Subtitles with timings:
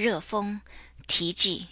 [0.00, 0.62] 热风
[1.06, 1.66] 题记，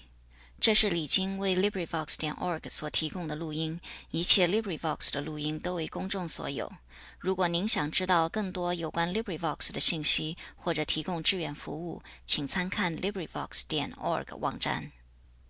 [0.61, 3.81] 这是李菁为 LibriVox 点 org 所提供的录音。
[4.11, 6.71] 一切 LibriVox 的录音都为公众所有。
[7.19, 14.93] 如果您想知道更多有关 LibriVox 的信息，或者提供志愿服务，请参看 LibriVox 点 org 网站。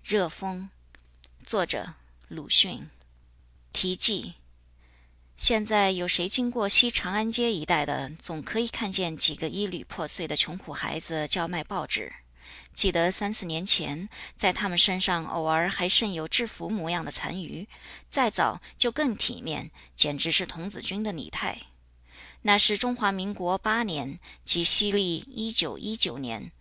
[0.05, 0.71] 热风，
[1.45, 1.95] 作者
[2.29, 2.89] 鲁迅。
[3.73, 4.35] 题记。
[5.37, 12.13] 现在有谁经过西长安街一带的，总可以看见几个衣履破碎的穷苦孩子叫卖报纸。
[12.75, 17.67] 记得三四年前，在他们身上偶尔还剩有制服模样的残余；
[18.09, 21.59] 再早就更体面，简直是童子军的拟态。
[22.43, 26.53] 那是中华民国八年，即西历一九一九年。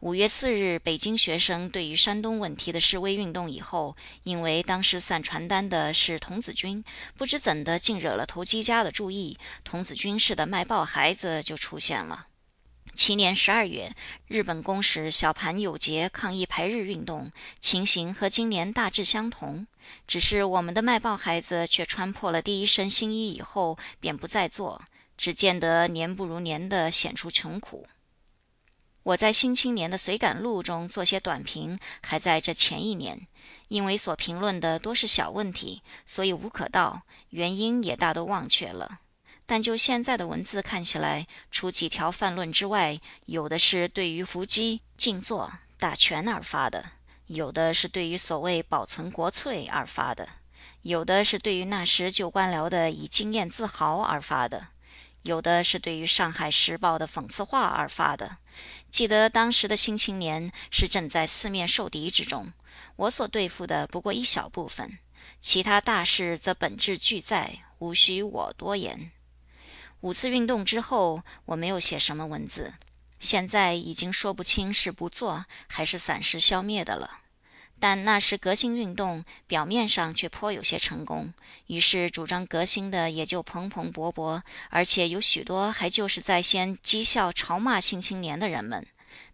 [0.00, 6.84] 五月四日，北京学生对于山东问题的示威运动以后，因为当时散传单的是童子军，
[7.16, 12.26] 不知怎的竟惹了投机家的注意，童子军式的卖报孩子就出现了。
[12.94, 13.94] 七年十二月，
[14.28, 19.66] 日本公使小盘有节抗议排日运动，情形和今年大致相同，
[20.06, 24.82] 只是我们的卖报孩子却穿破了第一身新衣以后，便不再做，
[25.16, 27.86] 只见得年不如年的显出穷苦。
[29.04, 33.26] 我在《新青年》的随感录中做些短评，还在这前一年，
[33.68, 39.00] 因为所评论的多是小问题，所以无可道，原因也大都忘却了。
[39.52, 46.92] 但就现在的文字看起来，除几条泛论之外，有的是对于伏击、静坐、打拳而发的，
[47.26, 50.26] 有的是对于所谓保存国粹而发的，
[50.80, 54.68] 有的是对于那时旧官僚的以经验自豪而发的。
[55.20, 58.38] 有的是对于《上海时报》的讽刺话而发的。
[58.90, 62.50] 记得当时的新青年是正在四面受敌之中，
[62.96, 64.98] 我所对付的不过一小部分，
[65.42, 69.10] 其他大事则本质俱在，无需我多言。
[70.02, 72.74] 五次运动之后，我没有写什么文字，
[73.20, 77.18] 现在已经说不清是不做还是暂时消灭的了。
[77.78, 81.32] 但那时革新运动表面上却颇有些成功，
[81.68, 88.84] 于是主张革新的也就蓬蓬勃勃，而且有许多还就是在先讥笑嘲骂新青年的人们，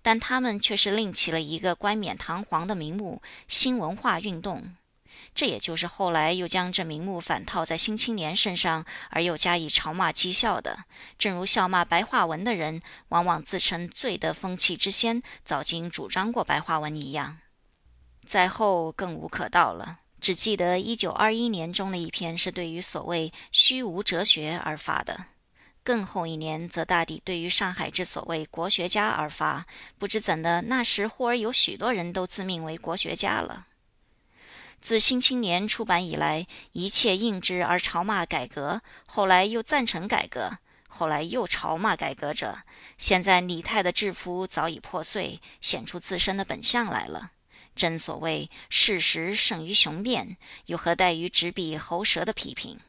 [0.03, 4.75] 但他们却是另起了一个冠冕堂皇的名目——新文化运动。
[5.39, 10.81] 这也就是后来又将这名目反套在新青年身上，而又加以嘲骂讥笑的。
[11.17, 17.39] 正如笑骂白话文的人，往往自称最得风气之先，早经主张过白话文一样。
[18.27, 25.27] 在后更无可道了，只记得一九二一年中的一篇是对于所谓虚无哲学而发的，
[25.85, 29.65] 更后一年则大抵对于上海之所谓国学家而发。
[29.99, 33.68] 不知怎的，那时忽而有许多人都自命为国学家了。
[34.81, 40.59] 自《新青年》出版以来，一切应之而嘲骂改革，后来又赞成改革，
[40.89, 42.59] 后来又嘲骂改革者，
[42.97, 47.33] 现在李泰的制服早已破碎，显出自身的本相来了。
[47.75, 52.81] 正所谓事实胜于雄辩，又何待于执笔喉舌的批评？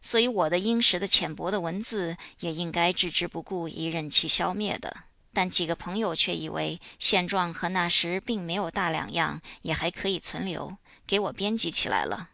[0.00, 5.04] 所以我的殷实的浅薄的文字也应该置之不顾，以任其消灭的。
[5.34, 10.76] 但几个朋友却以为现状和那时并没有大两样，也还可以存留，
[11.12, 12.30] 给我编辑起来了。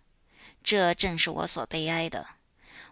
[0.62, 2.28] 这正是我所悲哀的。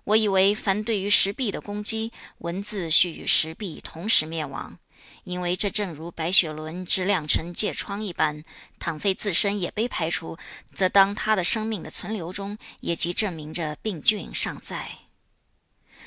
[0.02, 4.80] 我以为凡对于石壁的攻击，文字须与石壁同时灭亡。
[5.22, 8.42] 因为这正如白雪伦之亮成疥疮一般，
[8.80, 10.36] 倘非自身也被排除，
[10.74, 14.90] 则当他的生命的存留中，也即证明着病菌尚在。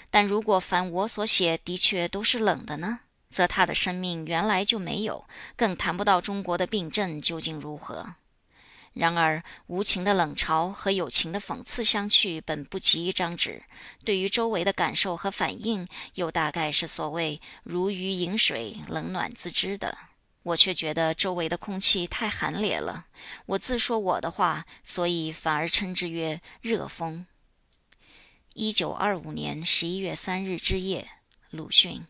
[0.10, 3.00] 但如果凡我所写的确都是冷的呢？
[3.30, 5.24] 则他的生命原来就没有，
[5.56, 8.16] 更谈不到中国的病症究竟如何。
[8.94, 13.62] 然而，无情的冷嘲和友情的讽刺相去，本不及一张纸；
[14.04, 19.98] 对于周围的感受和反应，又大概是所谓“如鱼饮水，冷暖自知”的。
[20.44, 23.06] 我却觉得周围的空气太寒冽了。
[23.46, 27.26] 我自说我的话，所以反而称之曰热风。
[28.54, 31.08] 一九二五年十一月三日之夜，
[31.52, 32.08] 鲁迅。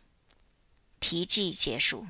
[1.00, 2.08] 题记结束。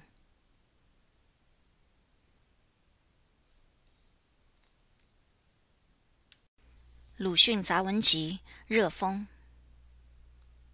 [7.19, 9.27] 鲁迅杂文集《热风》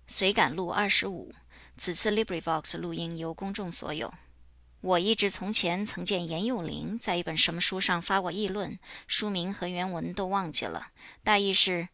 [0.06, 1.33] 随感录二十五。
[1.75, 4.13] 此次 LibriVox 录音由公众所有。
[4.81, 8.77] 我一直从前曾见严幼林在一本什么书上发过议论，
[9.07, 10.89] 书名和原文都忘记了。
[11.24, 11.89] 大意是：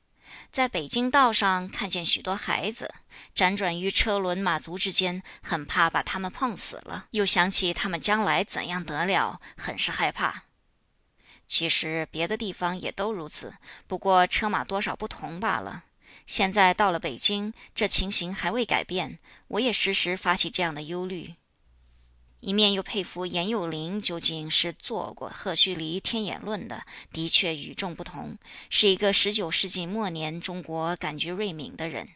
[0.51, 2.93] 在北京道上看见许多孩子
[3.33, 10.43] 辗转于车轮马足之间，很怕把他们碰死了，又想起他们将来怎样得了，很是害怕。
[11.51, 13.53] 其实别的地方也都如此，
[13.85, 15.83] 不过车马多少不同罢了。
[16.25, 19.19] 现在到了北京，这情形还未改变，
[19.49, 21.33] 我也时时发起这样的忧虑。
[22.39, 28.37] 一面又佩服严幼龄究竟是做过赫胥黎天演论的，的确与众不同，
[28.69, 32.07] 是一个十九世纪末年中国感觉锐敏的人。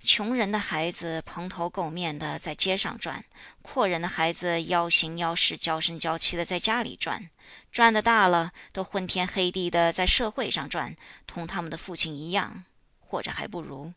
[0.00, 3.24] 穷人的孩子蓬头垢面的在街上转，
[3.62, 7.28] 阔人的孩子妖形妖势、娇声娇气的在家里转，
[7.72, 10.96] 转的大了都昏天黑地的在社会上转，
[11.26, 12.64] 同他们的父亲一样，
[13.00, 13.92] 或者还不如。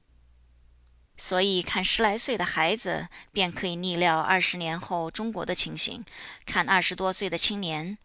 [1.18, 6.04] 所以，看十来岁的孩子，便可以逆料二十年后中国的情形；
[6.48, 7.96] 看二十多岁的青年，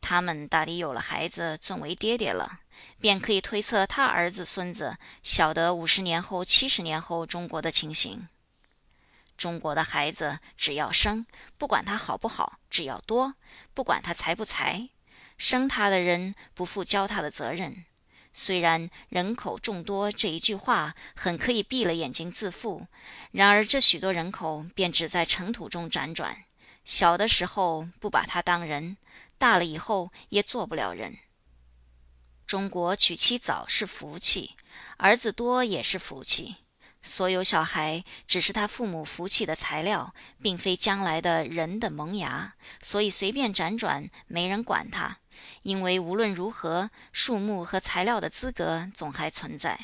[0.00, 2.62] 他们大抵有了孩子，尊为爹爹了，
[3.00, 8.28] 便可以推测他儿子孙子，晓得五十年后、七十年后中国的情形。
[9.36, 11.26] 中国的孩子只要生，
[11.58, 13.34] 不管他好不好；只要多，
[13.74, 14.88] 不管他才不才。
[15.36, 17.84] 生他的人不负教他的责任。
[18.32, 22.86] 虽然人口众多这一句话很可以闭了眼睛自负，
[23.32, 26.44] 然而这许多人口便只在尘土中辗转，
[26.84, 28.96] 小的时候不把他当人，
[29.38, 31.16] 大了以后也做不了人。
[32.46, 34.56] 中国娶妻早是福气，
[34.98, 36.56] 儿子多也是福气。
[37.02, 45.18] 所有小孩只是他父母福气的材料，并非将来的人的萌芽，所以随便辗转，没人管他。
[45.62, 49.78] 因为无论如何，树木和材料的资格总还存在。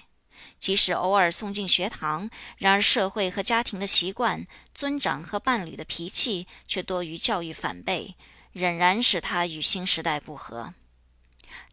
[0.59, 8.17] 即使偶尔送进学堂，然而社会和家庭的习惯、尊长和伴侣的脾气，却多于教育反辈，
[8.53, 10.73] 仍然使他与新时代不合。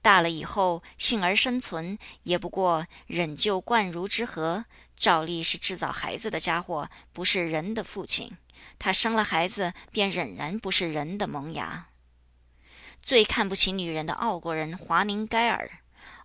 [0.07, 4.63] 大了以后，幸而生存，也不过忍就贯如之何。
[4.95, 8.37] 照例是制造孩子的家伙，不是人的父亲。
[8.79, 11.87] 他生了孩子，便仍然不是人的萌芽。
[13.01, 15.69] 最看不起女人的奥国人华宁盖尔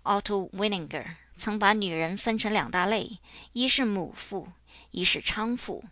[0.04, 3.18] （Otto Winninger） 曾把女人分成两大类：
[3.50, 4.52] 一是母妇，
[4.92, 5.82] 一是娼妇。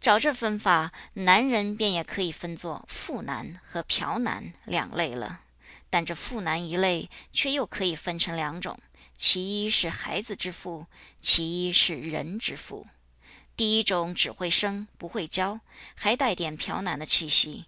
[0.00, 5.40] 照这分法，男人便也可以分作妇男和嫖男两类了。
[5.90, 8.78] 但这妇男一类却又可以分成两种：
[9.16, 10.86] 其一是孩子之父，
[11.20, 12.86] 其一是人之父。
[13.56, 15.60] 第一种只会生，不会教，
[15.94, 17.66] 还带点嫖男的气息。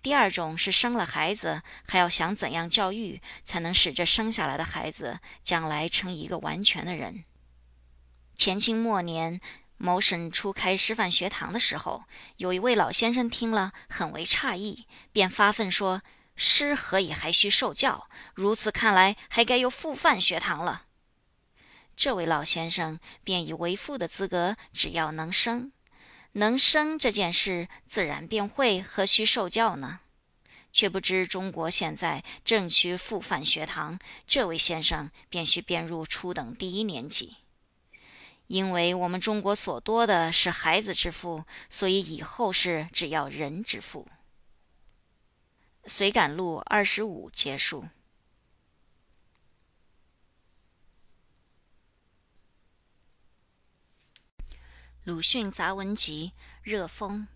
[0.00, 7.24] 第二种是生了孩子，还要想怎样教育，才能使这生下来的孩子将来成一个完全的人。
[8.36, 9.40] 前清末年，
[9.78, 12.04] 某省初开师范学堂的时候，
[12.36, 16.02] 有一位老先生听了，很为诧异，便发愤说
[16.36, 18.08] ：“师何以还需受教？
[18.34, 20.86] 如此看来，还该有复范学堂了。”
[21.96, 25.72] 这位老先生便以为父的资格，只要能生。
[26.32, 30.00] 能生这件事，自然便会，何须受教呢？
[30.72, 37.36] 却不知中国现在正需复范学堂，这位先生便需编入初等第一年级。
[38.48, 44.08] 因为我们中国所多的是孩子之父，所以以后是只要人之父。
[45.86, 47.84] 随感录二十五结束。
[55.04, 56.32] 鲁迅杂文集
[56.62, 57.28] 《热风》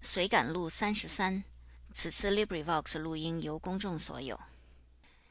[0.00, 1.44] 随感录三十三。
[1.92, 4.40] 此次 LibriVox 录音由公众所有。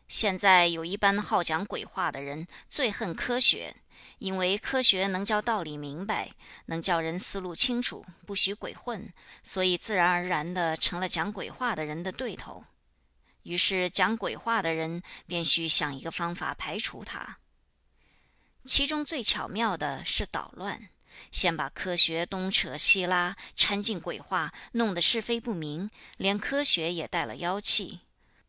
[0.07, 3.75] 现在有一般好讲鬼话的人，最恨科学，
[4.17, 6.29] 因为科学能叫道理明白，
[6.65, 9.11] 能叫人思路清楚，不许鬼混，
[9.43, 12.63] 所以自然而然的成了讲鬼话的人的对头。
[13.43, 17.37] 于是讲鬼话的人便需想一个方法排除他。
[18.65, 20.89] 其中最巧妙的是捣乱。
[21.31, 28.01] 先把科学东扯西拉掺进鬼话，弄得是非不明，连科学也带了妖气。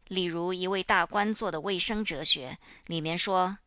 [0.06, 3.58] 例如一位大官做的卫生哲学，里面说：“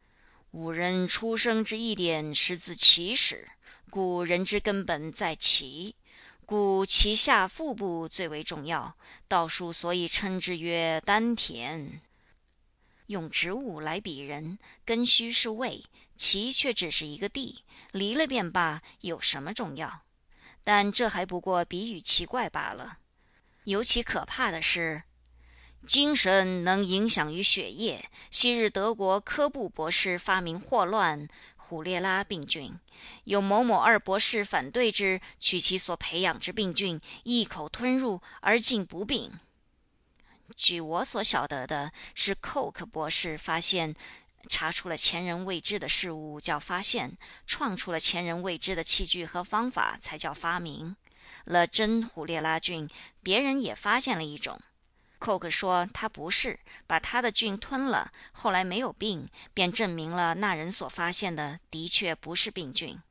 [0.53, 3.49] 吾人出生之一点，是自其始，
[3.89, 5.95] 故人之根本在其，
[6.45, 8.95] 故其下腹部最为重要。
[9.27, 12.01] 道术所以称之曰丹田。
[13.07, 15.83] 用植物来比人，根须是胃。”
[16.15, 20.03] 其却只是一个地，离了便罢，有什么重要？
[20.63, 22.99] 但这还不过比喻奇怪罢了。
[23.63, 25.01] 尤其可怕的是，
[25.85, 28.09] 精神能影响于血液。
[28.31, 32.79] 昔日德国科布博士发明霍乱、虎列拉病菌，
[33.25, 39.31] 有某某二博士反对之，取其所培养之病菌，一口吞入而竟不病。
[40.55, 43.95] 据我所晓得的是，寇克博士发现。
[44.49, 50.97] 查出了前人未知的事物叫发现，创出了前人未知的器具和方法才叫发明。
[51.45, 52.89] 了真虎列拉菌，
[53.21, 54.59] 别人也发现了一种。
[55.23, 63.01] Coke 说他不是，把他的菌吞了，后来没有病，便证明了那人所发现的的确不是病菌。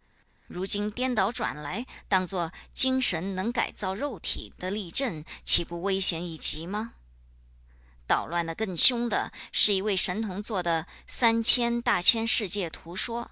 [0.47, 6.92] 如今颠倒转来，当作精神能改造肉体的例证，岂不危险已极吗？
[8.07, 13.31] 捣乱的更凶的是一位神童做的三千大千世界图说，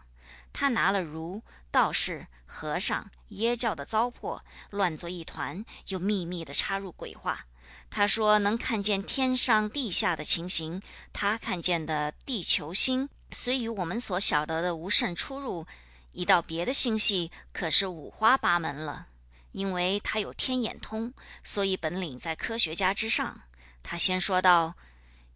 [0.54, 7.44] 他拿了儒、道士、和尚、耶教的糟粕乱作一团，又秘密地插入鬼话。
[7.90, 10.80] 他说能看见天上地下的情形，
[11.12, 15.66] 他看见的地球星虽与我们所晓得的无甚出入，
[16.12, 19.08] 一到别的星系可是五花八门了。
[19.52, 23.40] 因为他有天眼通，所以本领在科学家之上。
[23.82, 24.76] 他先说道：“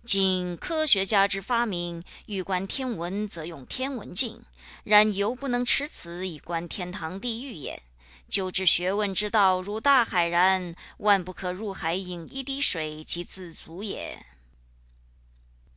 [0.07, 4.43] 今科学家之发明，欲观天文，则用天文镜；
[4.85, 7.83] 然犹不能持此以观天堂地狱也。
[8.29, 14.25] 就知学问之道，如大海然，万不可入海饮一滴水，即自足也。”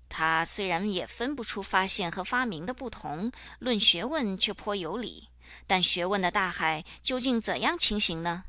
[0.10, 5.30] 他虽然也分不出发现和发明的不同，论学问却颇有理。
[5.66, 8.46] 但学问的大海究竟怎样情形呢？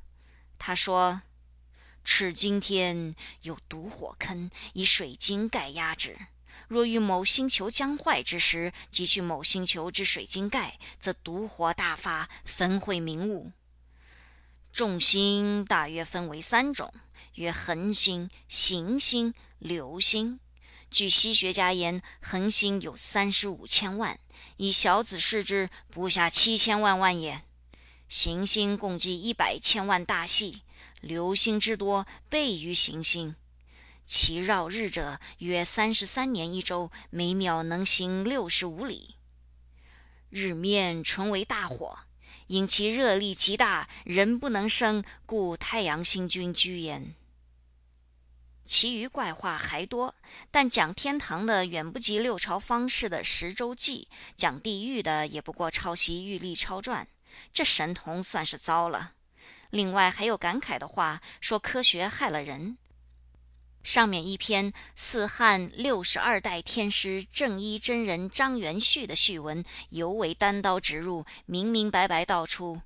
[0.59, 1.23] 他说。
[2.11, 6.17] 赤今天有毒火坑，以水晶盖压之。
[6.67, 13.53] 若遇某星球将坏之时，即去某星球之水晶盖，则毒火大发，焚毁明物。
[14.79, 16.95] 众星大约分为三种，
[17.35, 20.39] 曰恒星、行星、流星。
[20.89, 24.21] 据西学家言，恒星有三十五千万，
[24.57, 27.43] 以小子视之，不下七千万万也。
[28.09, 30.63] 行星共计一百千万大系。
[31.01, 33.35] 流星之多倍于行星，
[34.07, 39.17] 其绕日者约三十三年一周，每秒能行六十五里。
[40.31, 41.99] 日面纯为大火，
[42.49, 47.15] 因其热力极大，人不能生，故太阳星君居焉。
[48.65, 50.15] 其余怪话还多，
[50.51, 57.05] 但讲天堂的远不及六朝方士的十周记，讲地狱的也不过抄袭《玉历超传》，
[57.53, 59.13] 这神童算是糟了。
[59.71, 62.77] 另外还有感慨的话，说科学害了人。
[63.83, 72.83] 上面一篇四汉六十二代天师正一真人张元旭的序文，尤为单刀直入，明明白白道出。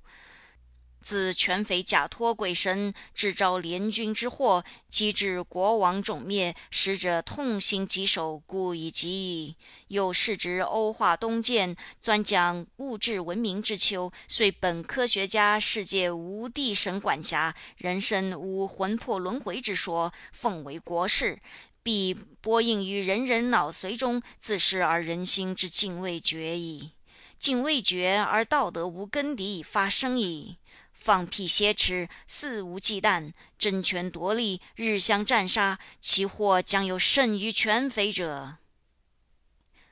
[1.03, 9.57] 自全匪假托鬼神，制招联军之祸，机致国王种灭，使者痛心疾首，故以及矣。
[9.89, 21.41] 又世值欧化东渐，专讲物质文明之秋，遂本科学家世界无地神管辖，人生无魂魄轮回之说，奉为国事，
[21.83, 26.91] 必播映于人人脑髓中，自是而人心之敬畏绝矣。
[27.37, 30.55] 敬畏绝而道德无根底以发生矣。
[31.03, 38.59] 放屁挟持，肆无忌惮，争权夺利，日相战杀，其祸将有甚于全匪者。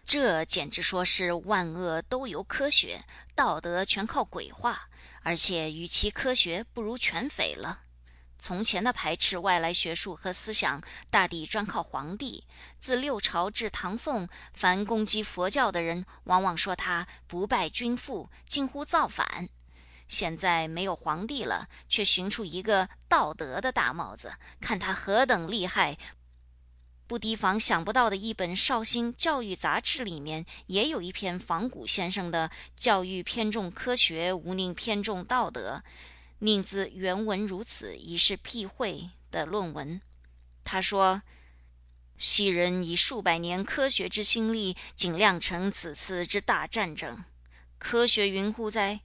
[0.05, 3.03] 这简直说是万恶都由科学，
[3.35, 4.87] 道德全靠鬼话，
[5.23, 7.81] 而且与其科学不如全匪了。
[8.39, 12.45] 从前的排斥外来学术和思想，大抵专靠皇帝。
[12.79, 19.49] 自六朝至唐宋，凡攻击佛教的人，往往说他不拜君父，近乎造反。
[20.11, 25.97] 现在没有皇帝了，却寻出一个道德的大帽子，看他何等厉害！
[27.07, 35.81] 不提防想不到的一本绍兴教育杂志里面，也有一篇仿古先生的“教育偏重科学，无宁偏重道德”，
[36.39, 40.01] 宁自原文如此，已是辟讳的论文。
[40.65, 41.21] 他说
[42.17, 47.23] ：“昔人以数百年科学之心力，尽量成此次之大战争，
[47.77, 48.99] 科学云乎哉？”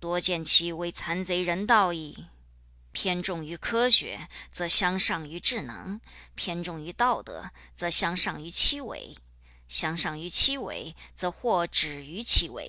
[0.00, 2.26] 多见其为残贼人道矣。
[2.90, 6.00] 偏重于科学，则相上于智能；
[6.34, 9.14] 偏重于道德，则相上于七伪；
[9.68, 12.66] 相上于七伪，则或止于七伪；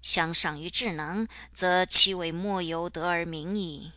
[0.00, 3.92] 相上于智能，则七伪莫由得而明矣。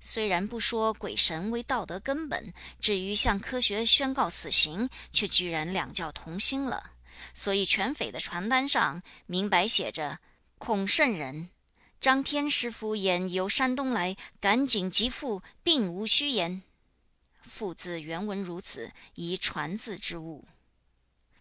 [0.00, 6.94] 虽然不说鬼神为道德根本，至于向科学宣告死刑，却居然两教同心了。
[7.32, 10.18] 所以全匪的传单上明白写着。
[10.64, 11.48] 孔圣人，
[12.00, 16.62] 张天师傅言由山东来，赶紧即复，并无虚言。
[17.42, 20.46] 复字原文如此，宜传字之物。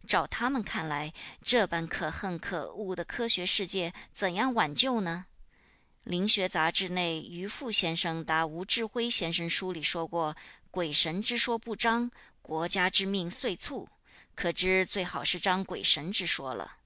[0.08, 5.28] 照他们看来，这般可恨可恶的科学世界，怎样挽救呢？
[6.04, 10.36] 灵学杂志内，于富先生答吴志辉先生书里说过
[10.72, 12.10] ：“鬼神之说不彰，
[12.42, 13.88] 国家之命遂促。”
[14.34, 16.80] 可知最好是张鬼神之说了。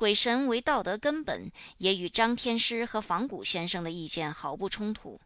[0.00, 5.20] 鬼神为道德根本，也与张天师和仿古先生的意见毫不冲突。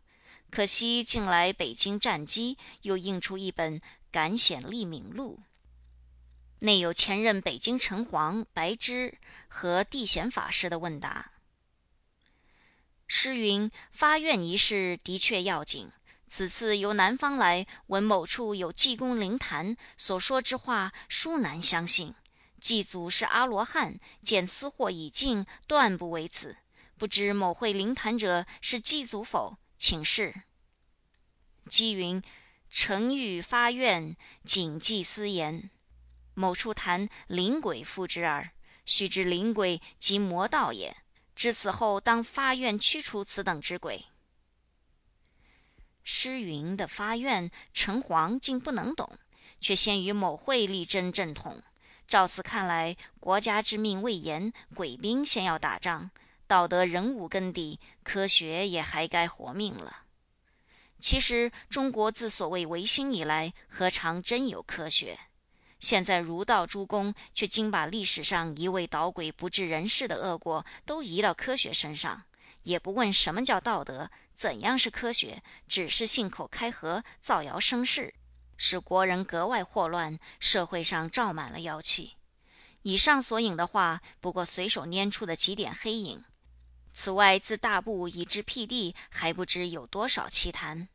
[0.50, 3.78] 可惜近来北京战机又印出一本
[4.10, 5.38] 《感显立敏录》，
[6.58, 9.16] 内有前任北京城隍白芝
[9.46, 11.30] 和地显法师的问答。
[13.06, 15.88] 诗云：“发愿一事的确要紧。
[16.26, 22.12] 此次由南方来，闻某处有济公灵坛，所说之话殊难相信。
[22.64, 26.56] 祭祖是阿罗汉，见私货已尽，断不为此。
[26.96, 29.58] 不知某会灵坛者是祭祖否？
[29.76, 30.34] 请示。”
[31.68, 32.22] 姬云
[32.70, 34.16] ：“诚欲发愿，
[34.46, 35.68] 谨记私言。
[36.32, 38.52] 某处谈灵鬼附之耳。
[38.86, 40.96] 须知灵鬼即魔道也。
[41.36, 44.06] 至此后，当发愿驱除此等之鬼。”
[46.02, 49.18] 诗云的发愿，城隍竟不能懂，
[49.60, 51.62] 却先于某会力争正统。
[52.06, 56.10] 照此看来，国家之命未严，鬼兵先要打仗，
[56.46, 60.04] 道德仍无根底，科学也还该活命了。
[61.00, 65.18] 其实，中国自所谓维新以来，何尝真有科学？
[65.80, 72.22] 现在儒道诸公却竟把历史上一味捣鬼不治人事的恶果都移到科学身上，
[72.62, 78.14] 也不问什么叫道德，怎样是科学，只是信口开河，造谣生事，
[78.56, 82.14] 使国人格外祸乱，社会上罩满了妖气。
[82.82, 86.24] 以上所引的话，不过随手拈出的几点黑影。
[86.92, 90.88] 此外，自大部以至辟地，还不知有多少奇谈。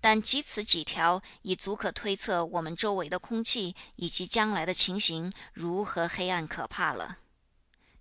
[0.00, 7.18] 但仅此几条，已足可推测我们周围的空气以及将来的情形如何黑暗可怕了。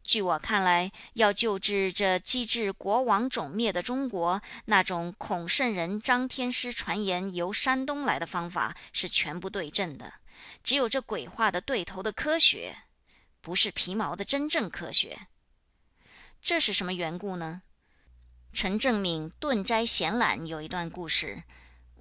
[0.07, 10.13] 据我看来，要救治这机智国王种灭的中国，那种孔圣人张天师传言由山东来的方法是全不对症的。
[10.63, 12.73] 只有这鬼话的对头的科学，
[13.41, 15.27] 不是皮毛的真正科学。
[16.41, 17.63] 这是什么缘故呢？
[18.53, 21.43] 陈正敏《顿斋闲览》有一段故事。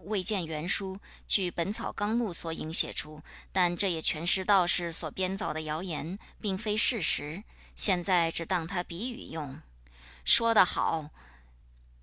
[0.05, 3.21] 未见原书，据《本草纲目》所引写出，
[3.51, 7.43] 但这也全是道士所编造的谣言，并非事实。
[7.77, 9.61] 现在只当他比喻用。
[10.25, 11.11] 说得好，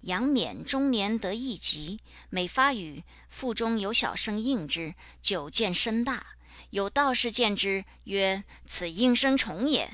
[0.02, 2.00] 杨冕中年得一疾，
[2.30, 6.28] 每发语，腹中有小声应之，久见声大。
[6.70, 9.90] 有道士见之，曰：“此应声虫也。”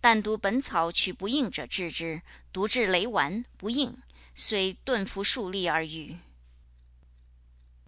[0.00, 3.96] 但读本草取不应者治之，独治雷丸不应，
[4.34, 6.16] 虽顿服数粒而愈。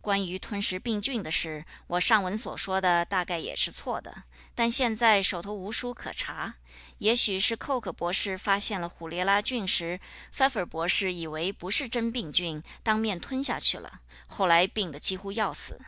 [0.00, 4.24] 关于吞食病菌的事，我上文所说的大概也是错的。
[4.54, 6.54] 但现在手头无书可查，
[6.98, 15.80] 也许是寇克博士发现了虎列拉菌时，菲菲尔博士以为不是真病菌，当面吞下去了，后来病得几乎要死。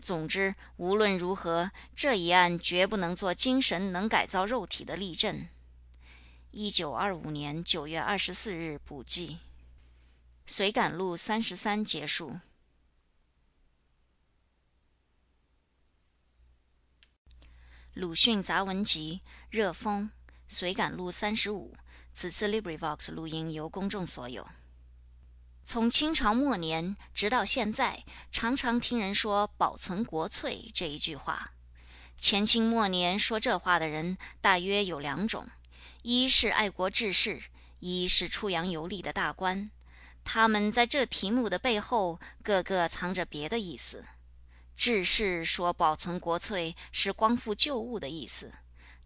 [0.00, 5.48] 总之，无论如何，这一案绝不能做精神能改造肉体的例证。
[6.50, 9.38] 一九二五年九月二十四日补记，
[10.46, 12.40] 随感录三十三结束。
[17.96, 20.10] 鲁迅杂文集《热风》
[20.48, 21.74] 随感录三十五。
[22.12, 24.46] 此次 LibriVox 录音由公众所有。
[25.64, 31.52] 从清朝末年直到现在，常常听人说“保存国粹”这一句话。
[32.20, 35.48] 前清末年说这话的人大约有两种：
[36.02, 37.44] 一是爱国志士，
[37.78, 39.70] 一是出洋游历的大官。
[40.22, 44.04] 他们在这题目的背后，个个藏着别的意思。
[44.76, 48.52] 志士说保存国粹是光复旧物的意思，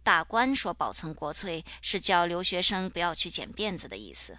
[0.02, 4.36] 大官说保存国粹是叫留学生不要去剪辫子的意思。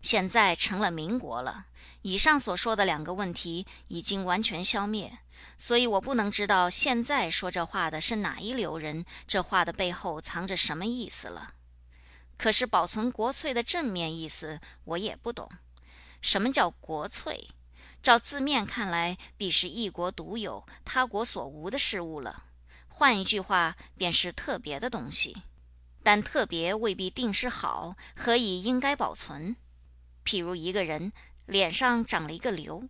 [0.00, 1.66] 现在成了民国了，
[2.02, 5.18] 以上所说的两个问题已经完全消灭，
[5.58, 11.54] 所以我不能知道现在说这话的是哪一流人，这话的背后藏着什么意思了。
[12.38, 15.50] 可是保存国粹的正面意思我也不懂，
[16.20, 17.48] 什么叫国粹？
[18.06, 22.44] 照字面看来，必是一国独有、他国所无的事物了。
[22.86, 25.36] 换一句话，便是特别的东西。
[26.04, 29.56] 但特别未必定是好，何以应该保存？
[30.24, 31.12] 譬如一个人
[31.46, 32.80] 脸上长了一个瘤，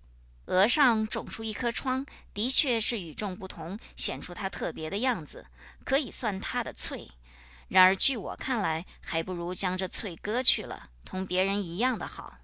[0.49, 5.47] 额上肿出一颗疮，的确是与众不同，显出他特别的样子，
[5.87, 7.11] 可以算他的翠。
[7.69, 12.41] 然而据我看来，还不如将这翠割去了，同别人一样的好。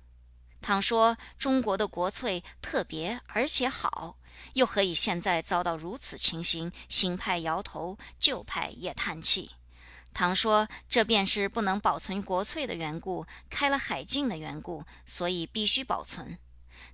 [0.63, 4.17] 倘说中国的国粹特别而且好，
[4.55, 6.71] 又何以现在遭到如此情形？
[6.89, 9.51] 新派摇头，旧派也叹气。
[10.15, 16.39] 倘说这便是不能保存国粹的缘故，开了海禁的缘故，所以必须保存。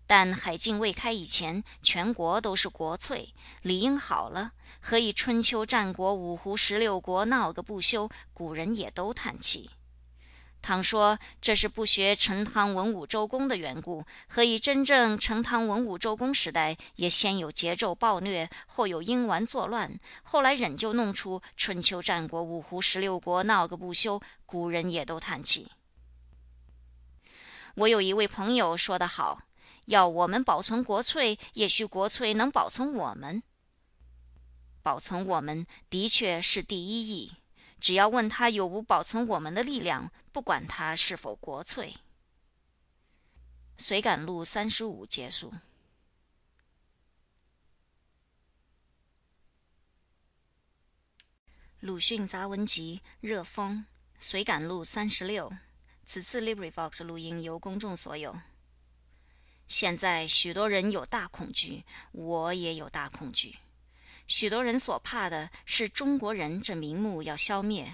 [0.06, 8.08] 但海禁未开以前，全国都是国粹，理应好了，何以春秋战国五胡十六国闹个不休？
[8.32, 9.68] 古人也都叹气。
[10.60, 24.20] 倘说这是不学陈汤文武周公的缘故，何以真正陈汤文武周公时代也先有桀纣暴虐，后有婴顽作乱，后来仍旧弄出春秋战国五胡十六国闹个不休？
[24.44, 25.68] 古人也都叹气。
[27.74, 29.42] 我有一位朋友说得好
[29.86, 33.42] ：“要我们保存国粹，也许国粹能保存我们。”
[34.82, 37.32] 保存我们的确是第一义。
[37.80, 41.94] 只要问他有无保存我们的力量，不管他是否国粹。
[43.78, 45.52] 随感录三十五结束。
[51.80, 53.86] 鲁迅杂文集《热风》
[54.18, 55.52] 随感录三十六。
[56.04, 58.36] 此次 LibriVox 录音由公众所有。
[59.68, 63.56] 现在许多人有大恐惧，我也有大恐惧。
[64.28, 67.90] 许多人所怕的是中国人这名目要消灭，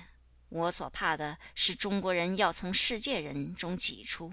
[0.48, 4.32] 我所怕的是中国人要从世界人中挤出。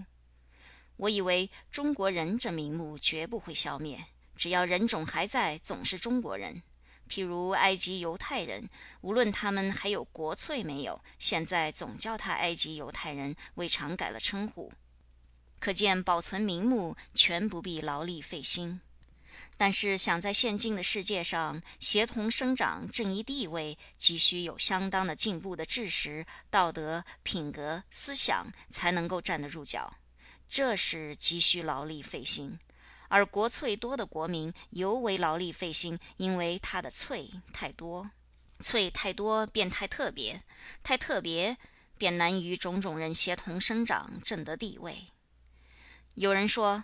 [0.97, 4.03] 我以为中国人这名目绝不会消灭，
[4.35, 6.63] 只要人种还在，总是中国人。
[7.07, 8.67] 譬如埃及犹太人，
[9.01, 14.73] 无论他们还有国粹没有，现在总叫他埃及犹太人，未尝改了称呼。
[15.59, 18.81] 可见保存名目全不必劳力费心。
[19.61, 29.93] 但是，想在现今的世界上协同生长正义地位，急需有相当的进步的知识、道德、品格、思想，才能够站得住脚。
[30.49, 32.57] 这是急需劳力费心，
[33.07, 38.09] 而国粹多的国民尤为劳力费心，因为他的粹太多，
[38.57, 40.41] 粹太多便太特别，
[40.81, 41.55] 太特别
[41.99, 45.05] 便难于种种人协同生长，正得地位。
[46.15, 46.83] 有人说，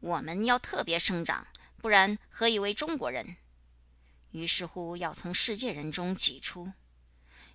[0.00, 1.46] 我们要特别生长。
[1.86, 3.36] 不然何以为中国人？
[4.32, 6.72] 于是乎要从世界人中挤出。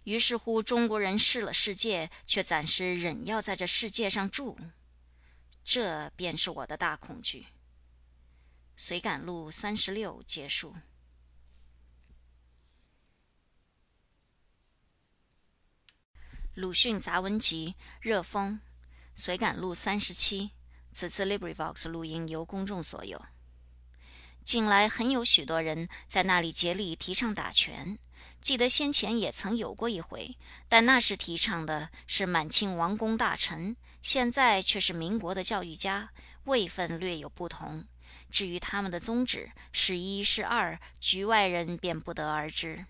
[0.05, 4.57] 于是乎中国人失了世界，却暂时仍要在这世界上住。
[5.65, 7.45] 这便是我的大恐惧。
[8.77, 10.77] 随感录三十六结束。
[16.53, 18.61] 鲁迅杂文集《热风》
[19.13, 20.51] 随感录三十七。
[20.93, 23.21] 此次 LibriVox 录音由公众所有。
[24.43, 27.97] 近来很有许多人在那里竭力提倡打拳，
[28.41, 30.35] 记得先前也曾有过一回，
[30.67, 36.09] 但那时提倡的是满清王公大臣，现在却是民国的教育家，
[36.45, 37.85] 位分略有不同。
[38.29, 42.85] 至于他们的宗旨是一是二，局外人便不得而知。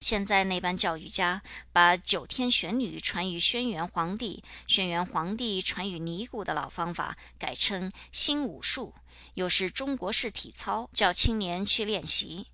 [0.00, 8.94] 现在那班教育家把九天玄女传于轩辕皇帝，轩辕皇帝传于尼姑的老方法，改称新武术。
[9.34, 12.46] 又是中国式体操，叫青年去练习。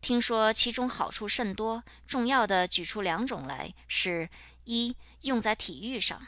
[0.00, 4.28] 听说其中好处甚多，重要的举出两种来：是
[4.64, 6.20] 一用在体育上。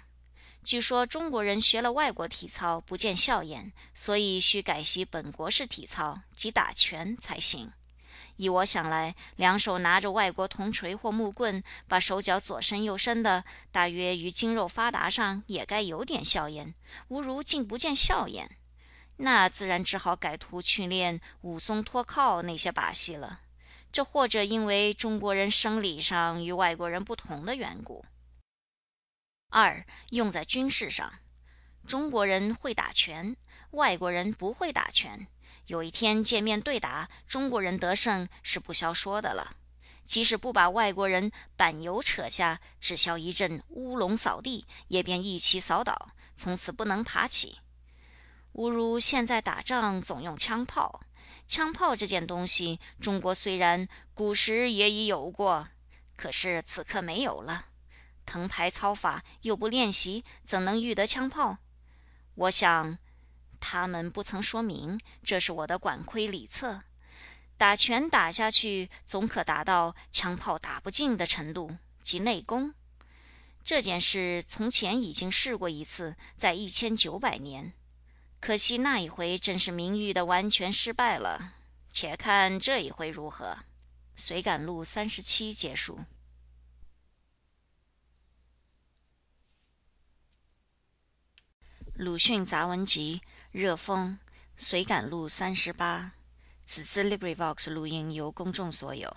[0.62, 7.72] 据说中国人学了外国体操不见效验，所以需改习本国式体操，即打拳才行。
[8.40, 16.74] 依我想来，两手拿着外国铜锤或木棍，把手脚左伸右伸的，大约于筋肉发达上也该有点效验。
[17.08, 18.56] 吾如竟不见效验。
[19.16, 23.42] 那自然只好改图去练武松脱靠那些把戏了。
[23.92, 28.02] 这或者因为中国人生理上与外国人不同的缘故。
[29.50, 31.12] 二用在军事上，
[31.86, 33.36] 中国人会打拳，
[33.72, 35.26] 外国人不会打拳。
[35.66, 39.56] 有一天见面对打，中国人得胜是不消说的了。
[40.06, 47.58] 即使不把外国人板油扯下，只消一阵乌龙扫地，也便一起扫倒，从此不能爬起。
[48.52, 51.00] 吾如现在打仗总用枪炮，
[51.46, 55.68] 枪炮这件东西，中国虽然古时也已有过，
[56.16, 57.66] 可是此刻没有了。
[58.26, 61.58] 藤牌操法又不练习，怎能遇得枪炮？
[62.34, 62.98] 我想
[63.60, 66.82] 他们不曾说明，这是我的管窥里策。
[67.56, 72.74] 打拳打下去，总可达到枪炮打不进的程度，即内功。
[73.62, 77.74] 这件事从前已经试过一次，在一千九百年。
[78.40, 81.52] 可惜那一回正是名誉的完全失败了，
[81.90, 83.58] 且看这一回如何。
[84.16, 85.98] 随感录三十七结束。
[91.94, 93.20] 鲁迅杂文集
[93.52, 94.16] 《热风》
[94.56, 96.12] 随感录三十八。
[96.64, 99.12] 此次 LibriVox 录音由公众所有。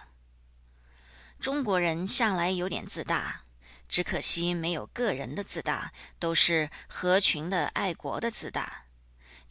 [1.40, 3.44] 中国人向来有点自大，
[3.88, 8.86] 只可惜没有个人的自大，都是合群的爱国的自大。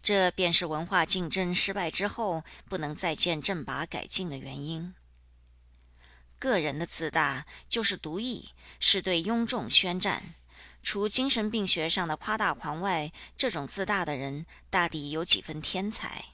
[0.03, 4.92] 这便是文化竞争失败之后不能再见正拔改进的原因。
[6.40, 8.49] 个人的自大就是独异，
[8.81, 10.35] 是对庸众宣战。
[10.83, 16.25] 除精神病学上的夸大狂外，这种自大的人大抵有几分天才。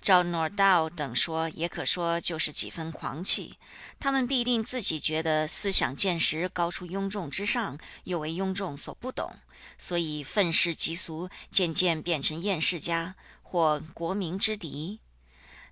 [0.00, 3.58] 照 Nordau 等说，也可说就是几分狂气。
[3.98, 9.32] 他们必定自己觉得思想见识高出庸众之上，又为庸众所不懂，
[9.76, 15.00] 所以愤世嫉俗，渐渐变成厌世家或国民之敌。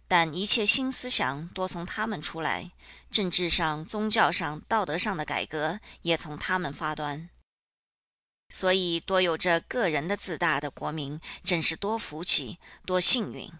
[0.08, 2.72] 但一切新思想多从他们出来，
[3.12, 7.30] 政治上、宗教上、道德上的改革也从他们发端。
[8.54, 13.50] 所以，多有着个人的自大的国民，真是多福气、多幸运。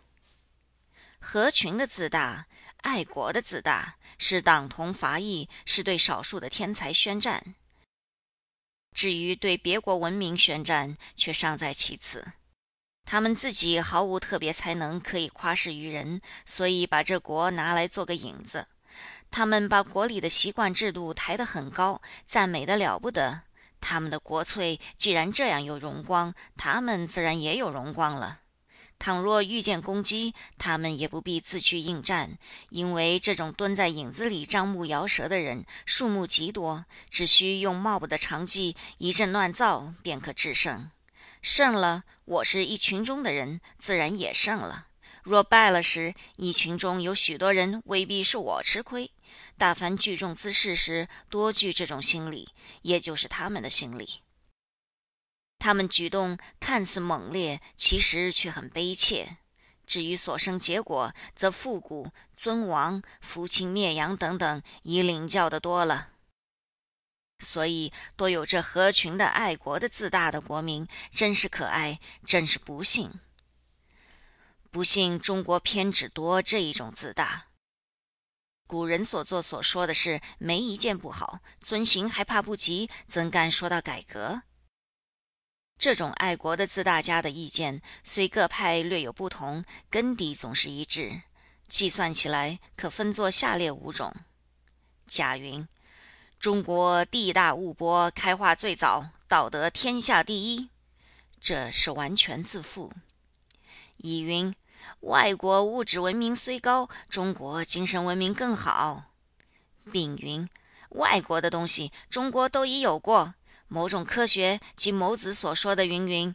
[1.19, 2.47] 合群的自大，
[2.83, 7.57] 爱国的自大，是党同伐异，是对少数的天才宣战。
[8.95, 12.25] 至于对别国文明宣战，却尚在其次。
[13.05, 18.69] 他们自己毫无特别才能可以夸示于人，所以把这国拿来做个引子。
[19.33, 23.43] 他们把国里的习惯制度抬得很高，赞美得了不得。
[23.87, 28.41] 他们的国粹既然这样有荣光，他们自然也有荣光了。
[28.99, 32.39] 倘若遇见攻击，他们也不必自去应战，
[32.71, 40.91] 因为这种蹲在影子里张目摇舌的人数目极多，只需用茂布的长计一阵乱造，便可制胜。
[41.43, 44.87] 胜了，我是一群中的人，自然也胜了；
[45.23, 49.11] 若败了时，一群中有许多人未必是我吃亏。
[49.57, 52.51] 大凡聚众滋事时，多具这种心理，
[52.83, 54.23] 也就是他们的心理。
[55.59, 59.39] 他们举动看似猛烈，其实却很悲切。
[59.87, 66.11] 至于所生结果，则复古、尊王、扶清灭洋等等，已领教的多了。
[67.41, 73.21] 所以，多有这合群的爱国的自大的国民，真是可爱，真是不幸。
[74.71, 77.47] 不幸中国偏只多这一种自大。
[78.67, 84.43] 古人所做所说的事，没一件不好，遵行还怕不及，怎敢说到改革？
[85.79, 91.23] 这种爱国的自大家的意见，虽各派略有不同，根底总是一致。
[91.69, 94.15] 计算起来，可分作下列五种：
[95.07, 95.67] 甲云：
[96.39, 100.71] 中国地大物博，开化最早，道德天下第一，
[101.41, 102.93] 这是完全自负。
[103.97, 104.55] 乙云：
[105.01, 109.05] 外国物质文明虽高，中国精神文明更好。
[109.93, 110.49] 丙云：
[110.91, 113.35] 外国的东西，中国都已有过。
[113.69, 116.35] 某种科学及某子所说的云云，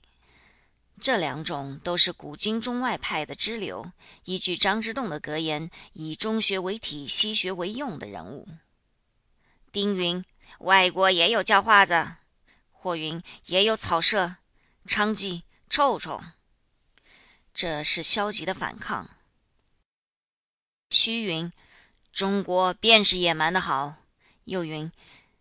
[0.99, 3.91] 这两种都是古今中外派的支流。
[4.25, 8.47] 依据张之洞的格言，以中学为体，西学为用的人物。
[9.71, 10.25] 丁云，
[10.59, 12.17] 外国也有教化子；
[12.71, 14.35] 霍云，也有草舍、
[14.85, 16.21] 娼妓、臭虫。
[17.53, 19.09] 这是消极的反抗。
[20.89, 21.51] 虚云，
[22.11, 23.95] 中国便是野蛮的好。
[24.45, 24.91] 又云。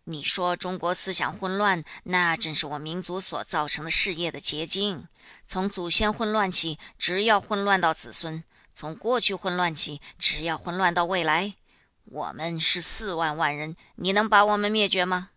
[0.05, 5.07] 你说中国思想混乱，那正是我民族所造成的事业的结晶。
[5.45, 8.43] 从祖先混乱起，只要混乱到子孙；
[8.73, 11.53] 从过去混乱起，只要混乱到未来。
[12.05, 15.29] 我们是四万万人，你能把我们灭绝吗？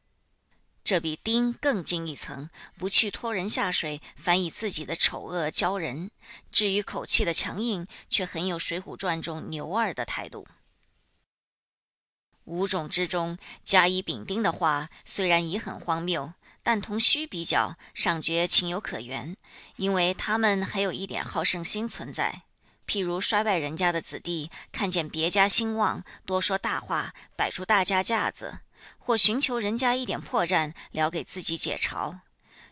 [0.85, 6.11] 这比丁更进一层，不去拖人下水，反以自己的丑恶教人。
[6.51, 10.47] 至于口气的强硬，却很有《水浒传》中牛二的态度。
[12.45, 19.37] 五种之中，甲乙丙丁的话虽然已很荒谬，但同虚比较，尚觉情有可原，
[19.77, 22.43] 因为他们还有一点好胜心存在。
[22.85, 28.51] 譬如衰败人家的子弟，看见别家兴旺，多说大话，摆出大家架子；
[29.05, 32.21] 或寻求人家一点破绽，聊给自己解嘲。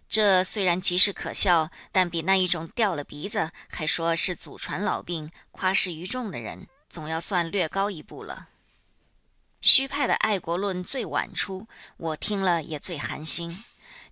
[0.09, 8.49] 这虽然极是可笑，但比那一种掉了鼻子还说是祖传老病，夸示于众的人，总要算略高一步了。
[9.61, 11.67] 虚派的爱国论最晚出，
[11.97, 13.63] 我听了也最寒心。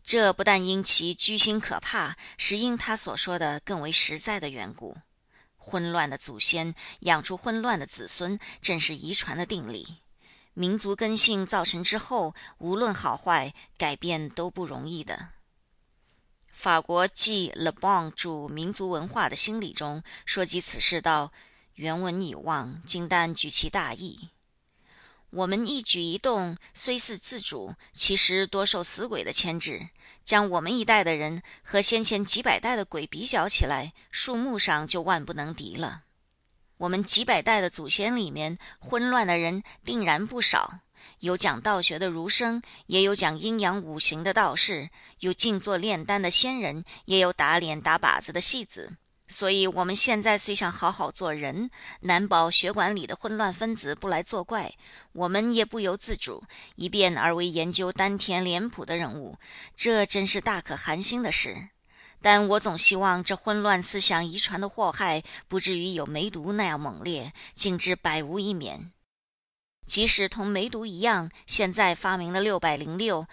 [0.02, 4.96] 这不但因其居心可怕，实因他所说的更为实在的缘故。
[5.56, 9.96] 混乱的祖先养出混乱的子孙，正是遗传的定理。
[10.58, 15.28] 民族根性造成之后，无论好坏，改变都不容易的。
[16.52, 21.32] 法国继 Le Bon 著《民族文化的心理》中说及此事道
[21.76, 24.30] ：“原文已忘，今但举其大意。”
[25.30, 29.90] 我们一举一动虽是自主，其实多受死鬼的牵制。
[30.24, 36.02] 将我们一代的人和先前几百代的鬼比较起来，数目上就万不能敌了。
[36.78, 40.80] 我们几百代的祖先里面，混乱的人定然不少，
[41.20, 44.88] 有讲道学的儒生，也有讲阴阳五行的道士，
[45.20, 48.96] 有静坐炼丹的仙人，也有打脸打靶子的戏子。
[49.30, 51.68] 所以，我们现在虽想好好做人，
[52.00, 54.72] 难保血管里的混乱分子不来作怪，
[55.12, 56.44] 我们也不由自主，
[56.76, 59.36] 一变而为研究丹田脸谱的人物，
[59.76, 61.68] 这真是大可寒心的事。
[62.20, 68.92] 但我总希望这混乱思想遗传的祸害不至于有梅毒那样猛烈，竟至百无一免。
[69.86, 73.26] 即使同梅毒一样，现在发明了六百零六，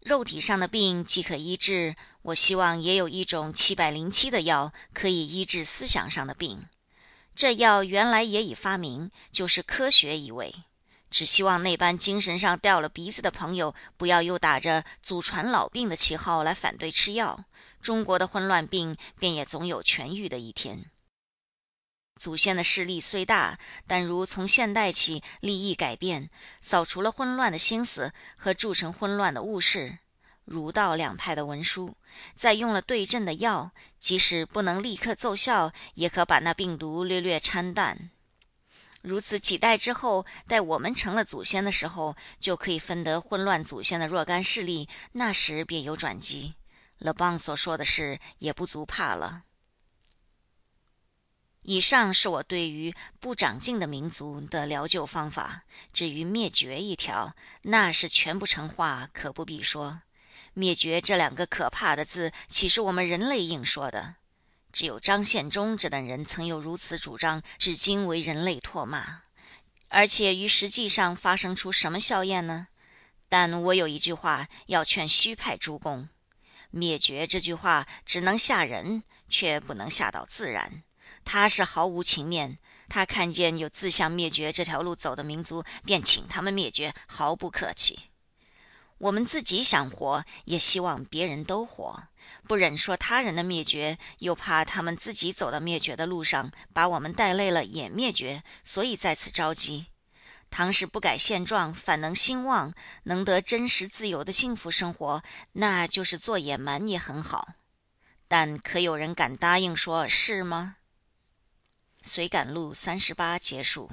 [0.00, 1.94] 肉体上的病即可医治。
[2.22, 6.66] 我希望也有一种七百零七的药可以医治思想上的病。
[7.34, 10.54] 这药原来也已发明，就是科学一味。
[11.10, 17.44] 只希望那班精神上掉了鼻子的朋友，不要又打着祖传老病的旗号来反对吃药。
[17.84, 20.86] 中国的混乱病便也总有痊愈的一天。
[22.16, 26.30] 祖先的势力虽大，但如从现代起利益改变，
[26.62, 29.98] 扫除了混乱的心思和铸成混乱的物事，
[30.44, 31.96] 儒道两派的文书，
[32.34, 38.10] 再用了对症的药，即使不能立刻奏效，也可把那病毒略略掺淡。
[39.02, 46.54] 如此几代之后，待我们成了祖先的时候，就可以分得混乱祖先的若干势力，那时便有转机。
[47.04, 49.44] 勒邦所说的事也不足怕了。
[51.64, 55.64] 以上是我对于不长进的民族的疗救方法。
[55.92, 60.00] 至于灭绝一条，那是全不成话，可不必说。
[60.54, 64.14] 灭绝这两个可怕的字，岂是我们人类应说的？
[64.72, 69.24] 只有张献忠这等人曾有如此主张，至今为人类唾骂。
[69.88, 72.68] 而且于实际上发生出什么效验呢？
[73.28, 76.08] 但我有一句话要劝虚派诸公。
[76.76, 80.82] 灭绝这句话只能吓人，却不能吓到自然。
[81.24, 82.58] 他是毫无情面，
[82.88, 88.00] 他看见有自相灭绝这条路走的民族，便请他们灭绝，毫不客气。
[88.98, 92.08] 我们自己想活，也希望别人都活，
[92.48, 99.86] 不忍说他人的灭绝，又怕他们自己走到灭绝的路上，把我们带累了也灭绝，所以在此着急。
[100.56, 105.20] 倘使不改现状，反能兴旺，能得真实自由的幸福生活，
[105.54, 107.54] 那就是做野蛮也很好。
[108.28, 110.76] 但可有人敢答应说是吗？
[112.02, 113.90] 随感录三十八结束。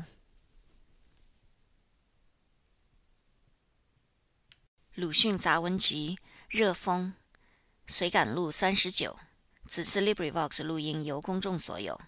[4.93, 7.15] 鲁迅杂文集热风，
[7.88, 9.17] 随感录三十九。
[9.67, 12.00] 此次 LibriVox 录音由公众所有。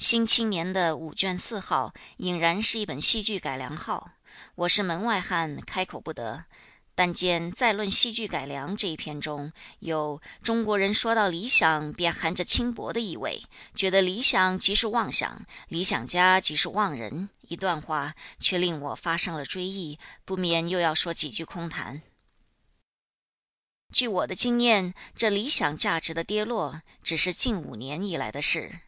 [0.00, 4.12] 新青年的五卷四号，俨然是一本戏剧改良号。
[4.54, 6.46] 我是门外汉，开口不得。
[6.94, 13.42] 但见在论戏剧改良这一篇中，有中国人说到理想，便含着轻薄的意味，
[13.74, 17.28] 觉得理想即是妄想，理想家即是妄人。
[17.42, 22.00] 一段话却令我发生了追忆，不免又要说几句空谈。
[23.92, 28.80] 据我的经验，这理想价值的跌落，只是近五年以来的事。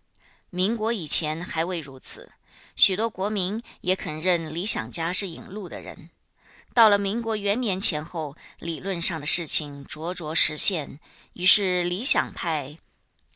[0.55, 2.31] 民国以前还未如此，
[2.77, 6.11] 许多国民也肯认理想家是引路的人。
[6.75, 11.01] 到了民国元年前后，理论上的事情着着实现，
[11.33, 12.77] 于是理想派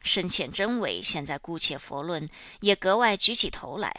[0.02, 2.28] 深浅真伪，现在姑且佛论，
[2.60, 3.96] 也格外举起头来。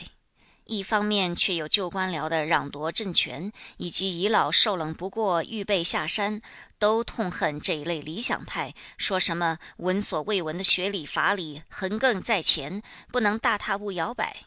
[0.68, 6.42] 一方面却有旧官僚的攘夺政权，以及遗老受冷不过，预备下山，
[6.78, 14.38] 都痛恨这一类理想派，说什么闻所未闻的学理法理横亘在前，不能大踏步摇摆。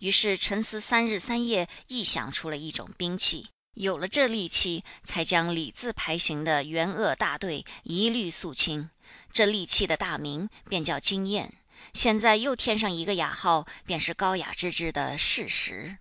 [0.00, 3.48] 于是沉思三日三夜，臆想出了一种兵器。
[3.74, 8.90] 有了这利器，才将礼字排行的元恶大队一律肃清。
[9.32, 11.52] 这利器的大名便叫经验。
[11.92, 15.98] 现在又添上一个雅号，便是高雅之至的事实。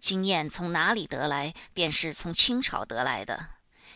[0.00, 1.52] 经验从哪里得来？
[1.74, 3.48] 便是从清朝得来的。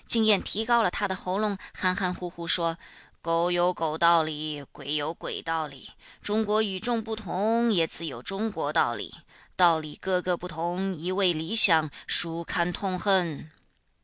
[0.07, 2.77] 经验提高了他的喉咙，含含糊糊说
[3.23, 5.91] ：“狗有狗道理，鬼有鬼道理。
[6.21, 9.15] 中国与众不同，也自有中国道理。
[9.57, 13.51] 道理各个不同，一味理想，孰堪痛恨？”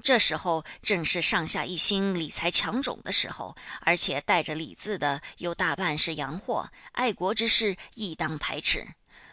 [0.02, 8.86] 这时候正是上下一心、理财强种的时候，而且带着“理”字的又大半是洋货，爱国之事亦当排斥。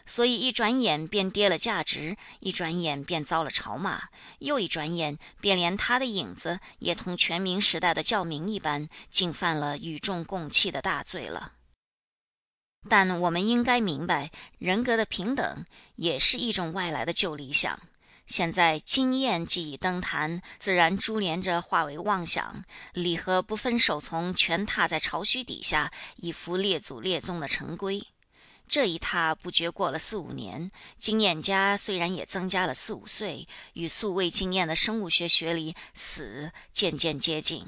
[0.06, 4.04] 所以一转眼便跌了价值，一转眼便遭了嘲骂，
[4.38, 11.52] 又一转眼便连他的影子也同全民时代的教民一般，竟犯了与众共弃的大罪了。
[12.88, 17.78] 但我们应该明白，人格的平等也是一种外来的旧理想。
[18.28, 22.62] 现在经验既已登坛，自然珠连着化为妄想。
[22.92, 28.06] 李和不分手从，全踏在朝虚底下，以服列祖列宗的成规。
[28.68, 37.64] 这一踏不觉过了四五年，经验家虽然也增加了四五岁，与素未经验的生物学学理死渐渐接近，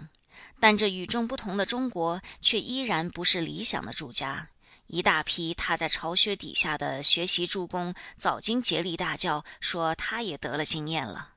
[0.61, 4.51] 但这与众不同的中国，却依然不是理想的住家。
[4.93, 11.35] 一大批他在巢穴底下的学习助攻，早经竭力大叫说他也得了经验了。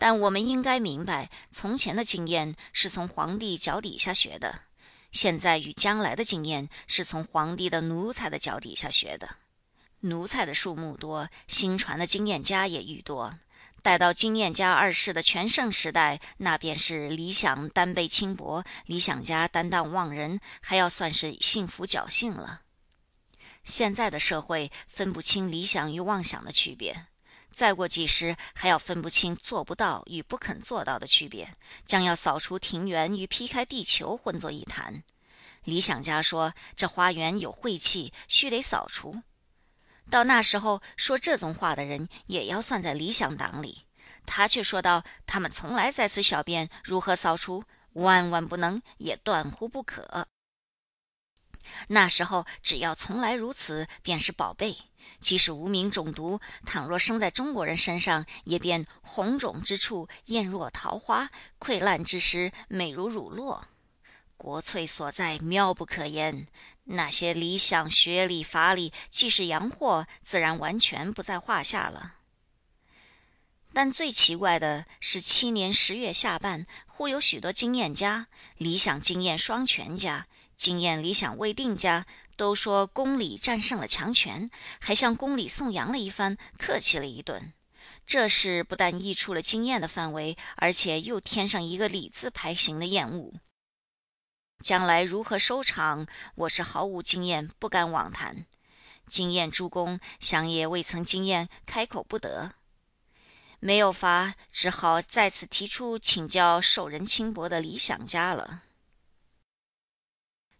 [0.00, 4.62] 但我们应该明白，从前的经验是从皇帝脚底下学的，
[5.12, 9.36] 现在与将来的经验是从皇帝的奴才的脚底下学的。
[10.00, 13.38] 奴才的数目多，新传的经验家也愈多。
[13.82, 22.62] 待到经验家二世的全盛时代，那便是理想单卑轻薄，理想家担当忘人，还要算是幸福侥幸了。
[23.64, 27.06] 现在的社会分不清理想与妄想的区别，
[27.52, 31.54] 再过几时还要分不清做不到与不肯做到的区别，
[31.84, 35.02] 将要扫除庭园与劈开地球混作一谈。
[35.64, 39.22] 理想家说：“这花园有晦气，须得扫除。”
[40.10, 43.84] 到那时候，说这种话的人也要算在理想党里。
[44.24, 47.64] 他却说道：“他们从来在此小便，如何扫除？
[47.94, 50.28] 万万不能，也断乎不可。”
[51.88, 54.76] 那时候，只要从来如此，便是宝贝。
[55.20, 63.62] 即使无名中毒，倘若生在中国人身上，也便红肿之处艳若桃花，溃烂之时美如乳酪。
[64.38, 66.46] 国粹所在，妙不可言。
[66.84, 72.14] 那些理想、学理、法理，既是洋货，自然完全不在话下了。
[73.74, 80.26] 但最奇怪的是，七年十月下半，忽有许多经验家，理想经验双全家。
[80.56, 84.48] 经验理想未定家都说公理战胜了强权，
[84.80, 87.52] 还向公理颂扬了一番，客气了一顿。
[88.06, 93.34] 这事不但溢出了经验的范围，而且又添上一个理字排行的厌恶。
[94.62, 98.46] 将来如何收场，我是毫无经验，不敢妄谈。
[99.06, 102.54] 经验诸公想也未曾经验，开口不得，
[103.60, 108.64] 没有法，只好再次提出请教受人轻薄的理想家了。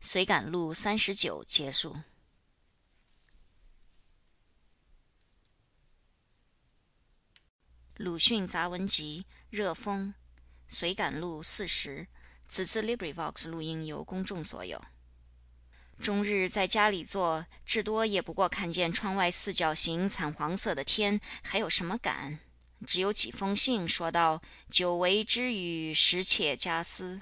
[0.01, 1.97] 随感录三十九结束。
[7.97, 10.15] 鲁迅杂文集热风，
[10.69, 12.07] 随感录四十。
[12.49, 14.83] 此次 LibriVox 录音由公众所有。
[16.01, 22.39] 终日在家里坐，至多也不过看见窗外四角形惨黄色的天，还有什么感？
[22.87, 24.41] 只有几封信说道
[24.71, 27.21] ：“久违之语，时且加思。”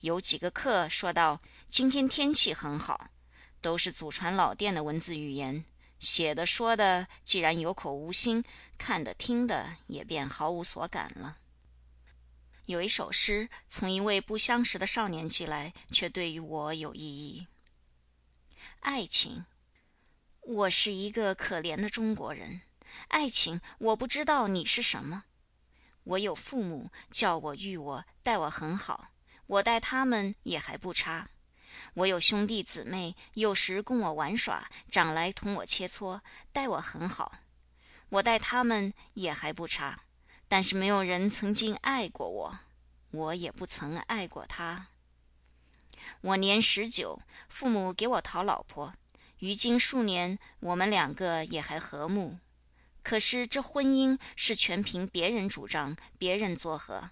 [0.00, 3.10] 有几个客说道：“今天天气很好。”
[3.60, 5.64] 都是祖传老店的文字语言，
[5.98, 8.42] 写的说的，既然有口无心，
[8.76, 11.38] 看的听的也便毫无所感了。
[12.66, 17.46] 有一首诗，从一位不相识的少年寄来，却对于我有意义。
[18.80, 19.44] 爱情，
[20.40, 22.62] 我是一个可怜的中国人。
[23.08, 25.24] 爱情，我不知道你是什么。
[26.04, 29.10] 我有父母，教我育我，待我很好。
[29.46, 31.28] 我待他们也还不差，
[31.92, 37.40] 我有兄弟姊妹，有时供我玩耍，长来同我切磋，待我很好。
[38.08, 40.04] 我待他们也还不差，
[40.54, 42.58] 但是没有人曾经爱过我，
[43.10, 44.86] 我也不曾爱过他。
[46.20, 48.94] 我年十九，父母给我讨老婆，
[49.40, 52.38] 于今数年，我们两个也还和睦。
[53.02, 57.10] 可是这婚姻是全凭别人主张，别人作和。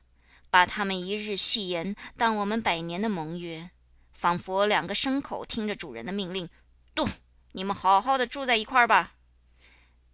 [0.48, 3.70] 把他们一日戏言当我们百年的盟约，
[4.12, 6.48] 仿佛两个牲口听着主人的命令
[6.94, 7.08] ：“动，
[7.50, 9.14] 你们好好的住在一块儿吧。”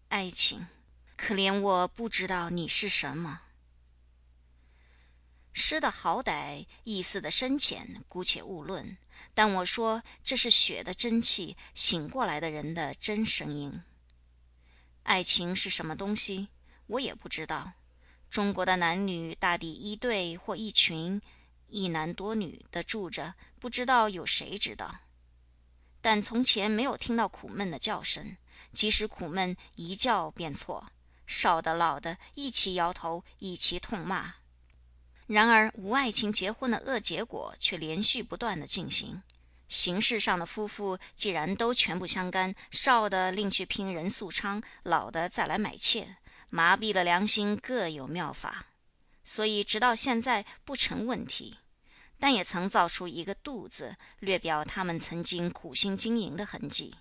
[0.09, 0.67] 爱情，
[1.19, 3.43] 可怜我不知道你是什么。
[5.53, 8.97] 诗的好歹，意思的深浅，姑且勿论。
[9.35, 13.83] 但我说，这是血的真气，醒过来的人的真声音。
[15.03, 16.49] 爱情是什么东西，
[16.87, 17.73] 我也不知道。
[18.31, 21.21] 中国的男女大抵一对或一群，
[21.67, 25.01] 一男多女的住着，不知道有谁知道。
[26.01, 28.37] 但从前没有听到苦闷的叫声，
[28.73, 30.93] 即使苦闷一叫便错，
[31.29, 34.35] 少的老的一起摇头，一起痛骂。
[35.29, 39.23] 然而无爱情结婚的恶结果却连续不断的进行。
[39.69, 46.17] 形式上的夫妇既然都全部相干，少的另去拼人素娼，老的再来买妾。
[46.49, 48.69] 麻痹了良心，各有妙法，
[49.23, 51.59] 所以直到现在不成问题。
[52.19, 56.95] 但也曾造出一个“度”字，略表他们曾经苦心经营的痕迹。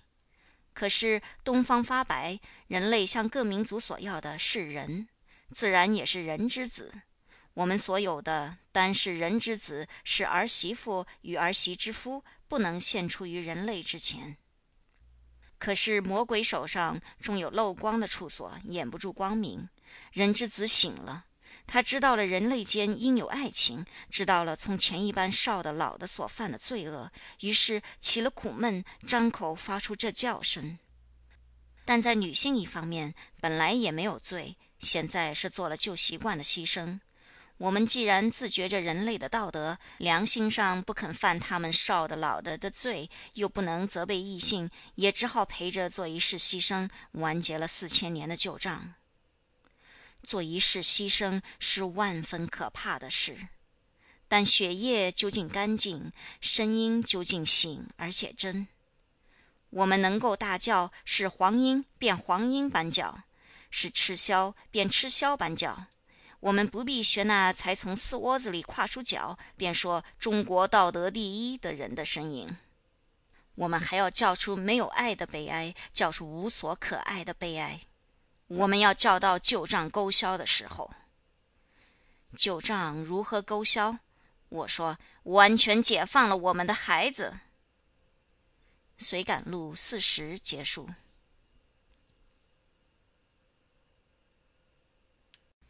[0.78, 5.08] 可是东方发白，人类向各民族所要的是人，
[5.50, 7.02] 自然也是人之子。
[7.54, 14.36] 我们所有的单是人之子，是儿媳妇与儿媳之夫，不能献出于人类之前。
[15.58, 19.68] 可是魔鬼手上终有漏光的处所，掩不住光明。
[20.12, 21.24] 人之子醒了，
[21.68, 30.78] 他知道了人类间应有爱情，知道了从前一般少的老的所犯的罪恶，于是起了苦闷，张口发出这叫声。
[31.84, 37.00] 但在女性一方面，本来也没有罪，现在是做了旧习惯的牺牲。
[37.58, 48.94] 我们既然自觉着人类的道德，良心上不肯犯他们少的老的的罪，又不能责备异性，也只好陪着做一世牺牲，完结了四千年的旧账。
[50.22, 53.48] 做一世牺牲是万分可怕的事，
[54.26, 58.68] 但血液究竟干净，声音究竟醒而且真。
[59.70, 63.22] 我们能够大叫，是黄莺变黄莺般叫，
[63.70, 65.86] 是吃枭变吃枭般叫。
[66.40, 72.48] 我们不必学那才从四窝子里跨出脚便说中国道德第一的人的声音，
[73.56, 77.80] 我们还要叫出没有爱的悲哀，叫出无所可爱的悲哀。
[78.48, 80.90] 我们要叫到旧账勾销的时候。
[82.36, 84.00] 旧账如何勾销？
[84.48, 87.38] 我说，完全解放了我们的孩子。
[88.98, 90.88] 随感录四十结束。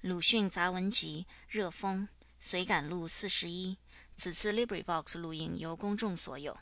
[0.00, 2.08] 鲁迅杂文集《热风》
[2.38, 3.76] 随感录四十一。
[4.16, 6.58] 此次 LibriVox 录音由公众所有。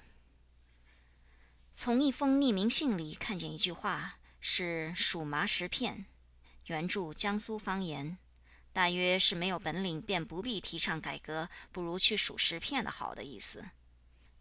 [1.75, 6.07] 从一封匿名信里看见一句话，是“数麻石片”，
[6.67, 8.17] 原著江苏方言，
[8.73, 13.65] 大约是没有本领便不必提倡改革，不如去数石片的好的意思。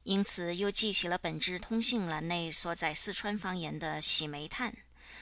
[0.03, 4.77] 因此又记起了本支通信栏内所载四川方言的“洗煤炭”，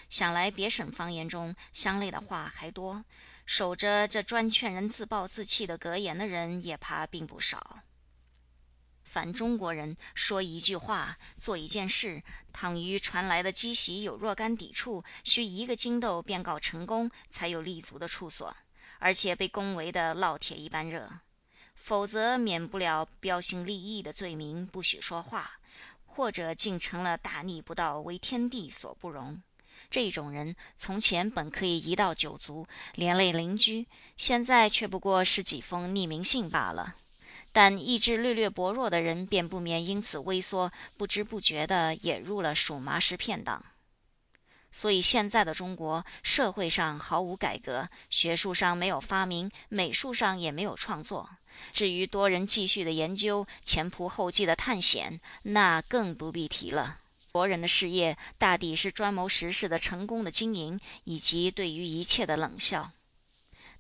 [0.10, 3.06] 想来别省方言中相类的话还多。
[3.46, 7.80] 守着这专劝人自暴自弃的格言的人，也怕并不少。
[9.04, 18.56] 凡中国人说一句话、做一件事，倘与传来的积习有若干抵触，需一个筋斗便告成功，才有立足的处所，
[19.00, 21.08] 而且被恭维的烙铁一般热；
[21.76, 25.60] 否则免不了标新立异的罪名，不许说话，
[26.06, 29.42] 或者竟成了大逆不道，为天地所不容。
[29.90, 33.86] 这种人从前本可以一道九族，连累邻居，
[34.18, 36.96] 现在却不过是几封匿名信罢了。
[37.54, 43.64] 但意志略略薄弱的人，便不免因此微缩，不知不觉地也入了数麻石片党。
[44.72, 51.30] 所以现在的中国社会上毫无改革，学术上没有发明，美术上也没有创作。
[51.72, 56.98] 至于多人继续的研究、前仆后继的探险，那更不必提了。
[57.32, 62.92] 国人的事业大抵是专谋实事的成功的经营，以及对于一切的冷笑。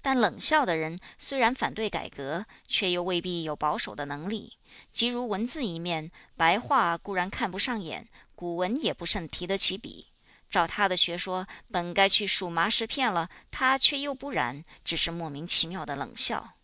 [0.03, 4.57] 但冷笑的人虽然反对改革，却又未必有保守的能力。
[4.91, 10.07] 即如文字一面，白话固然看不上眼，古文也不甚提得起笔。
[10.49, 16.55] 照他的学说，本该去数麻石片了，他却又不然，只是莫名其妙的冷笑。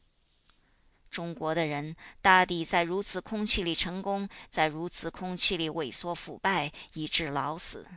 [1.10, 7.88] 中国的人大抵在如此空气里成功，在如此空气里萎缩腐败，以致老死。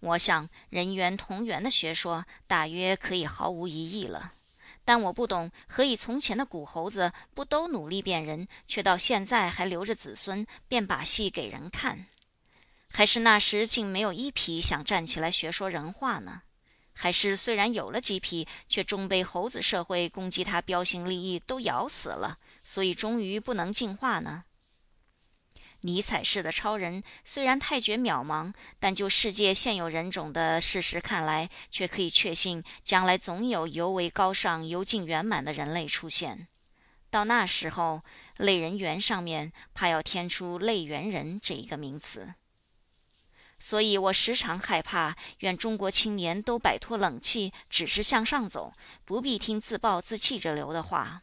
[0.00, 4.34] 我想人猿同源的学说大约可以毫无疑义了。
[4.88, 12.06] 但我不懂，何以从前的古猴子不都努力变人，却到现在还留着子孙，便把戏给人看？
[12.90, 16.40] 还是那时竟没有一匹想站起来学说人话呢？
[16.94, 24.44] 还是虽然有了几匹，却终被猴子社会攻击他标新立异都咬死了，所以终于不能进化呢？
[25.82, 36.48] 尼采式的超人虽然太绝渺茫，但就世界现有人种的事实看来，却可以确信，将来总有尤为高尚、尤尽圆满的人类出现。
[37.10, 38.02] 到那时候，
[38.36, 42.34] 类人猿上面怕要添出类猿人这一个名词。
[43.60, 48.72] 所以我时常害怕，愿中国青年都摆脱冷气，只是向上走，
[49.04, 51.22] 不必听自暴自弃者流的话。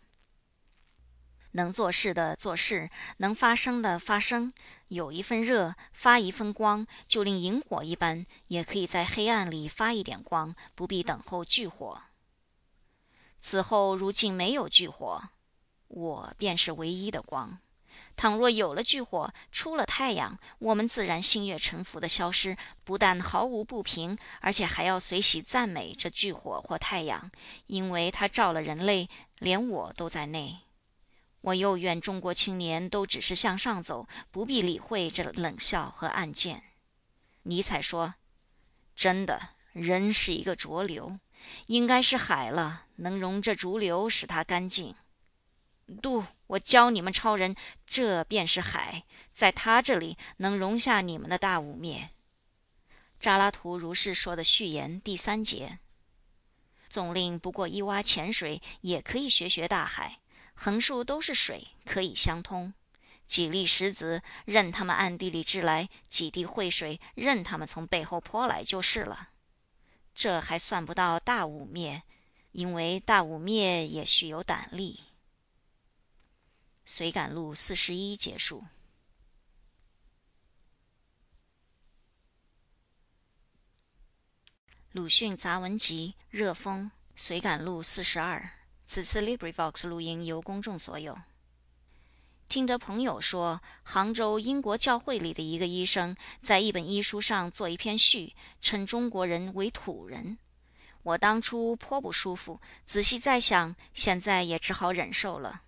[1.55, 4.53] 能做事的做事，能发声的发声，
[4.89, 12.01] 有一份热，发一份光，就令萤火一般，也可以在黑暗里发一点光，不必等候炬火。
[13.39, 15.23] 此后如今没有炬火，
[15.87, 17.57] 我便是唯一的光。
[18.17, 27.31] 倘若有了炬火，出了太阳，我们自然心悦诚服的消失，不但毫无不平，而且还要随喜赞美这炬火或太阳，
[27.67, 30.64] 因为它照了人类，连我都在内。
[31.45, 36.63] 我又愿中国青年都只是向上走，不必理会这冷笑和暗箭。
[37.43, 38.15] 尼采说
[38.97, 41.19] ：“真的，人是一个浊流，
[41.67, 44.95] 应该是海了，能容这浊流，使它干净。”
[46.01, 52.07] 度，我教你们超人，这便是海，在他这里能容下你们的大污蔑。
[53.19, 55.77] 扎拉图如是说的序言第三节。
[56.89, 60.21] 总令不过一洼浅水，也可以学学大海，
[60.55, 62.73] 横竖都是水，可以相通。
[63.27, 69.29] 几粒石子，任他们暗地里掷来；几滴秽水，任他们从背后泼来就是了。
[70.13, 72.03] 这还算不到大污蔑，
[72.51, 74.99] 因为大污蔑也需有胆力。
[76.85, 78.63] 随感录四十一结束。
[84.91, 86.85] 鲁迅杂文集《热风》
[87.15, 88.54] 随感录四十二。
[88.85, 91.17] 此次 LibriVox 录音由公众所有。
[92.47, 100.37] 听着朋友说，杭州英国教会里的一个医生在一本医书上做一篇序，称中国人为土人。
[101.01, 105.63] 我当初颇不舒服，仔细再想，现在也只好忍受了。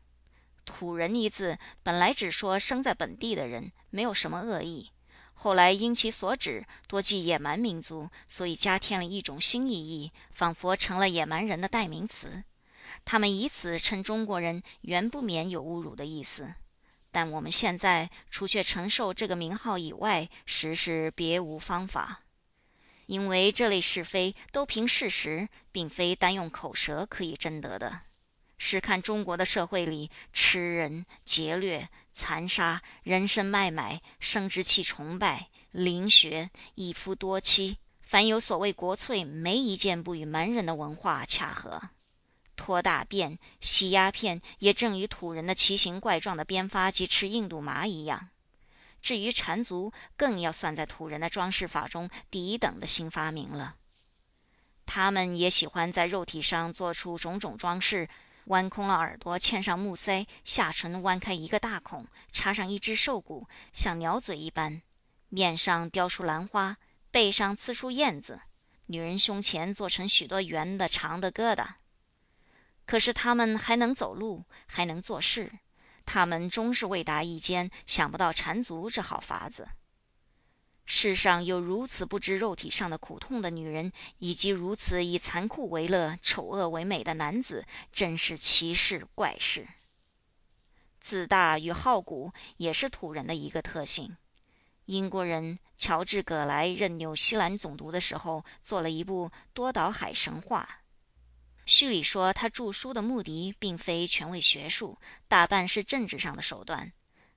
[0.65, 4.91] 土人一字本来只说生在本地的人，没有什么恶意。
[5.33, 12.43] 后来因其所指多记野蛮民族，所以加添了一种新意义，仿佛成了野蛮人的代名词。
[13.05, 16.53] 他们以此称中国人，原不免有侮辱的意思。
[17.11, 22.21] 但我们现在除却承受这个名号以外，实是别无方法。
[23.07, 28.01] 因为这类是非都凭事实，并非单用口舌可以争得的。
[28.57, 41.81] 试看中国的社会里，吃人、劫掠、残杀、人身卖买、生殖器崇拜、灵学、一夫多妻，凡有所谓国粹，没一件不与蛮人的文化恰合。
[42.57, 48.29] 拖大便、吸鸦片，也正与土人的奇形怪状的编发及吃印度麻一样。
[49.01, 53.75] 至于缠足，更要算在土人的装饰法中第一等的新发明了。
[54.85, 58.09] 他们也喜欢在肉体上做出种种装饰。
[58.47, 64.81] 弯空了耳朵，嵌上木塞；下唇弯开一个大孔，插上一只兽骨，像鸟嘴一般；
[65.27, 66.77] 面上雕出兰花，
[67.11, 68.39] 背上刺出燕子；
[68.85, 71.67] 女人胸前做成许多圆的、长的疙瘩。
[72.87, 75.51] 可是他们还能走路，还能做事，
[76.05, 79.67] 他们终是未达一间，想不到缠足这好法子。
[80.85, 89.67] 世上有如此不知肉体上的苦痛的女人，以及如此以残酷为乐、丑恶为美的男子，真是奇事怪事。
[91.01, 94.15] 自大与好古也是土人的一个特性。
[94.85, 100.69] 英国人乔治·葛莱任纽西兰总督的时候，做了一部《多岛海神话》。
[101.69, 104.97] 序里说，他著书的目的并非全为学术，
[105.27, 106.93] 大半是政治上的手段。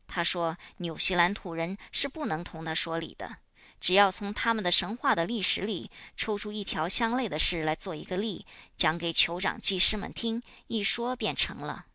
[0.07, 3.39] 他说：“纽西兰土人是不能同他说理的，
[3.81, 11.87] 只要从他们的神话的历史里抽出一条相类的事来做一个例，讲给酋长技师们听，一说便成了。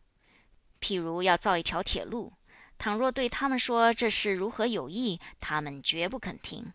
[0.78, 2.34] 譬如要造一条铁路，
[2.76, 6.74] 倘若对他们说这事如何有益，他们绝不肯听。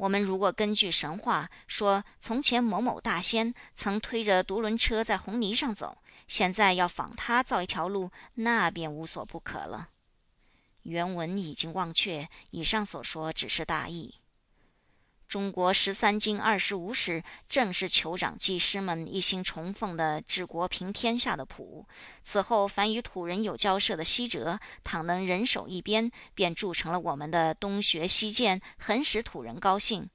[0.00, 9.90] 我们如果根据神话说，从前某某大仙曾推着独轮车在红泥上走，现在要仿他造一条路，那便无所不可了。”
[10.84, 14.14] 原文已经忘却，以上所说只是大意。
[15.30, 21.86] 中国十三经二十五史，正是酋长技师们一心崇奉的治国平天下的谱。
[22.24, 30.10] 此后凡与土人有交涉的西哲，倘能人手一编，便铸成了我们的东学西渐，很使土人高兴。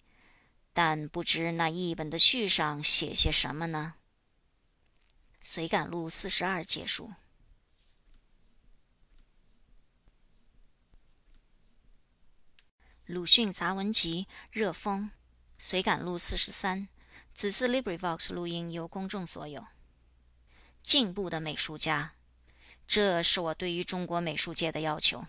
[0.73, 3.93] 但不知那译本的序上写些什么呢？
[5.39, 7.13] 随感录四十二结束。
[13.07, 15.11] 鲁迅杂文集《热风》
[15.59, 16.87] 随感录四十三。
[17.35, 19.63] 此次 LibriVox 录音由公众所有。
[20.81, 22.13] 进步的美术家，
[22.87, 25.23] 这是我对于中国美术界的要求。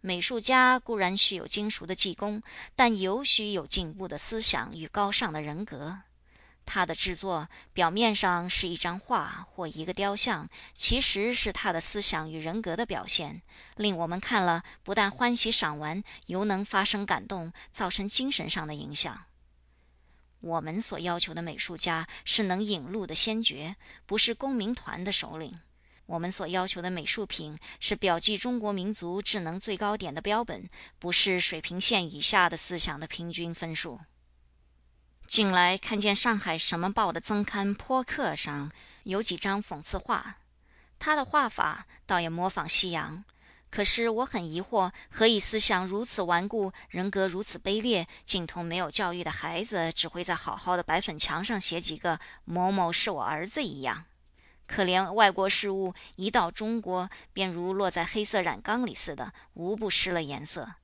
[0.00, 2.40] 美术家固然需有精熟的技工，
[2.76, 6.02] 但尤需有进步的思想与高尚的人格。
[6.64, 13.42] 他的制作表面上是一张画或一个雕像，其实是他的思想与人格的表现，
[13.76, 19.24] 令我们看了不但欢喜赏玩，犹能发生感动，造成精神上的影响。
[20.40, 25.60] 我们所要求的美术家是能引路的先觉，不是公民团的首领。
[26.06, 34.00] 我们所要求的美术品是表记中国民族智能最高点的标本，不是水平线以下的思想的平均分数。
[35.32, 38.70] 近来看见上海什么报的增刊《坡客》上
[39.04, 40.36] 有几张讽刺画，
[40.98, 43.24] 他的画法倒也模仿西洋。
[43.70, 54.04] 可是我很疑惑，何以思想如此顽固，人格如此卑劣，竟同没有教育的孩子只会在好好的白粉墙上写几个“某某是我儿子”一样？
[54.66, 60.74] 可怜外国事物一到中国，便如落在黑色染缸里似的，无不失了颜色。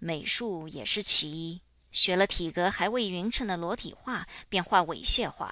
[0.00, 1.60] 美术也是其一。
[1.92, 5.48] 学了体格还未匀称的裸体画，便画猥亵画；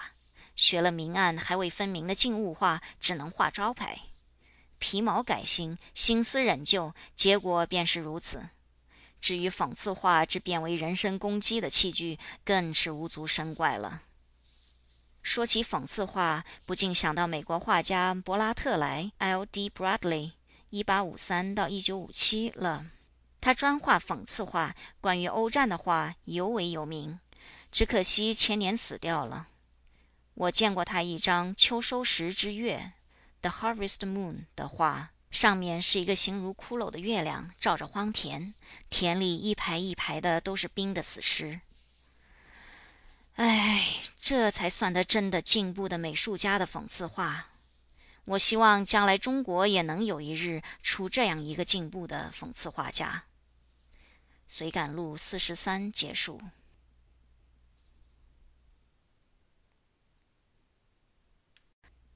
[0.57, 4.01] 学了明暗还未分明的静物画，只能画招牌。
[4.79, 8.49] 皮毛改新，心思仍旧，结果便是如此。
[9.21, 14.01] 至于讽刺画之变为人身攻击的器具，更是无足深怪了。
[15.23, 19.45] 说起讽刺画，不禁想到美国画家柏拉特来 （L.
[19.45, 19.69] D.
[19.69, 22.87] Bradley），（1853 到 1957） 了。
[23.41, 27.19] 他专画讽刺画，关于欧战的画尤为有名。
[27.73, 29.49] 只可惜前年死掉了。
[30.35, 32.93] 我见过他一张秋收时之月
[33.41, 38.55] （The Harvest Moon） 的画，上面是一个形如骷髅的月亮，照着荒田，
[38.89, 41.61] 田里一排一排的都是冰的死尸。
[43.37, 43.87] 唉，
[44.21, 47.47] 这才算得真的进步的美术家的讽刺画。
[48.25, 53.25] 我希望将来中国也能有一日出这样一个进步的讽刺画家。
[54.53, 56.41] 随感录四十三结束。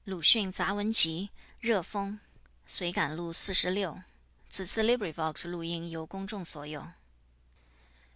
[0.03, 1.29] 鲁迅杂文集
[1.61, 2.19] 《热风》
[2.67, 4.01] 随感录四十六。
[4.49, 6.85] 此次 LibriVox 录音由公众所有。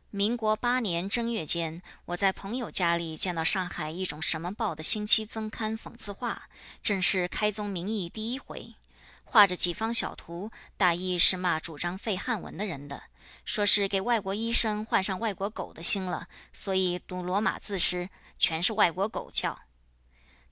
[0.09, 6.49] 民国八年正月间，我在朋友家里见到上海一种什么报的星期增刊讽刺画，
[6.83, 8.75] 正是开宗明义第一回，
[9.23, 13.03] 画着几方小图，大意是骂主张废汉文的人的，
[13.45, 19.59] 说是给外国医生换上外国狗的心了，所以读罗马字时全是外国狗叫。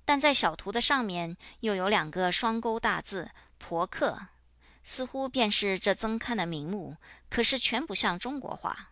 [0.06, 4.28] 但在小图的上面又有两个双钩大字“婆克”，
[4.84, 6.96] 似乎便是这增刊的名目，
[7.30, 8.92] 可是全不像中国话。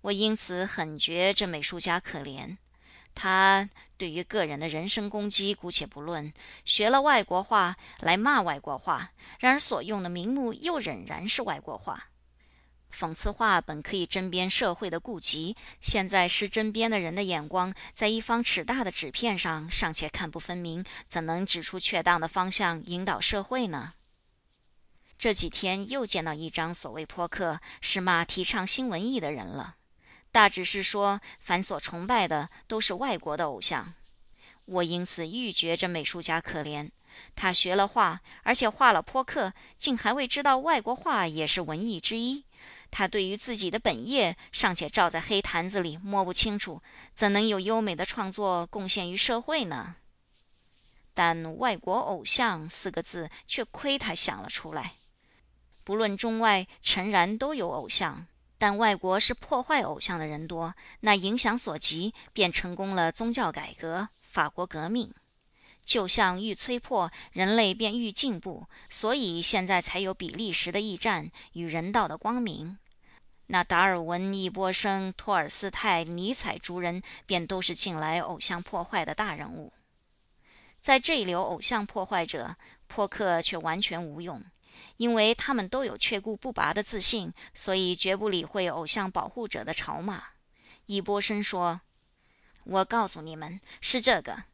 [0.00, 2.56] 我因此很觉这美术家可怜。
[3.14, 3.68] 他
[3.98, 6.32] 对于个人的人身攻击姑且不论，
[6.64, 12.09] 学了外国话来骂外国话，然而所用的名目又仍然是外国话。
[12.94, 23.94] 讽刺画本可以针砭社会的痼疾，现在是针砭的人的眼光在一方尺大的纸片上尚且看不分明，怎能指出确当的方向引导社会呢？
[25.16, 29.76] 这几天又见到一张所谓泼客，是骂提倡新文艺的人了，
[30.32, 33.92] 大致是说凡所崇拜的都是外国的偶像。
[34.64, 36.88] 我因此愈觉这美术家可怜，
[37.34, 42.44] 他学了画，而且画了泼客，竟还未知道外国画也是文艺之一。
[42.90, 46.82] 他对于自己的本业尚且照在黑坛子里摸不清楚，
[47.14, 49.96] 怎能有优美的创作贡献于社会呢？
[51.14, 54.94] 但“外国偶像”四个字却亏他想了出来。
[55.82, 58.26] 不论中外，诚然都有偶像，
[58.58, 65.12] 但外国是破坏偶像的人多，那影响所及，便成功了宗教改革、法国革命。
[65.90, 72.78] 就像愈摧破，人类便愈进步，所以现在才有比利时的驿站与人道的光明。
[73.48, 79.72] 那达尔文、易波生、托尔斯泰、尼采诸人，便都是近来偶像破坏的大人物。
[80.80, 82.54] 在这一流偶像破坏者，
[82.86, 84.44] 破克却完全无用，
[84.96, 90.22] 因为他们都有却顾不拔的自信，所以绝不理会偶像保护者的嘲骂。
[90.86, 91.80] 易波生说
[92.62, 94.44] ：“我告诉你们，是这个。”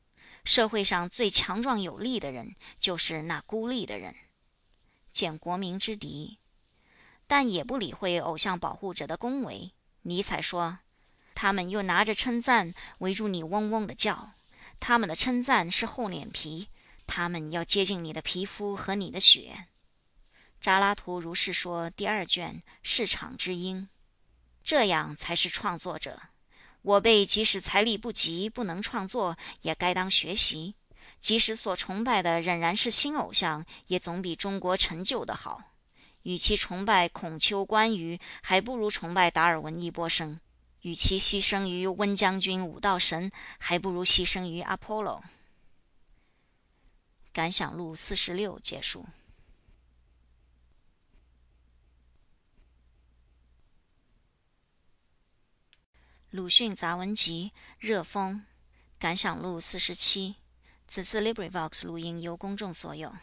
[0.47, 4.15] 社会上最强壮有力的人，就是那孤立的人，
[5.13, 6.39] 见国民之敌，
[7.27, 9.73] 但也不理会偶像保护者的恭维。
[10.03, 10.79] 尼采说
[11.35, 14.35] ：“他们又拿着称赞围住你，嗡嗡的叫。
[14.79, 16.69] 他们的称赞是厚脸皮，
[17.09, 19.67] 他们要接近你的皮肤和你的血。”
[20.61, 21.91] 扎拉图如是说。
[21.91, 23.89] 第二卷市场之音，
[24.63, 26.21] 这样才是创作者。
[26.87, 30.72] 我辈即使财力不及，不能创作，也该当学习；
[31.20, 35.61] 即使所崇拜的仍然是新偶像，也总比中国陈旧的好。
[36.22, 40.39] 与其崇拜孔丘、关羽，还不如崇拜达尔文、易波生；
[40.82, 45.20] 与其牺牲于温将军、武道神，还不如牺牲于阿波罗。
[47.32, 49.05] 感想录四十六结束。
[56.37, 58.34] 鲁迅杂文集《热风》
[59.01, 60.34] 感想录四十七。
[60.87, 63.16] 此次 LibriVox 录音由公众所有。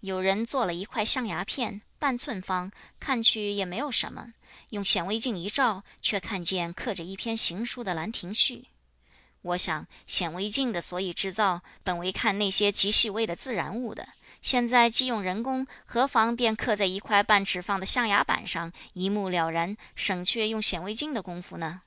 [0.00, 4.34] 有人做了一块象牙片，半寸方，看去也没有什么。
[4.70, 8.56] 用显微镜一照，却看见刻着一篇行书的《兰亭序》。
[9.42, 14.08] 我想，显微镜的所以制造，本为看那些极细微的自然物的。
[14.40, 21.82] 现在既用人工，何妨便刻在一块半尺方的象牙板上，一目了然，省却用显微镜的功夫呢？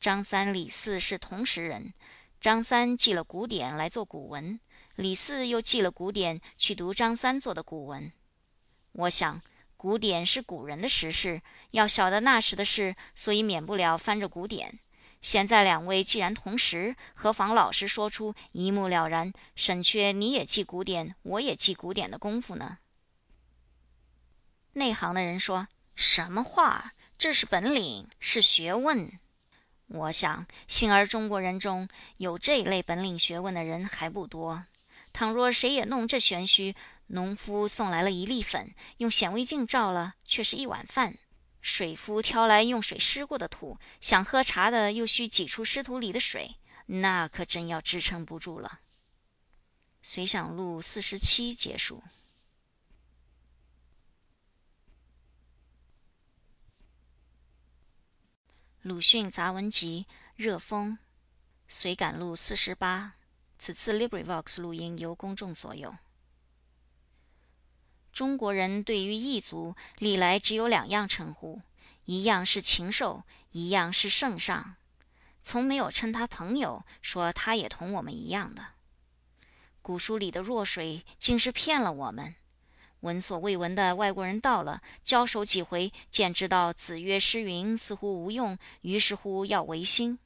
[0.00, 1.92] 张三、李四是同时人，
[2.40, 4.58] 张三记了古典来做古文，
[4.96, 8.10] 李四又记了古典去读张三做的古文。
[8.92, 9.40] 我想，
[9.76, 14.78] 古典是古人的时事，要晓得那时的事，所以免不了翻着古典。
[15.20, 22.78] 现在两位既然同时，何妨老实说出，一目了然，省却你也记古典，我也记古典的功夫呢？
[24.74, 26.92] 内行的人说：“什么话？
[27.18, 29.10] 这是本领，是学问。”
[29.88, 31.88] 我想，幸而中国人中
[32.18, 34.64] 有这一类本领学问的人还不多。
[35.12, 36.74] 倘若谁也弄这玄虚，
[37.06, 41.16] 农夫送来了一粒粉，用显微镜照了，却是一碗饭。
[41.66, 46.54] 水夫挑来用水湿过的土，想喝茶的又需挤出湿土里的水，
[46.86, 48.82] 那可真要支撑不住了。
[50.00, 52.04] 随想录四十七结束。
[58.82, 60.06] 鲁迅杂文集
[60.36, 60.92] 《热风》，
[61.66, 63.14] 随感录四十八。
[63.58, 65.92] 此次 LibriVox 录音由公众所有。
[68.16, 71.60] 中国人对于异族历来只有两样称呼，
[72.06, 74.76] 一样是禽兽，一样是圣上，
[75.42, 78.68] 从没有称他朋友，说他也同我们一样的。
[79.82, 82.34] 古书里的弱水竟是骗了我们。
[83.00, 90.18] 闻所未闻的外国人到了，交手几回，见知道子曰诗云似乎无用，于是乎要维新。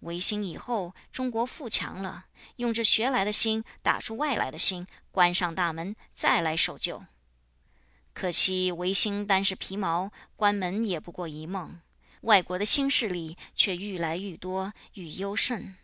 [0.00, 2.26] 维新以后，中国富强了，
[2.56, 4.86] 用这学来的心打出外来的心，
[5.18, 7.04] 关上大门，再来守旧。
[8.14, 11.80] 可惜维新单是皮毛，关门也不过一梦。
[12.20, 15.74] 外国的新势力却愈来愈多，愈优胜。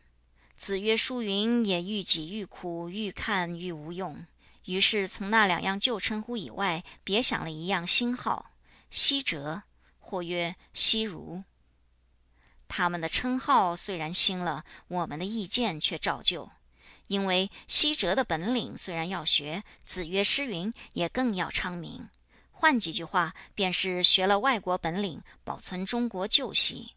[0.55, 4.25] 子曰书云也愈挤愈苦，愈看愈无用。
[4.67, 8.53] 于是从那两样旧称呼以外，别想了一样新号：
[8.89, 9.65] 西哲，
[9.99, 11.43] 或曰西儒。
[12.69, 16.53] 他们的称号虽然新了，我们的意见却照旧。
[17.07, 22.09] 因为西哲的本领虽然要学，子曰诗云也更要昌明。
[22.51, 26.93] 换几句话，便是学了外国本领，保存中国旧习。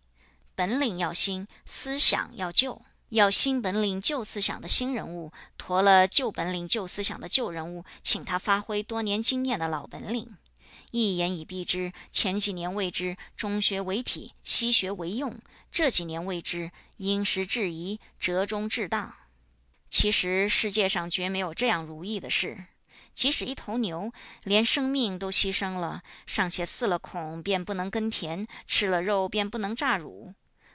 [0.55, 2.81] 本领要新，思想要旧。
[3.09, 10.35] 要新本领旧思想的新人物，驮了旧本领旧思想的旧人物，请他发挥多年经验的老本领。
[10.91, 15.39] 一言以蔽之，前几年谓之中学为体，西学为用。
[15.71, 19.13] 这几年谓之因时制宜，折中制当。
[19.89, 22.57] 其实世界上绝没有这样如意的事。
[23.13, 24.11] 即使一头牛，
[24.43, 30.33] 连生命都牺牲了，尚且饲了孔便不能耕田，吃了肉便不能榨乳。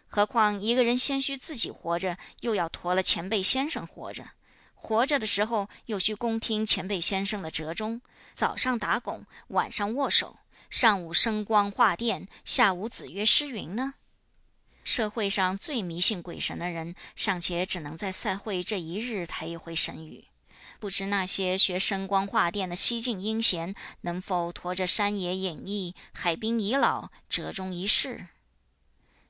[0.09, 4.31] 何况一个人先需自己活着，又要驮了前辈先生活着。
[4.75, 8.03] 活着的时候，又需恭听前辈先生的折中。
[8.35, 10.39] 早上打拱，晚上握手，
[10.69, 13.95] 上午声光画电，下午子曰诗云呢？
[14.85, 20.25] 社会上最迷信鬼神的人，尚且只能在赛会这一日抬一回神语，
[20.81, 28.27] 不知那些学声光画电的西晋英贤，能否驮着山野隐逸、海滨遗老，折中一世？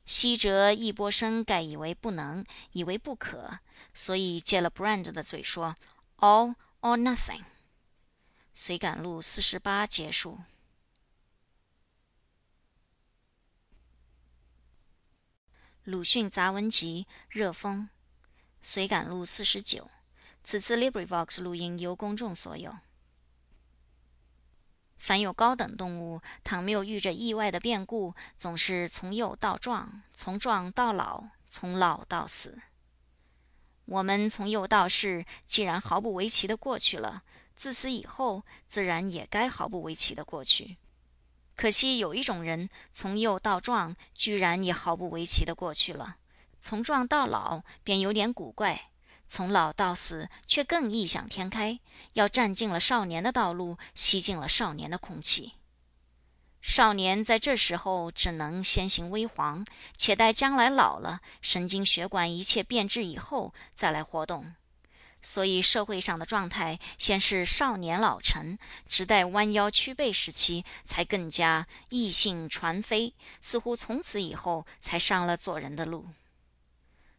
[0.05, 3.59] 西哲、易波生盖以为不能，以为不可，
[3.94, 5.76] 所以借了 Brand 的嘴说
[6.18, 7.42] ：“All or nothing。”
[8.55, 10.40] 随感录四十八结束。
[15.84, 17.88] 鲁迅杂文集《热风》，
[18.62, 19.90] 随感录四十九。
[20.44, 22.78] 此次 LibriVox 录音由公众所有。
[24.96, 32.62] 凡有高等动物，倘没有遇着意外的变故，总是从幼到壮，从壮到老，从老到死。
[33.86, 37.24] 我们从幼到世，既然毫不为奇的过去了，
[37.56, 40.76] 自此以后，自然也该毫不为奇的过去。
[41.62, 46.16] 可惜有一种人，从幼到壮，居然也毫不为奇的过去了；
[46.58, 48.90] 从壮到老，便有点古怪；
[49.28, 51.78] 从老到死，却更异想天开，
[52.14, 55.52] 要占尽了少年的道路，吸尽了少年的空气。
[56.60, 59.64] 少年在这时候只能先行微黄，
[59.96, 64.56] 且待将来老了，神经血管一切变质以后，再来活动。
[65.22, 68.58] 所以社会上的状态，先是少年老成，
[68.88, 76.06] 直待弯腰屈背时期，才更加异性传飞，似乎从此以后才上了做人的路。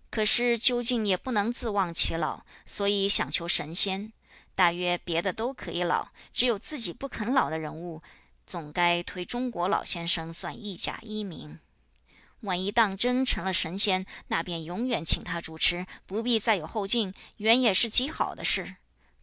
[0.10, 4.12] 可是究竟也不能自忘其老，所以想求神仙。
[4.54, 8.04] 大约别的都可以老，只有自己不肯老的人物，
[8.45, 11.58] 总该推中国老先生算一甲一名。
[12.44, 18.76] 万一当真成了神仙，那便永远请他主持，不必再有后进，原也是极好的事。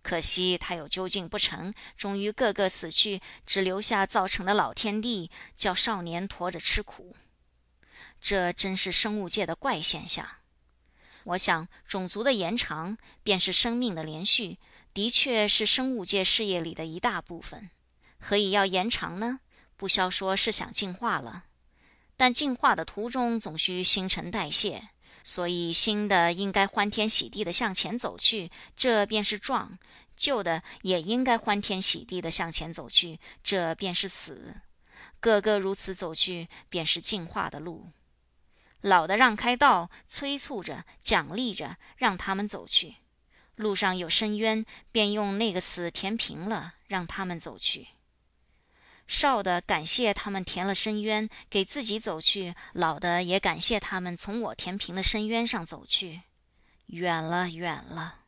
[0.03, 7.15] 可惜他又究竟不成，终于个个死去，只留下造成的老天地，叫少年驮着吃苦。
[8.21, 10.27] 这真是生物界的怪现象。
[11.25, 14.59] 我想，种族的延长，便是生命的连续，
[14.95, 17.69] 的确是生物界事业里的一大部分。
[18.19, 19.41] 何以要延长呢？
[19.77, 21.45] 不消说是想进化了。
[22.21, 24.91] 但进化的途中总需新陈代谢，
[25.25, 29.79] 所以新的应该欢天喜地的向前走去，这便是壮；
[30.19, 34.57] 旧的也应该欢天喜地的向前走去，这便是死。
[35.19, 37.89] 个个如此走去，便是进化的路。
[38.83, 42.97] 老的让开道，催促着、奖励着，让他们走去；
[43.55, 47.89] 路上有深渊，便用那个死填平了，让他们走去。
[49.11, 56.23] 少的感谢他们填了深渊，给自己走去；老的也感谢他们从我填平的深渊上走去。
[56.87, 58.21] 远了，远了。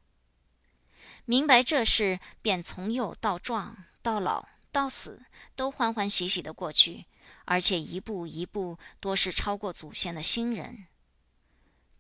[1.24, 5.22] 明白这事，便从幼到壮，到老到死，
[5.54, 7.06] 都欢欢喜喜的过去，
[7.44, 10.88] 而且一步一步，多是超过祖先的新人。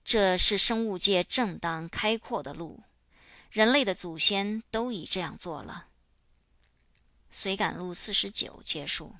[0.02, 2.82] 这是生物界正当开阔的路。
[3.48, 5.86] 人类的祖先都已这样做了。
[7.34, 9.16] 随感录四十九结束。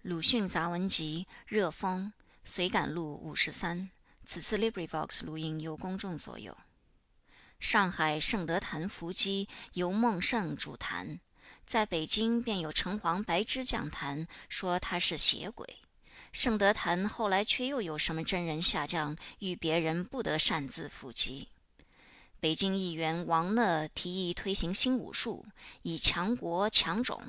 [0.00, 2.10] 鲁迅杂文集《热风》
[2.44, 3.90] 随感录五十三。
[4.24, 6.56] 此次 LibriVox 录音由公众所有。
[7.60, 11.20] 上海圣德坛伏击由孟胜主坛，
[11.66, 15.78] 在北京便有城隍白芝讲坛，说他是邪鬼。
[16.32, 21.48] 圣德坛后来却又有什么真人下降，遇别人不得擅自伏击。
[22.40, 25.44] 北京议员王讷提议推行新武术，
[25.82, 27.20] 以强国强种。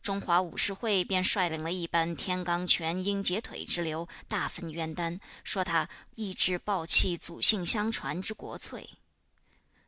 [0.00, 8.90] 中华武士会便率领了一班天罡拳、鹰截腿之流，大分冤丹，说他意志暴气祖姓相传之国粹。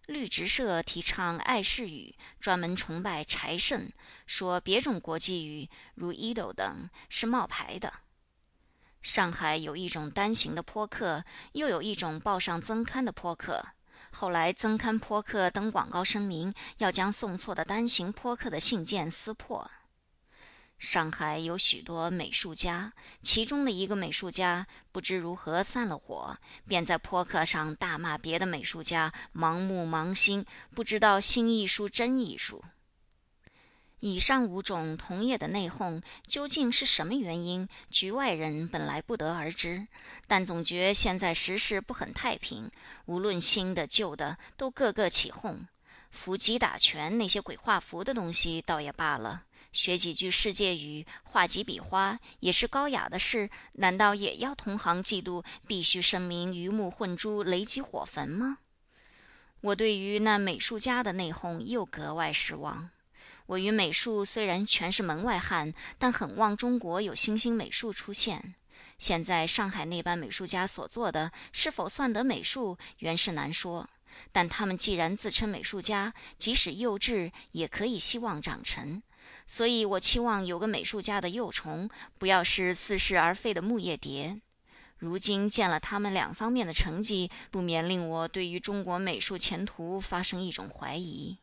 [0.06, 3.90] 绿植社提倡爱世语，专门崇拜柴圣，
[4.26, 7.92] 说别种国际语如 Edo 等是冒牌的。
[9.02, 13.64] 上海有一种单行的坡客，又有一种报上增刊的坡客。
[14.14, 19.68] 后来增刊颇客登广告声明，要将送错的单行颇客的信件撕破。
[20.78, 22.92] 上海有许多美术家，
[23.22, 26.36] 其中的一个美术家不知如何散了火，
[26.66, 30.44] 便在泼客上大骂别的美术家盲目盲心，
[30.74, 32.62] 不知道新艺术真艺术。
[34.04, 37.66] 以上五种同业的内讧，究竟是什么原因？
[37.88, 39.88] 局外人本来不得而知，
[40.26, 42.70] 但总觉现在时事不很太平。
[43.06, 45.66] 无论新的旧的，都个个起哄。
[46.10, 53.48] 伏击打拳那些鬼画符的东西，倒也罢了；学几句世界语，画几笔花，也是高雅的事。
[53.72, 58.58] 难道也要同行嫉妒，必须声明鱼目混珠，雷击火焚吗？
[59.62, 62.90] 我对于那美术家的内讧，又格外失望。
[63.46, 68.54] 我与美术虽然全是门外汉，但很望中国有新兴美术出现。
[68.98, 73.88] 现在上海那班美术家所做的，是否算得美术，原是难说。
[74.32, 79.02] 但他们既然自称美术家，即使幼稚，也可以希望长成。
[79.46, 84.40] 所以我期望有个美术家的幼虫，不要是似是而非的木叶蝶。
[84.96, 91.36] 如今见了他们两方面的成绩，不免令我对于中国美术前途发生一种怀疑。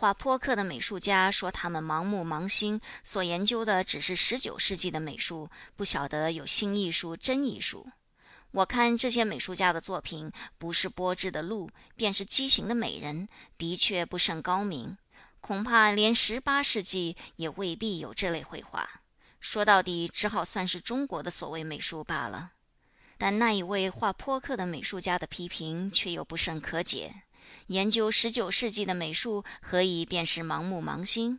[0.00, 7.86] 画泼客的美术家说：“他们盲目盲心，所研究的只是十九世纪的美术，不晓得有新艺术、真艺术。”
[8.52, 13.28] 我看这些美术家的作品，不是波致的鹿，便是畸形的美人，
[13.58, 14.96] 的确不甚高明。
[15.42, 19.02] 恐怕连十八世纪也未必有这类绘画。
[19.38, 22.52] 说到底，只好算是中国的所谓美术罢了。
[23.18, 27.24] 但那一位画泼客的美术家的批评，却又不甚可解。
[27.68, 31.38] 研究十九世纪的美术，何以便是盲目盲心？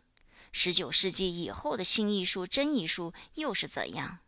[0.52, 4.18] 十九世纪以后的新艺术、真艺术又是怎样？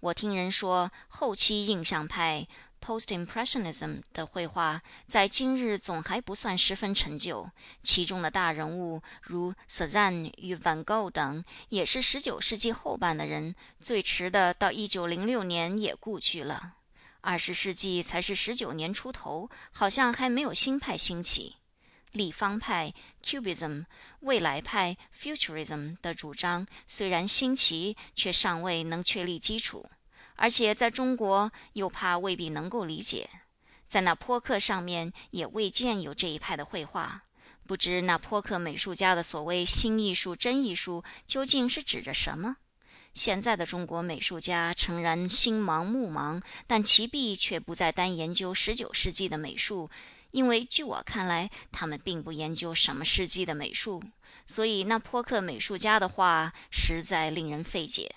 [0.00, 2.46] 我听人说，后期印象派
[2.80, 7.50] （Post-Impressionism） 的绘画在今日总还不算十分陈旧，
[7.82, 16.74] 其中的大人物如 Cezanne 与 Van Gogh 等，也是十九世纪后半的人，最迟的到一九零六年也故去了。
[17.20, 21.56] 二十世纪才是十九年出头，好像还没有新派兴起。
[22.12, 23.84] 立方派 （Cubism）、
[24.20, 29.90] 未来派 （Futurism） 的主张虽然新奇，却尚未能确立基础，
[30.36, 33.28] 而且在中国又怕未必能够理解。
[33.86, 37.24] 在那泼客上面也未见有这一派的绘画，
[37.66, 42.56] 不知那泼客美术家的所谓新艺术、真艺术究竟是指着什么？
[43.18, 49.90] 现在的中国美术家诚然心盲目盲，但其弊却不再单研究十九世纪的美术，
[50.30, 54.00] 因为据我看来，他们并不研究什么世纪的美术，
[54.46, 58.14] 所以那泼客美术家的话实在令人费解。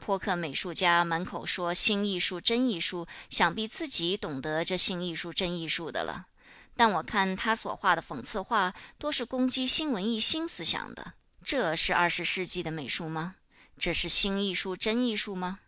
[0.00, 6.26] 泼客美术家满口说新艺术、真艺术，想必自己懂得这新艺术、真艺术的了，
[6.74, 11.12] 但我看他所画的讽刺画，多是攻击新文艺新思想的，
[11.44, 13.36] 这是二十世纪的美术吗？
[13.82, 15.58] 这是新艺术、真艺术吗？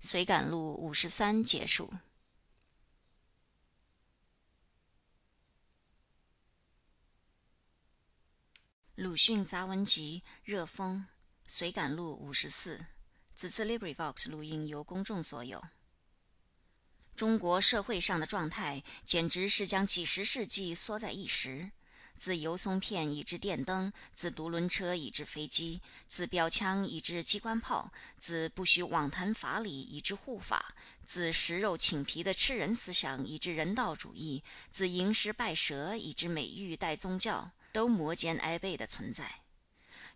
[0.00, 1.92] 随感录五十三结束。
[8.94, 11.06] 鲁迅杂文集《热风》
[11.52, 12.86] 随感录五十四。
[13.34, 15.62] 此次 LibriVox 录音由公众所有。
[17.14, 21.72] 中国社会上的状态，简直是将几十世纪缩在一时。
[22.16, 39.40] 自油松片以至电灯，自独轮车以至飞机，自标枪以至机关炮，自不许妄谈法理以至护法，自食肉寝皮的吃人思想以至人道主义，自吟诗拜蛇以至美玉带宗教，都摩肩挨背的存在。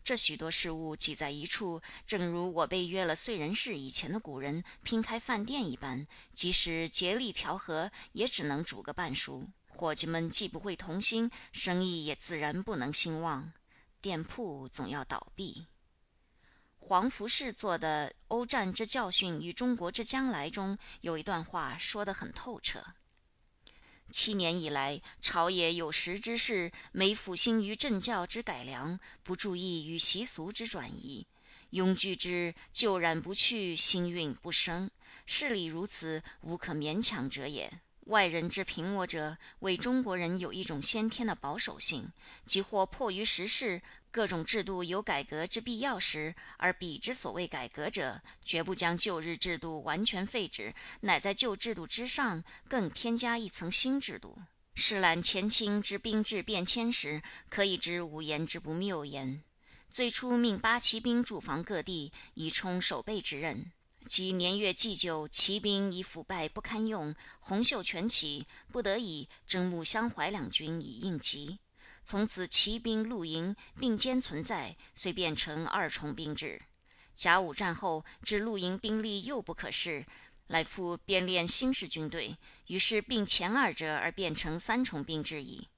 [0.05, 9.46] 这许多事物挤在一处，正如我被约了燧人氏以前的古人拼开饭店一般，即使竭力调和，也只能煮个半熟。
[9.79, 13.53] 伙计们既不会同心，生意也自然不能兴旺，
[14.01, 15.66] 店铺总要倒闭。
[16.81, 22.85] 黄福士做的《欧战之教训与中国之将来》中有一段话说得很透彻：
[24.11, 31.29] 七年以来，朝野有识之士，每辅兴于政教之改良，不注意于习俗之转移，
[31.70, 34.91] 拥拒之旧染不去，新运不生。
[35.24, 37.81] 事理如此，无可勉强者也。
[38.09, 42.11] 外人之评我者，为中国人有一种先天的保守性，
[42.46, 54.38] 即或迫于时势，各种制度有改革之必要时，而彼之所谓改革者，绝不将旧日制度完全废止，乃在旧制度之上更添加一层新制度。
[54.74, 59.42] 试览前清之兵制变迁时，可以知无言之不谬言。
[59.90, 63.70] 最初命八旗兵驻防各地，以充守备之任。
[64.07, 71.59] 及年月既久，骑兵已腐败不堪用，红袖全起，不得已征募襄淮两军以应急。
[72.05, 76.62] 从此骑兵陆营并肩存在，遂变成二重兵制。
[77.14, 80.07] 甲午战后，至陆营兵力又不可视，
[80.46, 82.38] 来复编练新式军队，
[82.68, 85.68] 于是并前二者而变成三重兵制矣。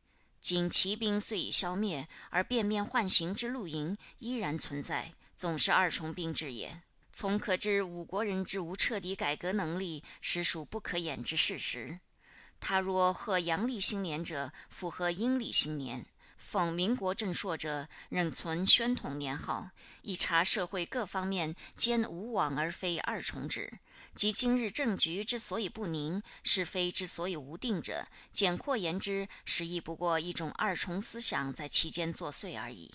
[0.40, 6.82] 今骑兵虽已消灭，而变面换形之陆营依然存在，总是二重兵制也。
[7.12, 12.00] 从可知五国人之无彻底改革能力，实属不可掩之事实。
[12.60, 16.04] 他若贺阳历新年者，符合阴历新年；
[16.36, 19.70] 奉民国正朔者，仍存宣统年号。
[20.02, 23.72] 一查社会各方面，兼无往而非二重之。
[24.14, 32.90] 即今日政局之所以不宁，是非之所以无定者，简括言之，实亦不过一种二重思想在其间作祟而已。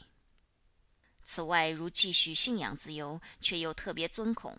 [1.26, 4.54] 此外，如继续信仰自由，却又特别尊孔；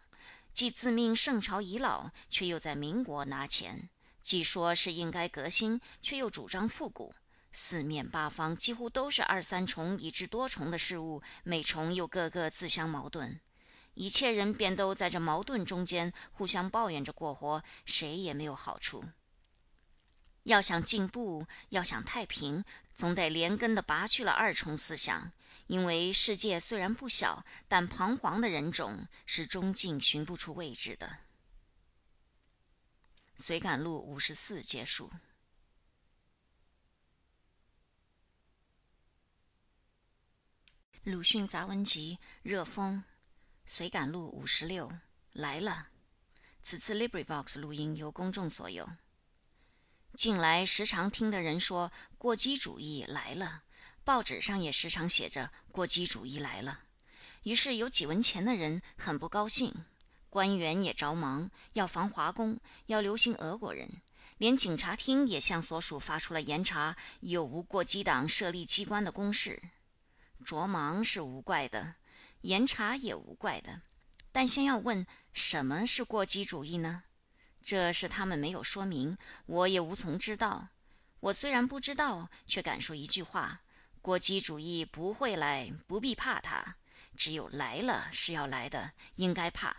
[0.53, 3.89] 既自命圣朝遗老，却又在民国拿钱；
[4.23, 7.15] 既说是应该革新，却又主张复古。
[7.53, 13.41] 四面八方几乎都是二三重以至多重的事物，每重又个个自相矛盾。
[13.95, 19.05] 一切人便都在这矛盾中间互相抱怨着过活，谁也没有好处。
[20.43, 22.63] 要想进步，要想太平，
[22.93, 25.33] 总得连根的拔去了二重思想。
[25.67, 31.19] 因为世界虽然不小，但彷徨的人种是终竟寻不出位置的。
[33.35, 35.11] 随感录五十四结束。
[41.03, 43.05] 鲁迅杂文集热风，
[43.65, 44.91] 随感录五十六
[45.33, 45.91] 来了。
[46.63, 48.89] 此次 LibriVox 录音由公众所有。
[50.15, 53.66] 近来时常听的人说过激主义来了。
[54.07, 56.85] 报纸上也时常写着“过激主义来了”，
[57.43, 59.75] 于是有几文钱的人很不高兴，
[60.31, 64.01] 官员也着忙要防华工，要留心俄国人，
[64.39, 69.61] 连警察厅也向所属发出了严查有无过激党设立机关的公示。
[70.45, 71.97] 着忙是无怪的，
[72.43, 73.83] 严查也无怪的，
[74.31, 77.03] 但先要问什么是过激主义呢？
[77.61, 80.69] 这是他们没有说明，我也无从知道。
[81.19, 83.63] 我虽然不知道，却敢说一句话。
[84.07, 86.77] 国际主义不会来，不必怕它；
[87.17, 89.77] 只有来了是要来的，应该怕。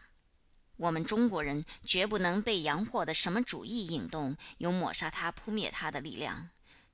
[0.76, 6.50] 我们中国人绝不能被洋货的什么主义引动，有抹杀它、扑灭它的力量。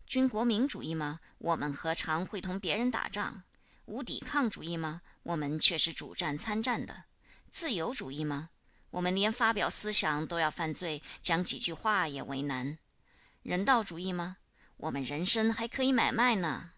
[0.06, 1.22] 军国民主义吗？
[1.40, 3.42] 我们何尝会同别人打仗？
[3.86, 5.02] 无抵抗主义吗？
[5.24, 7.06] 我们却是主战参战的。
[7.50, 8.52] 自由主义吗？
[8.92, 12.78] 我们连发表思想都要犯罪，讲几句话也为难。
[13.42, 14.38] 人道主义吗？
[14.78, 16.73] 我们人生还可以买卖呢。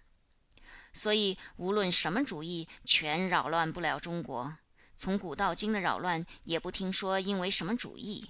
[0.95, 4.57] 所以，无论什么主义，全扰乱不了中国。
[4.95, 8.29] 从古到今的扰乱，也不听说因为什么主义。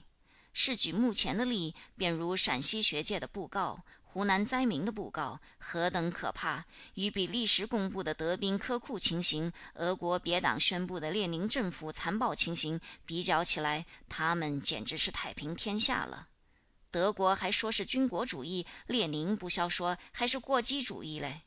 [0.52, 6.66] 是举目前的例，便如陕西学界的布告、湖南灾民的布告，何等可怕！
[6.96, 16.30] 与比利时公布的德兵科库情形，俄国别党宣布的列宁政府残暴情形比较起来，他们简直是太平天下了。
[16.90, 21.42] 德国还说是军国主义，列宁不消说还是过激主义嘞。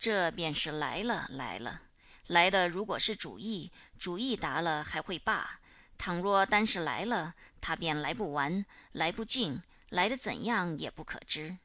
[0.00, 1.82] 这便是来了来了，
[2.26, 5.60] 来的如果是主意，主意达了还会罢；
[5.98, 9.60] 倘若单是来了，他便来不完，来不尽，
[9.90, 11.58] 来的怎样也不可知。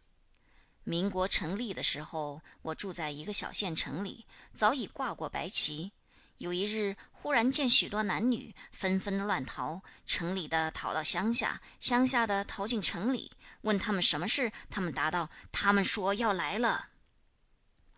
[0.84, 5.94] 民国成立的时候，我住在一个小县城里，早已挂过白旗。
[6.40, 13.32] 有一日，忽然见许多男女纷纷乱逃，城里的逃到乡下，乡下的逃进城里。
[13.62, 16.90] 问他们什么事，他们答道：“他们说要来了。”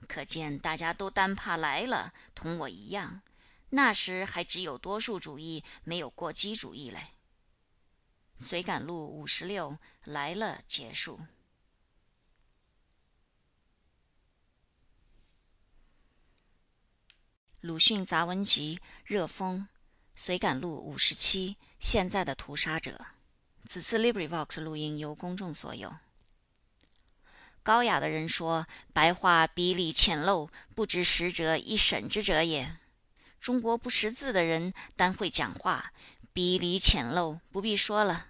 [0.08, 3.22] 可见大家都单怕来了，同我一样。
[3.70, 7.10] 那时还只有多数主义，没有过激主义嘞。
[8.38, 11.20] 随感录五十六来了，结束。
[17.62, 19.62] 鲁迅杂文集《热风》，
[20.16, 21.58] 随感录五十七。
[21.80, 23.08] 现在的屠杀者。
[23.68, 25.94] 此次 LibriVox 录音由公众所有。
[27.68, 32.78] 高雅的人说：“白话笔理浅陋，不知识者一审之者也。”
[33.42, 35.92] 中国不识字的人，单会讲话，
[36.32, 38.28] 笔理浅陋，不必说了。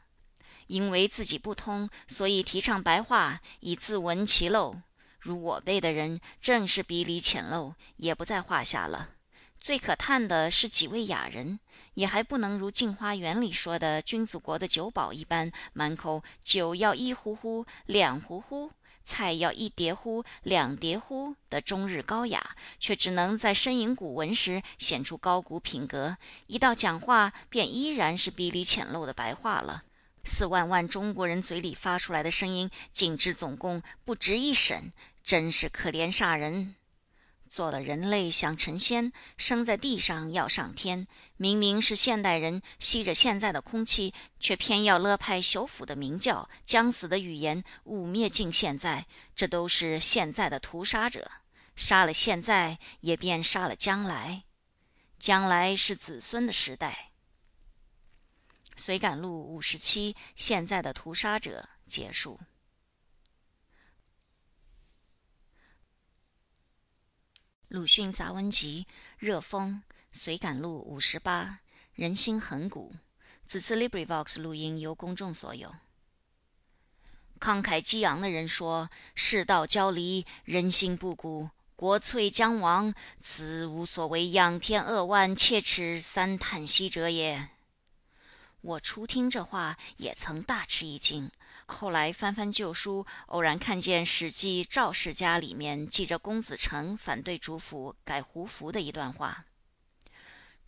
[0.66, 4.82] 因为自己不通，所以提倡白话，以自闻其陋。
[5.20, 9.12] 如我辈的人，正是笔理浅陋，也不在话下了。
[9.60, 11.60] 最可叹的是几位雅人，
[11.94, 18.72] 也还不能如《镜花缘》里说的君子国的酒保一般，满口酒要一壶壶、两壶壶。
[19.08, 26.18] 菜要一碟乎，两碟乎的中日高雅，却只能在呻吟古文时显出高古品格；
[26.48, 29.84] 一到讲话，便依然是笔里浅陋的白话了。
[30.26, 34.92] 四万万中国人嘴里发出来的声音，竟至总共不值一审，
[35.24, 36.76] 真是可怜煞人。
[37.48, 41.08] 做了人类想成仙，生在地上要上天。
[41.38, 49.08] 明明是现代人吸着现在的空气，却偏要勒派朽腐的名教、将死的语言，污蔑尽现在。
[49.36, 51.32] 这都是现在的屠杀者，
[51.76, 54.44] 杀了现在，也便杀了将来。
[55.20, 57.12] 将来是子孙的时代。
[58.76, 62.40] 随感录五十七，现在的屠杀者结束。
[67.70, 68.88] 鲁迅杂文集
[69.18, 69.84] 《热风》
[70.18, 71.60] 随感录五十八，
[71.96, 72.96] 人心很古。
[73.46, 75.76] 此次 LibriVox 录音由公众所有。
[77.42, 87.50] 慷慨激昂的人说：“世道交离，人心不古，国粹将亡，此无所谓仰天扼腕，切齿三叹息者也。”
[88.62, 91.30] 我初听这话，也曾大吃一惊。
[91.70, 99.46] 后来翻翻旧书，偶然看见《史记·赵氏家》里面记着公子成反对主父改胡服的一段话：“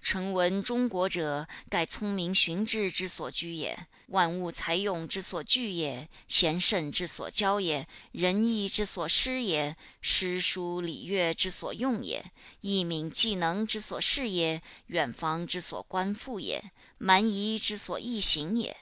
[0.02, 12.24] 臣闻中国者，盖聪明寻智之所居也，万物才用之所聚也，贤圣之所教也，仁义之所施也，诗书礼乐之所用也，
[12.60, 18.76] 义敏技能之所事也，远方之所观复也，蛮夷之所易行也。”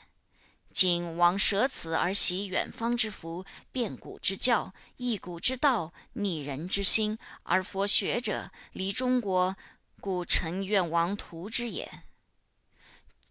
[0.77, 9.55] 今王舍此而习远方之福，变古之教，易古之道，逆人之心，而佛学者离中国，
[9.99, 12.03] 故臣愿王图之也。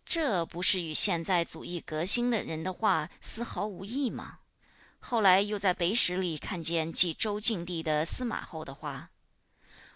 [0.04, 4.40] 这不是与现在祖义革新的人的话丝毫无异吗？
[4.98, 9.10] 后来又在北史里看见记周敬帝的司马后的话：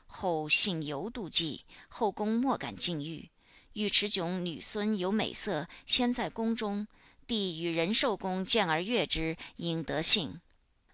[0.07, 3.29] 后幸犹妒忌，后宫莫敢禁欲。
[3.73, 6.87] 尉迟迥女孙有美色，先在宫中。
[7.31, 10.41] 帝与仁寿宫见而悦之，应得幸。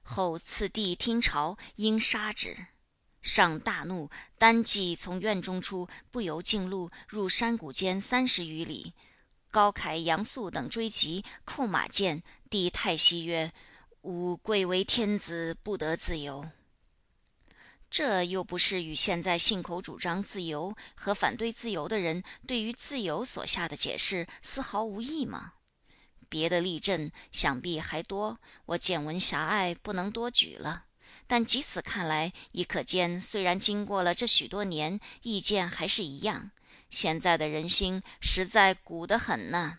[0.03, 2.67] 后次帝听朝，应杀之。
[3.23, 8.93] 上大怒，单骑从院中出，不由径路，入山谷间三十余里。
[9.51, 12.23] 高凯、杨素等追及，扣马见。
[12.51, 13.51] 帝太息曰
[14.05, 16.51] ：“吾贵为天子，不得自由。”
[17.91, 25.55] 这又不是与现在信口主张自由和反对自由的人对于自由所下的解释丝毫无异吗？
[26.29, 30.85] 别的例证想必还多，我见闻狭隘，不能多举了。
[31.27, 36.53] 但即此看来，亦可见，虽然经过了这许多年，意见还是一样。
[36.89, 39.79] 现在的人心实在古得很呢。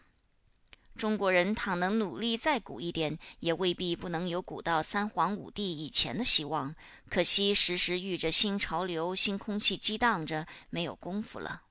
[0.98, 6.76] 中国人倘能努力再古一点，也未必不能有古到三皇五帝以前的希望。
[7.08, 11.62] 可惜时时遇着新潮流、新空气激荡着，没有功夫了。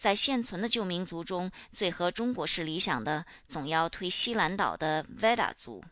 [0.00, 5.84] 在现存的旧民族中，最合中国式理想的，总要推西兰岛的 Veda 族。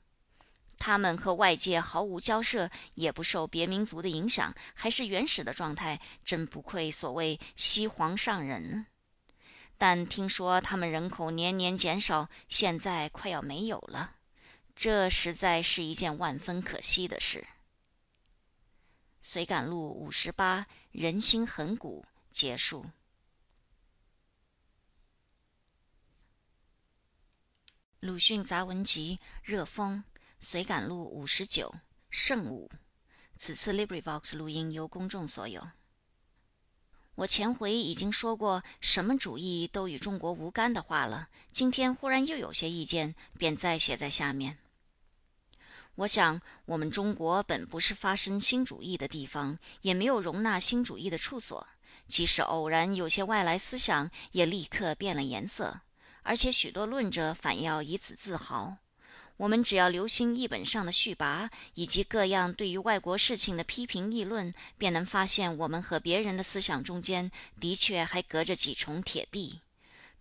[0.78, 8.86] 他们和外界毫无交涉，也不受别民族的影响，还是原始的状态，真不愧所谓西皇上人。
[9.76, 14.12] 但听说他们人口年年减少，现在快要没有了，
[14.74, 17.46] 这实在是一件万分可惜的事。
[19.20, 22.86] 随感录五十八，人心很古，结束。
[28.00, 30.04] 鲁迅杂文集《热风》
[30.38, 31.74] 随感录五十九
[32.10, 32.70] 圣武。
[33.36, 35.70] 此次 LibriVox 录音由公众所有。
[37.16, 44.58] 我前回已经说过什么主义都与中国无干的话了，今天忽然又有些意见，便再写在下面。
[45.96, 51.66] 我想，我们中国本不是发生新主义的地方，也没有容纳新主义的处所。
[52.06, 55.80] 即使偶然有些外来思想，也立刻变了颜色。
[56.28, 58.76] 而且许多论者反要以此自豪。
[59.38, 69.60] 我们只要留心译本上的序跋，以及各样对于外国事情的批评议论，便能发现我们和别人的思想中间的确还隔着几重铁壁。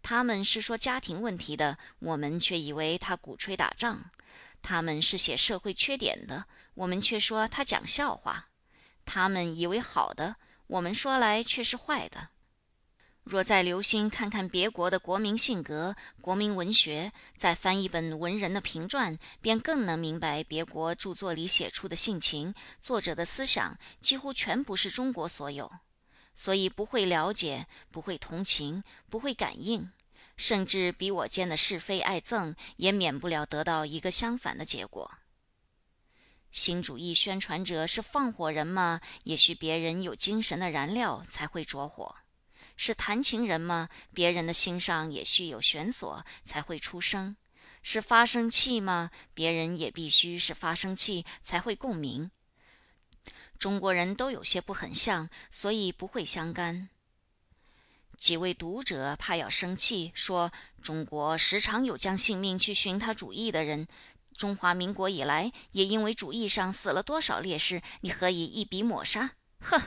[0.02, 4.12] 他们是说家庭问题的，我们却以为他鼓吹打仗；
[4.62, 8.46] 他们是写社会缺点的，我们却说他讲笑话；
[9.04, 12.30] 他们以为好的，我们说来却是坏的。
[13.30, 22.56] 若再留心看看别国的国民性格、国民文学，再翻一本文人的评传，便更能明白别国著作里写出的性情。
[22.80, 25.70] 作者的思想几乎全不是中国所有，
[26.34, 29.92] 所以不会了解，不会同情，不会感应，
[30.38, 35.12] 甚至比我间的是非爱憎，也免不了得到一个相反的结果。
[36.50, 39.02] 新主义宣传者是放火人吗？
[39.26, 42.16] 也许别人有精神的燃料才会着火。
[42.78, 43.90] 是弹琴人吗？
[44.14, 47.36] 别人的心上也须有弦索才会出声。
[47.84, 49.12] 是发声器吗？
[49.34, 52.32] 别人也必须是发声器才会共鸣。
[53.58, 56.90] 中国人都有些不很像，所以不会相干。
[58.18, 60.52] 几位读者怕要生气，说
[60.82, 63.88] 中国时常有将性命去寻他主义的人。
[64.36, 67.82] 中华民国以来，也因为主义上死了多少烈士？
[68.02, 69.32] 你何以一笔抹杀？
[69.60, 69.82] 哼！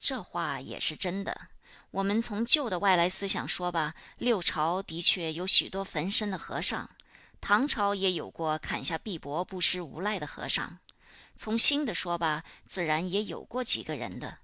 [0.00, 1.48] 这话也是真的。
[1.90, 6.88] 我们从旧的外来思想说吧，六朝的确有许多焚身的和尚，
[7.40, 10.78] 唐朝也有过砍下臂膊不失无赖的和尚。
[11.36, 14.38] 从新的说吧，自然也有过几个人的。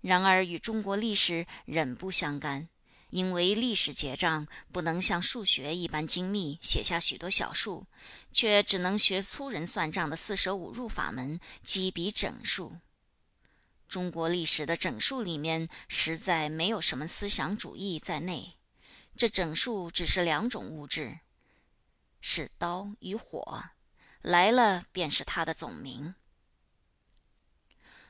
[0.00, 2.68] 然而与中国历史仍不相干，
[3.10, 7.86] 因为历史结账不能像数学一般精密，写下许多小数，
[8.32, 12.76] 却只能学粗人算账的四舍五入法门，积笔整数。
[13.88, 18.54] 中国历史的整数里面，实在没有什么思想主义在内。
[19.16, 21.20] 这整数只是两种物质，
[22.20, 23.64] 是刀与火，
[24.20, 26.14] 来了便是它的总名。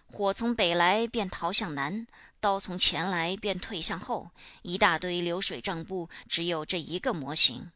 [0.06, 2.06] 火从北来便逃向南，
[2.40, 4.30] 刀从前来便退向后，
[4.62, 7.70] 一大堆流水账簿，只有这一个模型。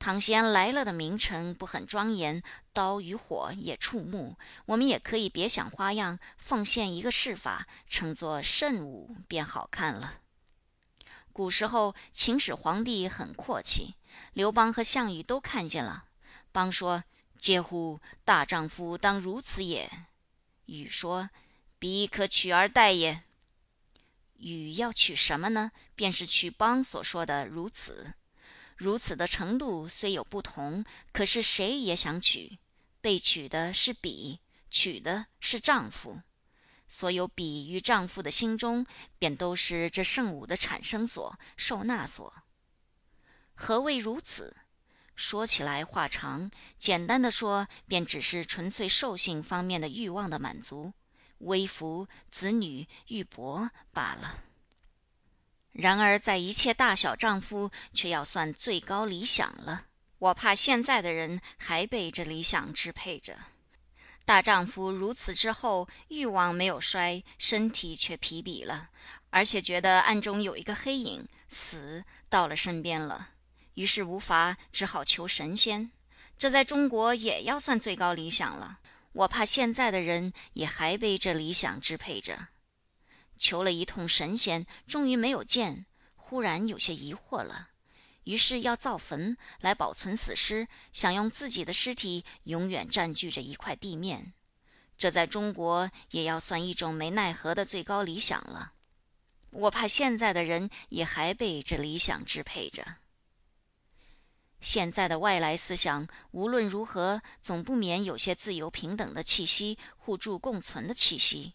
[0.00, 4.38] 唐先来了的名称不很庄严，刀与火也触目。
[4.64, 10.20] 我们也可以别想花样，奉献一个试法，称作圣武，便好看了。
[11.34, 13.94] 古时候秦始皇帝很阔气，
[14.32, 16.06] 刘邦和项羽都看见了。
[16.50, 17.04] 邦说
[17.38, 18.00] ：“嗟乎！
[18.24, 19.90] 大丈夫当如此也。”
[20.64, 21.28] 羽说
[21.78, 23.24] ：“彼可取而代也。”
[24.40, 25.72] 羽要取什么呢？
[25.94, 28.14] 便是取邦所说的如此。
[28.80, 32.58] 如此的程度虽有不同，可是谁也想娶，
[33.02, 34.40] 被娶的是彼，
[34.70, 36.22] 娶的是丈夫。
[36.88, 38.86] 所有彼与丈夫的心中，
[39.18, 42.32] 便都是这圣武的产生所、受纳所。
[43.54, 44.56] 何谓如此？
[45.14, 50.94] 说起来话长，简单的说，便只是纯粹兽性方面的欲望的满足，
[51.40, 54.44] 微服子女、玉帛罢了。
[55.80, 59.86] 然而，在一切大小丈夫，却要算最高理想了。
[60.18, 63.38] 我怕现在的人还被这理想支配着。
[64.26, 68.90] 大丈夫如此之后，欲望没有衰，身体却疲惫了，
[69.30, 73.30] 而且觉得暗中有一个黑影，死到了身边了，
[73.72, 75.90] 于是无法，只好求神仙。
[76.36, 78.80] 这在中国也要算最高理想了。
[79.12, 82.48] 我怕现在的人也还被这理想支配着。
[83.40, 87.70] 求了一通神仙，终于没有见，忽然有些疑惑了，
[88.24, 94.34] 于是要造坟来保存死尸，想用自己的尸体永远占据着一块地面。
[94.98, 98.74] 这在中国也要算一种没奈何的最高理想了。
[99.50, 102.86] 我怕现在的人也还被这理想支配着。
[104.60, 111.54] 现在的外来思想无论如何，总不免有些自由平等的气息，互助共存的气息。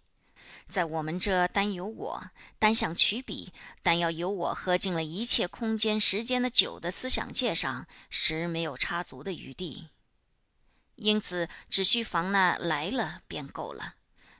[0.67, 2.23] 在我们这单有我，
[2.59, 9.89] 单想取彼，单要有我喝尽了一切空间时间的酒的思想界上，实没有插足的余地。
[10.95, 13.95] 因此，只需防那来了便够了。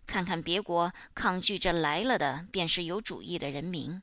[0.07, 4.01] 看看别国抗拒这来了的，便是有主义的人民。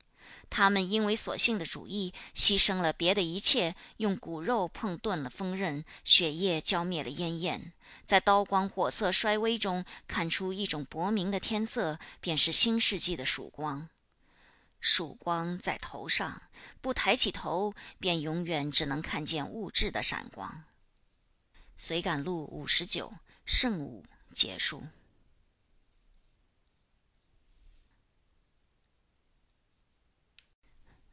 [0.50, 7.72] 他们因为所信的主义，牺牲了别的一切，用骨肉碰钝了锋刃，血液浇灭了烟焰，
[8.04, 13.88] 在刀光火色衰微中看出一种薄明的天色，便是新世纪的曙光。
[14.80, 16.42] 曙光在头上，
[16.80, 20.64] 不抬起头，便永远只能看见物质的闪光。
[21.76, 23.12] 随感录五十九，
[23.44, 24.04] 圣午
[24.34, 24.84] 结束。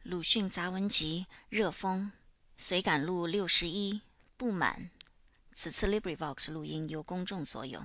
[0.01, 2.11] 鲁迅杂文集《热风》，
[2.57, 4.01] 随感录六十一，
[4.37, 4.89] 不满。
[5.61, 7.83] 此次 LibriVox 录音由公众所有。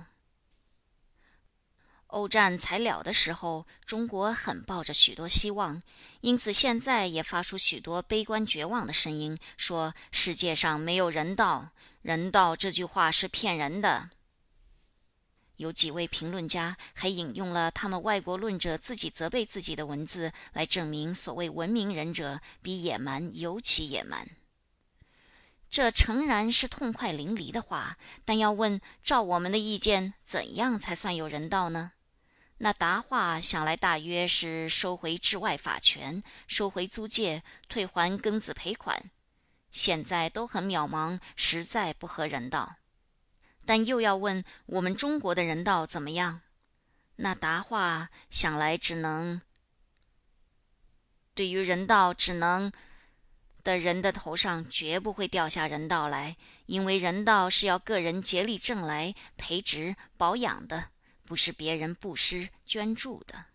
[2.07, 5.83] 欧战才了的时候，中国很抱着许多希望，
[6.21, 11.71] 因此现在也发出许多悲观绝望的声音，说世界上没有人道，
[12.01, 14.11] 人道这句话是骗人的。
[15.57, 24.25] 有几位评论家还引用了他们外国论者自己责备自己的文字，来证明所谓文明人者比野蛮尤其野蛮。
[25.75, 31.91] 这诚然是痛快淋漓的话，但要问，照我们的意见，怎样才算有人道呢？
[32.59, 39.11] 那答话想来大约是收回治外法权，收回租界，退还庚子赔款。
[39.69, 42.77] 现在都很渺茫，实在不合人道。
[43.65, 46.39] 但又要问我们中国的人道怎么样？
[47.17, 49.41] 那答话想来只能
[51.33, 52.71] 对于人道只能
[53.65, 56.37] 的人的头上绝不会掉下人道来，
[56.67, 60.91] 因为人道是要个人竭力挣来培植保养的。
[61.25, 63.45] 不是别人布施捐助的。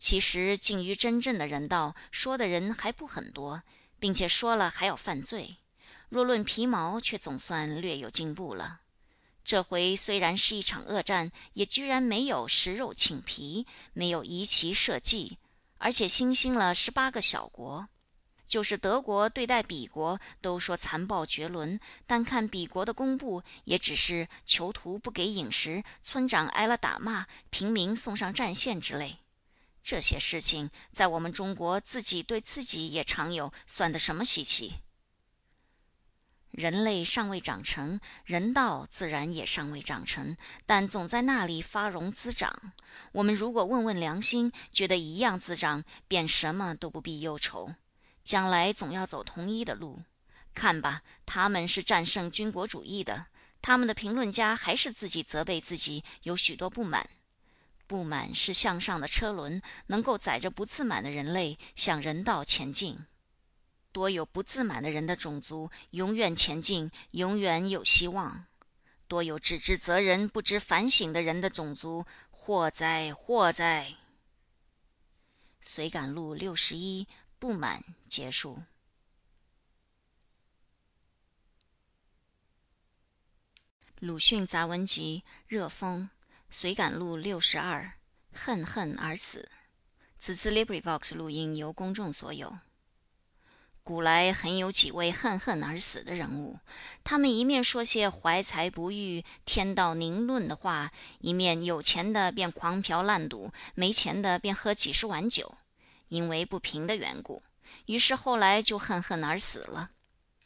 [0.00, 3.62] 其实，近于真正的人道，说的人还不很多，
[4.00, 5.58] 并且说了还要犯罪。
[6.08, 8.80] 若论皮毛，却总算略有进步了。
[9.44, 15.38] 这回虽然是一场恶战，也居然没有食肉寝皮，没有移旗设计，
[15.78, 17.88] 而且新兴了十八个小国。
[18.46, 29.18] 就是德国对待比国都说残暴绝伦，但看比国的公布，也只是囚徒不给饮食，村长挨了打骂，平民送上战线之类。
[29.82, 34.76] 这些事情在我们中国自己对自己也常有，算得什么稀奇？
[36.50, 42.72] 人类尚未长成，人道自然也尚未长成，但总在那里发荣滋长。
[43.10, 47.74] 我们如果问问良心，觉得一样滋长，便什么都不必忧愁。
[48.24, 50.02] 将来总要走同一的路，
[50.54, 53.26] 看吧，他们是战胜军国主义的，
[53.60, 57.08] 他们的评论家还是自己责备自己，有许多不满。
[57.86, 63.04] 不满是向上的车轮，能够载着不自满的人类向人道前进。
[63.92, 68.46] 多有不自满的人的种族，永远前进，永远有希望。
[69.06, 73.94] 多有只知责人不知反省的人的种族，祸哉祸哉！
[75.60, 77.06] 随感录六十一。
[77.44, 78.62] 不满结束。
[83.96, 86.08] 鲁迅杂文集《热风》
[86.48, 87.98] 随感录六十二，
[88.32, 89.50] 恨恨而死。
[90.18, 92.60] 此次 LibriVox 录音由公众所有。
[93.82, 96.58] 古来很有几位恨恨而死的人物，
[97.02, 105.58] 他们一面说些怀才不遇、天道凝论的话，一面有钱的便狂嫖滥赌，没钱的便喝几十碗酒。
[106.14, 107.42] 因为不平的缘故，
[107.86, 109.90] 于是后来就恨恨而死了。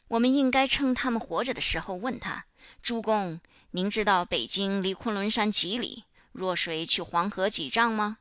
[0.07, 2.45] 我们应该趁他们活着的时候问他
[2.81, 3.39] ：“诸公，
[3.69, 6.05] 您知道北京离昆仑山几里？
[6.31, 8.17] 弱水去黄河几丈吗？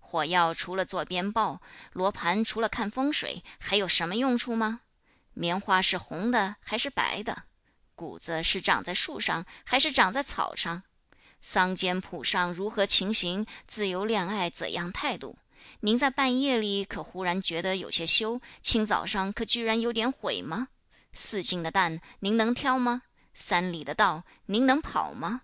[0.00, 1.60] 火药除了做鞭炮，
[1.92, 4.80] 罗盘除了看风水，还有什么用处吗？
[5.34, 7.44] 棉花是红的还是白的？
[7.94, 10.82] 谷子是长在树上还是长在草上？
[11.40, 13.46] 桑间圃上如何情形？
[13.68, 15.38] 自由恋爱怎样态度？”
[15.80, 20.68] 您在半夜里可忽然觉得有些羞，清早上可居然有点悔吗？
[21.12, 23.02] 四斤的蛋您能挑吗？
[23.34, 25.42] 三里的道您能跑吗？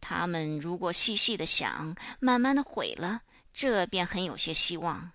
[0.00, 3.22] 他们如果细细的想，慢慢的悔了，
[3.52, 5.12] 这便很有些希望。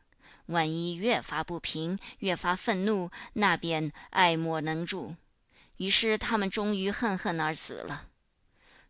[0.48, 5.16] 万一越发不平，越发愤怒，那便爱莫能助。
[5.78, 8.08] 于是他们终于恨恨而死了。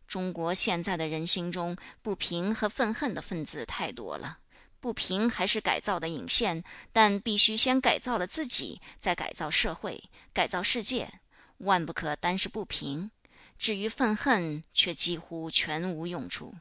[0.06, 4.38] 中国现在的人心中不平和愤恨的分子太多了。
[4.84, 6.62] 不平还是改造的引线，
[6.92, 11.20] 但必须先改造了自己，再改造社会、改造世界，
[11.56, 13.10] 万不可单是不平。
[13.56, 16.56] 至于愤恨，却几乎全无用处。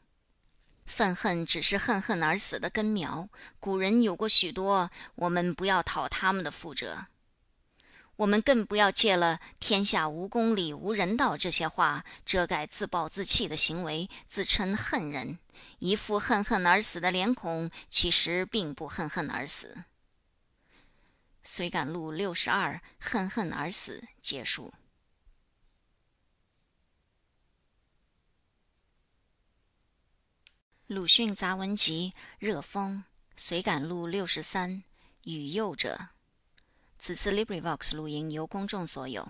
[0.86, 3.28] 愤恨只是恨恨而死的根苗。
[3.60, 7.08] 古人有过许多，我们不要讨他们的覆辙。
[8.18, 15.40] 我们更不要借了“天下无公理、无人道”这些话，遮盖自暴自弃的行为，自称恨人。
[15.80, 19.84] 一副恨恨而死的脸孔，其实并不恨恨而死。
[21.44, 24.03] 随感录六十二，恨恨而死。
[24.22, 24.73] 结束。
[30.88, 33.03] 鲁迅杂文集《热风》
[33.35, 34.84] 随感录六十三，
[35.23, 36.10] 与幼者。
[37.06, 39.28] 此次 LibriVox 录音由公众所有。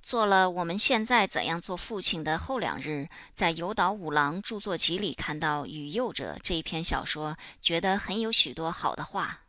[0.00, 9.46] 做了我们现在怎样做父亲的后两日，在有岛五郎著作集里看到《与幼者》这一篇小说，觉得很有许多好的话。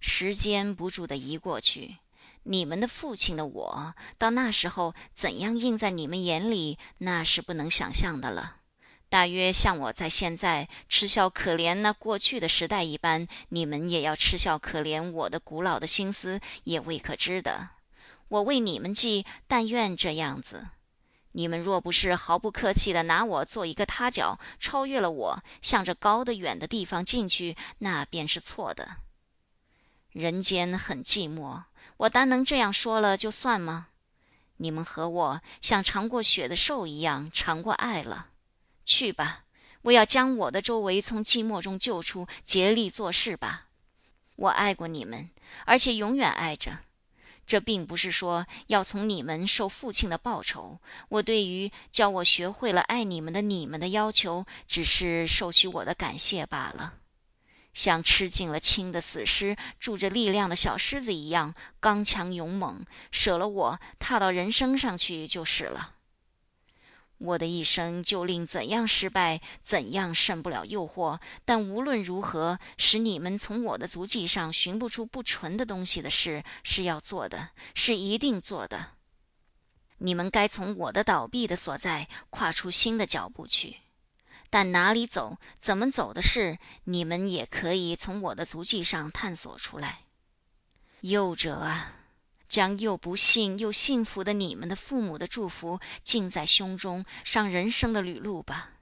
[0.00, 1.98] 时间不住地移过去，
[2.42, 8.59] 你们的父亲的我，到那时候怎样映在你们眼里，那是不能想象的了。
[9.10, 17.70] 大约像我在现在嗤笑可怜那过去的时代一般，你们也要嗤笑可怜我的古老的心思，也未可知的。
[18.28, 20.68] 我为你们计，但愿这样子。
[21.32, 28.98] 你们若不是毫不客气地拿我做一个他脚，超越了我，向着高的远的地方进去，那便是错的。
[30.12, 31.62] 人间很寂寞，
[31.96, 33.88] 我单能这样说了就算吗？
[34.58, 38.28] 你们和我像尝过血的兽一样尝过爱了。
[38.90, 39.44] 去吧，
[39.82, 43.68] 我要将我的周围从寂寞中救出，竭力做事吧。
[44.34, 45.30] 我爱过你们，
[45.64, 46.80] 而且永远爱着。
[47.46, 50.78] 这并不是说要从你们受父亲的报酬。
[51.08, 56.94] 我对于教我学会了爱你们的你们的要求，只是收取我的感谢罢了。
[57.72, 65.94] 像吃尽了青的死尸，住着力量的小狮子一样刚强勇猛，舍了我，踏到人生上去就是了。
[67.20, 71.20] 我的一生就令怎样失败，怎样胜不了诱惑。
[71.44, 78.92] 但无论如何，使你们从我的足迹上寻不出不纯的东西的事，是要做的，是一定做的。
[79.98, 83.76] 你们该从我的倒闭的所在跨出新的脚步去。
[84.48, 90.04] 但哪里走，怎么走的事，你们也可以从我的足迹上探索出来。
[91.02, 91.99] 幼者啊！
[92.50, 98.72] 将又不幸又幸福的你们的父母的祝福尽在胸中，上人生的旅路吧。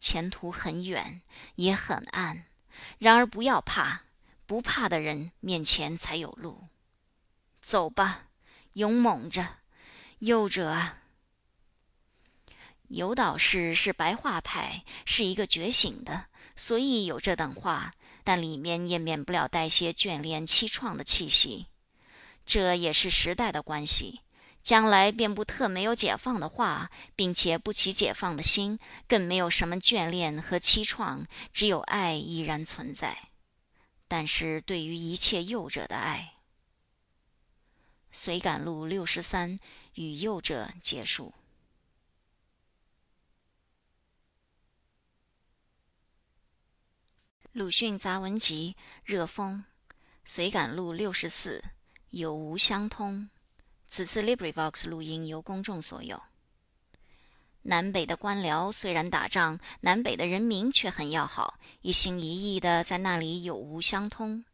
[0.00, 1.20] 前途很远，
[1.56, 2.46] 也很暗。
[2.98, 4.04] 然而不要怕，
[4.46, 6.68] 不怕的人面前才有路。
[7.60, 8.28] 走吧，
[8.72, 9.46] 勇猛着，
[10.20, 10.96] 幼者！
[12.88, 17.92] 有岛氏是白话派，是一个觉醒的，所以有这等话，
[18.24, 21.66] 但里面也免不了带些眷恋凄怆的气息。
[22.44, 24.20] 这也是时代的关系，
[24.62, 33.30] 将来便不特没有解放的话，并且不起解放的心，更没有什么眷恋和凄怆，只有爱依然存在。
[34.08, 36.34] 但是对于一切幼者的爱，
[38.10, 39.56] 随感录六十三
[39.94, 41.32] 与幼者结束。
[47.52, 49.64] 鲁迅杂文集《热风》，
[50.24, 51.62] 随感录六十四。
[52.10, 53.30] 有无相通？
[53.86, 56.20] 此次 LibriVox 录音由公众所有。
[57.62, 64.44] 南北的官僚虽然打仗，南北的人民却很要好，一心一意的在那里有无相通。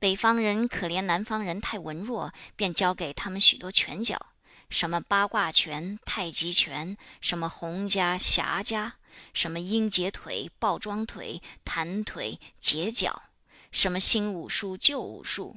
[0.00, 4.26] 北方人可怜南方人太文弱，便教给他们许多拳脚，
[4.68, 8.96] 什么八卦拳、太极拳，什么洪家、侠家，
[9.32, 13.22] 什么鹰截腿、抱桩腿、弹腿、截脚，
[13.70, 15.56] 什么新武术、旧武术。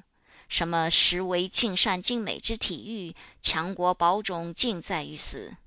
[0.54, 5.58] 什么实为尽善尽美之体育，强国保种尽在于此。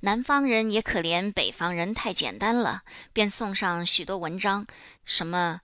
[0.00, 4.66] 南方人也可怜北方人太简单了，便送上许多文章，
[5.04, 5.60] 什么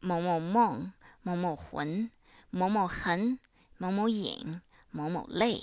[0.00, 0.92] 某某梦、
[1.22, 2.10] 某某魂、
[2.50, 3.38] 某某痕、
[3.78, 4.60] 某某影、
[4.90, 5.62] 某某泪，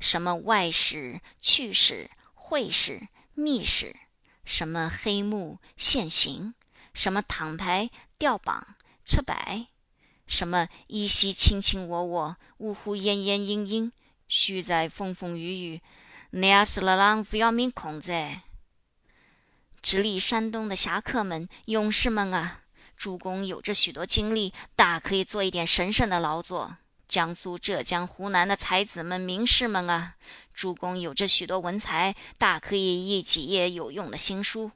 [0.00, 3.94] 什么外史、趣史、会史、秘史，
[4.44, 6.54] 什么黑幕、现行，
[6.92, 8.74] 什么躺牌、吊榜、
[9.04, 9.68] 车摆。
[10.26, 13.90] 什么依稀卿卿我我，呜呼咽咽嘤嘤，
[14.26, 15.80] 须在风风雨雨，
[16.30, 18.42] 累死了郎不要命空在。
[19.82, 22.60] 直隶山东的侠客们、勇士们啊，
[22.96, 26.78] 主公有着许多精力，大可以做一点神圣的劳作。
[27.06, 30.14] 江苏、浙江、湖南的才子们、名士们啊，
[30.54, 34.70] 主公有着许多文才，大可以译几页有用的新书。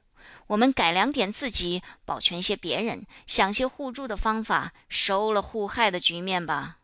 [0.49, 6.79] 我们改良点自己，保全些别人，想些互助的方法，收了互害的局面吧。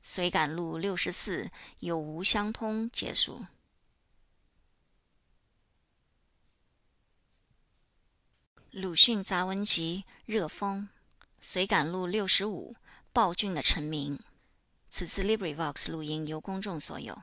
[0.00, 1.50] 随感录六十四
[1.80, 3.46] 有无相通结束。
[8.70, 10.88] 鲁迅杂文集《热风》
[11.40, 12.76] 随感录六十五
[13.12, 14.20] 暴君的成名。
[14.88, 17.20] 此次 LibriVox 录音由公众所有。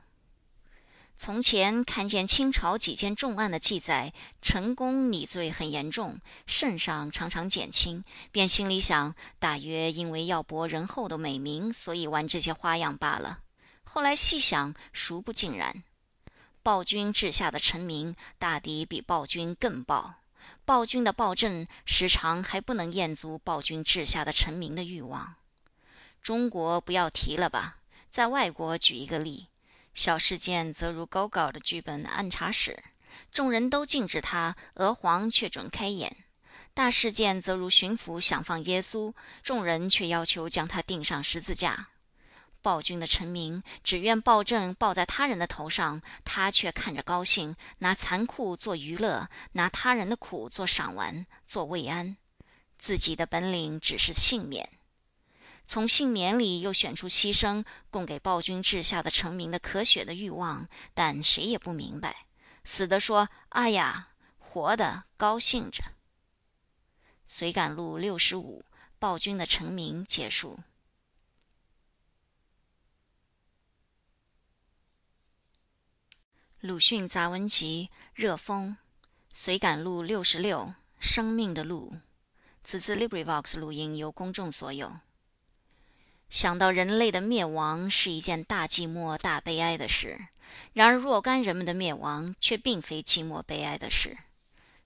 [1.18, 4.12] 从前看见清朝几件重案的记载，
[4.42, 13.40] 成功拟罪很严重，圣上常常减轻，便心里想，大约因为要博人后的美名，所以玩这些花样罢了。
[13.82, 15.82] 后来细想，殊不尽然。
[16.62, 20.16] 暴君治下的臣民，大抵比暴君更暴。
[20.66, 25.36] 暴君的暴政，时常还不能验足暴君治下的臣民的欲望。
[26.20, 27.78] 中国不要提了吧，
[28.10, 29.46] 在外国举一个例。
[29.96, 32.84] 小事件则如勾稿的剧本暗查使，
[33.32, 36.10] 众人都禁止他，娥皇却准开演；
[36.74, 41.88] 大事件则如巡抚想放耶稣，众人却要求将他钉上十字架。
[42.60, 52.18] 暴君的臣民只愿暴政报在他人的头上，他却看着高兴，拿残酷做娱乐，拿他人的苦做赏玩，做慰安，
[52.76, 54.68] 自己的本领只是幸免。
[55.66, 62.26] 从幸免里又选出牺牲，供给暴君治下的臣民的可血的欲望，但谁也不明白。
[62.64, 65.84] 死的说：“哎呀！”活的高兴着。
[67.26, 68.64] 随感录六十五，
[68.98, 70.60] 暴君的臣民结束。
[76.60, 78.78] 鲁迅杂文集《热风》，
[79.34, 81.96] 随感录六十六，生命的路。
[82.64, 85.00] 此次 LibriVox 录音由公众所有。
[86.28, 90.18] 想到人类的灭亡是一件大寂寞、大悲哀的事，
[90.72, 94.18] 然而若干人们的灭亡却并非寂寞悲哀的事。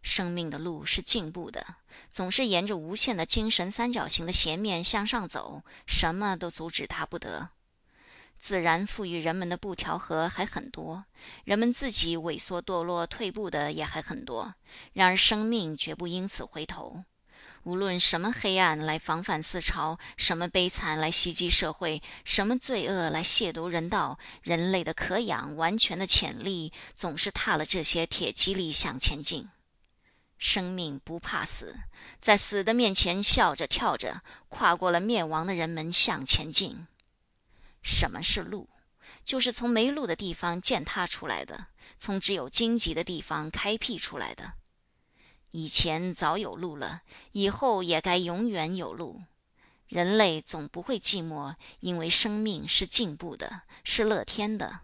[0.03, 1.77] 生命的路是进步的，
[2.09, 7.51] 总是沿着无限的精神三角形的斜面向上走，什么都阻止它不得。
[8.39, 11.05] 自然赋予人们的不调和还很多，
[11.45, 14.55] 人们自己萎缩堕落退步的也还很多，
[14.95, 17.05] 然而生命绝不因此回头。
[17.65, 29.49] 无论什么黑暗来防范思潮，什么悲惨来袭击社会，什么罪恶来亵渎人道，人类的可养完全的潜力，总是踏了这些铁蒺藜向前进。
[30.39, 31.81] 生命不怕死，
[32.19, 36.87] 在死的面前笑着跳着，跨过了灭亡的人们向前进。
[37.83, 38.71] 什么是路？
[39.23, 41.67] 就是从没路的地方践踏出来的，
[41.99, 44.55] 从只有荆棘的地方开辟出来的。
[45.53, 47.03] 以前早有路了，
[47.33, 49.23] 以后也该永远有路。
[49.89, 54.81] 人类总不会寂寞，因为生命是进步的，是乐天的。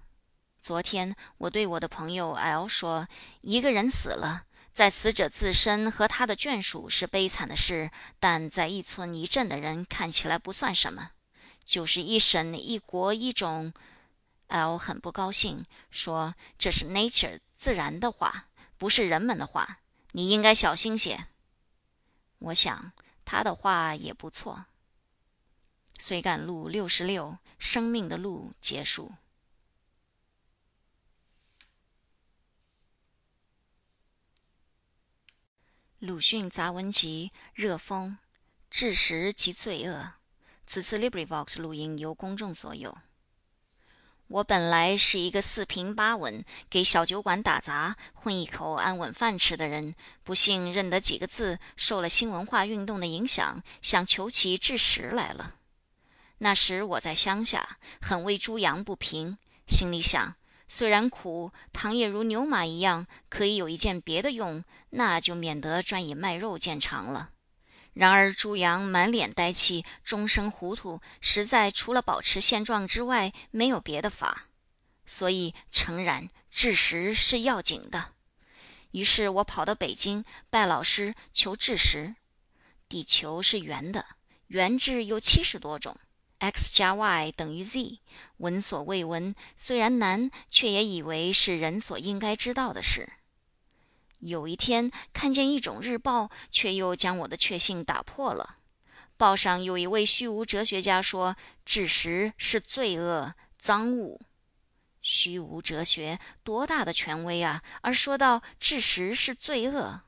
[0.60, 3.06] 昨天我对我的朋友 L 说
[3.42, 11.12] ：“一个人死了，在死者自身和他的眷属是悲惨的事，但在一村一镇的人看起来不算什么，
[11.64, 13.72] 就是一省一国一种。
[14.48, 19.78] ”L 很不高兴，说：“这是 nature 自然的话，不是人们的话。”
[20.16, 21.26] 你应该小心些。
[22.38, 22.94] 我想
[23.26, 24.64] 他的话也不错。
[25.98, 29.12] 随感录六十六，生命的路结束。
[35.98, 38.16] 鲁迅杂文集《热风》，
[38.70, 40.14] 志实及罪恶。
[40.64, 42.96] 此次 LibriVox 录音由公众所有。
[44.28, 49.94] 我本来是一个四平八稳，给小酒馆打杂，混一口安稳饭吃的人。
[50.24, 55.54] 不幸认得几个字，受了新文化运动的影响，想求其志实来了。
[56.38, 59.38] 那时我在乡下，很为猪羊不平，
[59.68, 60.34] 心里想：
[60.66, 67.30] 虽然苦，倘也如牛马一样，可以有一件别的用，那就免得专以卖肉见长了。
[67.96, 74.44] 然而朱阳满脸呆气，终生糊涂，实在除了保持现状之外，没有别的法。
[75.06, 78.12] 所以诚然，治实是要紧的。
[78.90, 82.16] 于是我跑到北京拜老师求治实。
[82.86, 84.04] 地球是圆的，
[84.48, 85.96] 圆质有七十多种
[86.38, 88.00] ，x 加 y 等于 z，
[88.36, 93.08] 闻所未闻，虽然难，却也以为是人所应该知道的事。
[94.18, 98.56] 有一天看见一种日报，却又将我的确信打破了。
[99.16, 104.20] 报上有一位虚无哲学家说：“智识是罪恶赃物。”
[105.00, 107.62] 虚无哲学多大的权威啊！
[107.80, 110.00] 而说到智识是罪恶，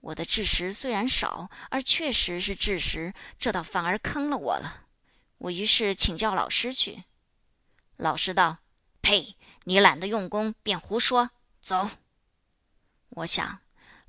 [0.00, 4.86] 我的智识虽然少，而确实是智识，这倒反而坑了我了。
[5.38, 7.02] 我于是请教老师去。
[7.96, 8.58] 老师道
[9.02, 9.36] ：“呸！
[9.64, 11.30] 你懒得用功，便胡说。
[11.60, 11.90] 走。”
[13.16, 13.60] 我想，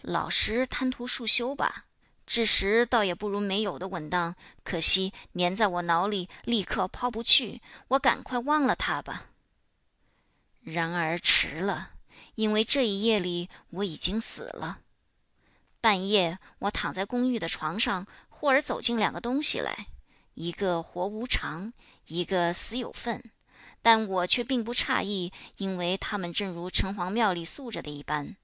[0.02, 1.86] 老实贪图束修吧，
[2.26, 4.36] 知识倒也不如没有的稳当。
[4.64, 7.62] 可惜粘在我脑里，立刻抛不去。
[7.90, 9.32] 我赶快忘了它吧。
[10.62, 11.92] 然而迟了，
[12.36, 14.80] 因为这一夜里我已经死了。
[15.82, 19.88] 半夜，我躺在公寓的床上，忽而走进两个东西来，
[20.36, 21.74] 一个活无常，
[22.08, 23.22] 一个死有份。
[23.82, 28.38] 但我却并不诧异，因为他们正如城隍庙里塑着的一般。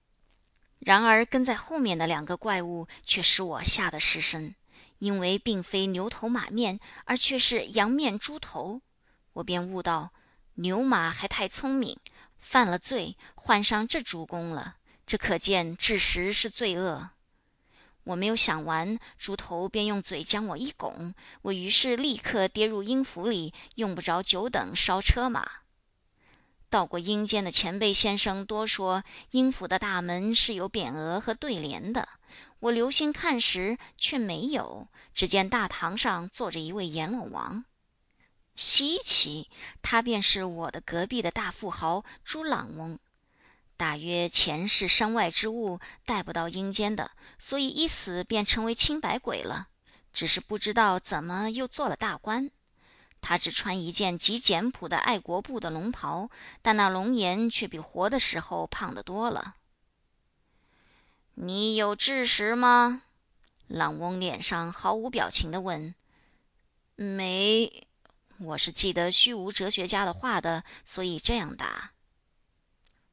[0.80, 4.56] 然而跟在后面的两个怪物却使我吓得失声，
[5.00, 8.82] 因为并非牛头马面，而却是羊面猪头。
[9.34, 10.12] 我便悟道：
[10.56, 11.98] 牛马还太聪明，
[12.38, 14.78] 犯了罪，换上这猪公了。
[15.06, 17.10] 这可见治食是罪恶。
[18.06, 25.48] 我没有想完，猪头便用嘴将我一拱，我于是立刻跌入阴府里，用不着久等烧车马。
[26.70, 32.08] 到过阴间的前辈先生多说，阴府的大门是有匾额和对联的。
[32.60, 34.88] 我留心看时，却没有。
[35.14, 37.66] 只见大堂上坐着一位阎罗王，
[38.56, 39.50] 稀奇，
[39.82, 43.00] 他便是我的隔壁的大富豪朱朗翁。
[43.76, 49.70] 大约钱是身外之物，带不到阴间的，所以一死便成为清白鬼了。
[50.12, 52.52] 只是不知道怎么又做了大官。
[53.22, 56.30] 他只穿一件极简朴的爱国布的龙袍，
[56.62, 59.56] 但那龙颜却比活的时候胖得多了。
[61.36, 63.04] 你有智识吗？
[63.68, 65.94] 朗翁脸上毫无表情地问。
[66.96, 67.88] 没，
[68.40, 71.92] 我是记得虚无哲学家的话的，所以这样答。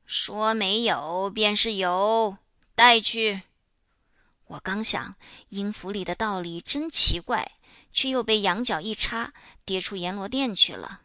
[0.06, 2.38] 说没有便是有，
[2.74, 3.42] 带去。
[4.46, 5.16] 我刚想，
[5.48, 7.52] 音符里的道理真奇怪。
[7.96, 9.32] 却又被羊角一插，
[9.64, 11.00] 跌出阎罗殿去了。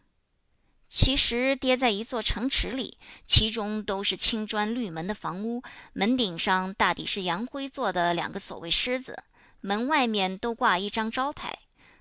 [0.90, 5.64] 其实跌在一座城池里，其中都是青砖绿门的房屋，
[5.94, 9.24] 门顶上大抵是杨灰做的两个所谓狮子，
[9.62, 11.60] 门外面都挂一张招牌。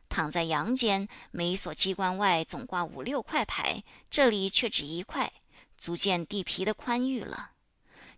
[0.08, 5.32] 躺在阳间，每一所机关外总挂五六块牌，这里却只一块，
[5.78, 7.52] 足见地皮的宽裕了。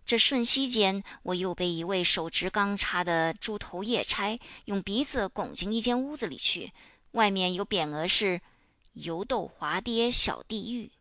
[0.05, 6.71] 这瞬息间，我又被一位手执钢叉的猪头夜差用鼻子拱进一间屋子里去，
[7.11, 8.41] 外面有匾额是
[8.93, 10.91] “油豆滑跌小地狱”。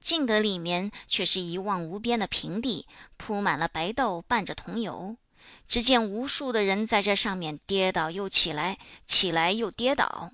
[0.00, 5.16] 进得里面，却是一望无边的平地，铺满了白豆，伴着桐油。
[5.66, 10.30] 只见无数的人在这上面跌倒又起来，起来又跌倒。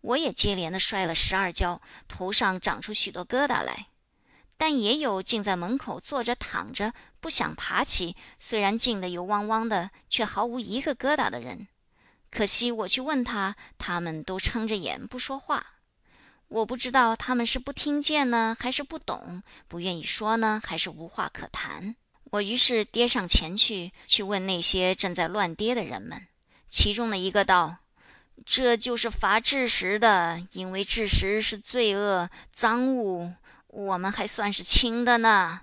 [0.00, 3.86] 我也接连的摔了十二跤，头上长出许多疙瘩来。
[4.56, 11.68] 但也有竟在门口坐着躺着不想爬起，虽然静得油汪汪的，却毫无一个疙瘩的人。
[12.30, 15.66] 可惜我去问他，他们都撑着眼不说话。
[16.48, 21.96] 我不知道他们是不听见呢，还是不懂，不愿意说呢，还是无话可谈。
[22.32, 26.26] 我于是跌上前去，去问那些正在乱跌的人们。
[26.68, 27.78] 其中的一个道
[28.44, 33.32] ：“这就是罚治食的，因为治食是罪恶赃物。”
[33.76, 35.60] 我们还算是轻的呢。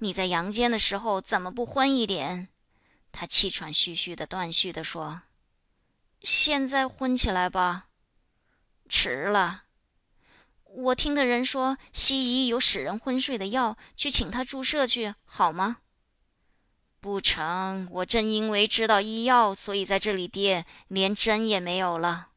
[0.00, 2.48] 你在阳间的时候怎么不昏一点？
[3.12, 5.22] 他气喘吁吁的、断续的说
[6.22, 7.86] ：“现在昏起来吧。”
[8.90, 9.62] 迟了。
[10.64, 15.76] 我听的人说西医有使人昏睡的药，去请他注射去好吗？
[17.00, 22.30] 不成，我正因为知道医药，所以在这里跌，连针也没有了。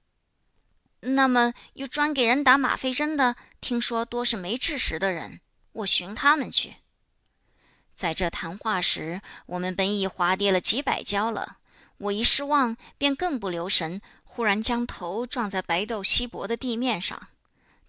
[1.14, 3.36] 那么有专给人打吗啡针的？
[3.62, 5.40] 听说多是没智识的人，
[5.72, 6.76] 我寻他们去。
[7.94, 11.60] 在这谈话时，我们本已滑跌了几百跤了。
[11.98, 17.30] 我一失望，便更不留神，忽然将头撞在白豆稀薄的地面上。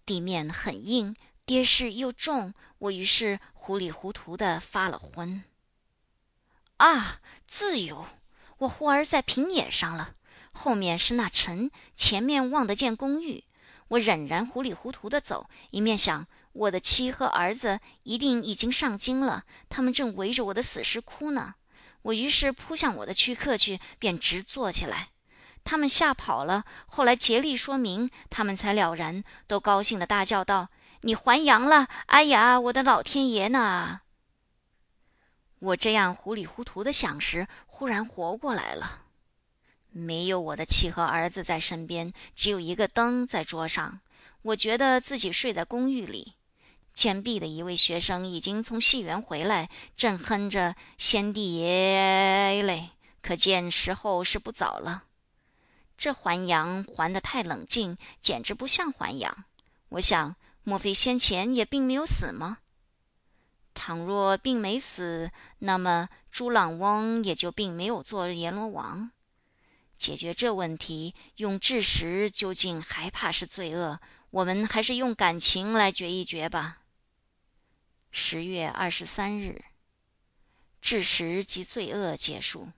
[0.05, 5.43] 地面很硬，跌势又重，我于是糊里糊涂的发了昏。
[6.76, 8.06] 啊，自由！
[8.59, 10.14] 我忽而在平野上了，
[10.57, 13.45] 后面是那城，前面望得见公寓。
[13.89, 21.55] 我仍然糊里糊涂地走，一面想我的妻和儿子一定已经上京了，他们正围着我的死尸哭呢。
[22.03, 25.11] 我于是扑向我的躯壳去，便直坐起来。
[25.62, 30.70] 他们吓跑了，后来竭力说明，他们才了然，都高兴地大叫道
[31.03, 31.87] ：“你还阳了！
[32.07, 34.01] 哎呀，我的老天爷呐！”
[35.59, 39.06] 我这样糊里糊涂地想时，忽然活过来了。
[39.98, 44.01] 没有我的妻和儿子在身边，只有一个灯在桌上。
[44.43, 46.35] 我觉得自己睡在公寓里。
[46.93, 52.90] 前壁的一位学生已经从戏园回来，正哼着《先帝爷》嘞，
[53.23, 55.05] 可见时候是不早了。
[55.97, 59.44] 这还阳还得太冷静，简直不像还阳。
[59.89, 62.59] 我想，莫非先前也并没有死吗？
[63.73, 69.10] 倘若并没死，那么朱朗翁也就并没有做阎罗王。
[69.98, 74.01] 解决这问题，用智识究竟还怕是罪恶？
[74.31, 76.82] 我们还是用感情来决一决吧。
[78.10, 79.64] 十月二十三日，
[80.81, 82.70] 智识及罪恶结束。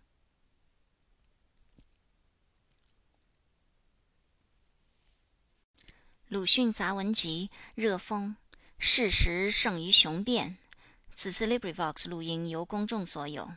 [6.28, 8.36] 鲁迅杂文集《热风》，
[8.78, 10.58] 事实胜于雄辩。
[11.14, 13.50] 此次 LibriVox 录音由公众所有。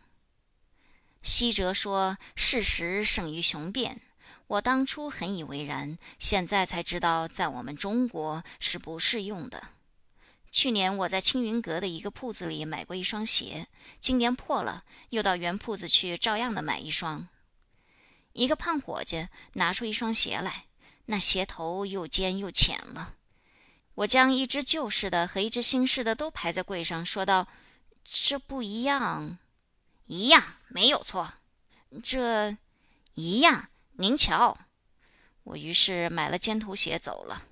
[1.21, 4.01] 西哲说：“事实胜于雄辩。”
[4.47, 9.69] 我当初很以为然，现在才知道，在我们中国是不适用的。
[10.51, 13.67] 去年我在青云阁的一个铺子里买过一双鞋，
[14.01, 17.29] 今年破了，又到原铺子去照样的买一双。
[18.33, 20.65] 一个胖伙计拿出一双鞋来，
[21.05, 23.15] 那鞋头又尖又浅了。
[23.95, 27.47] 我将一只旧式的和一只新式的都排在柜上，说道
[28.03, 29.37] ：“这不一样，
[30.07, 30.43] 一样
[30.73, 31.33] 没有错，
[32.01, 32.57] 这
[33.13, 33.67] 一样。”
[33.99, 34.57] 您瞧，
[35.43, 37.43] 我于是买了尖头鞋走了。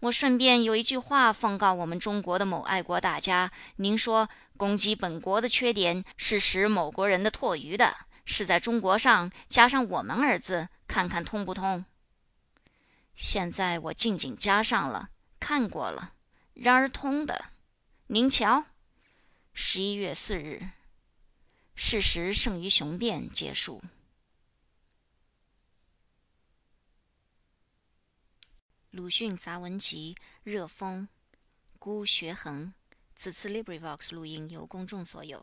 [0.00, 11.84] 我顺便有一句话奉告我们中国的某爱国大家：您说攻击本国的缺点是使某国人的唾余的，是在中国上加上“我们”二字，看看通不通？
[13.14, 16.14] 现在我静静加上了，看过了，
[16.54, 17.46] 然而通的。
[18.08, 18.64] 您瞧，
[19.52, 20.62] 十一月四日，
[21.82, 23.82] 事实胜于雄辩，结束。
[28.90, 31.08] 鲁迅杂文集《热风》，
[31.78, 32.74] 孤学恒。
[33.16, 35.42] 此次 LibriVox 录音由公众所有。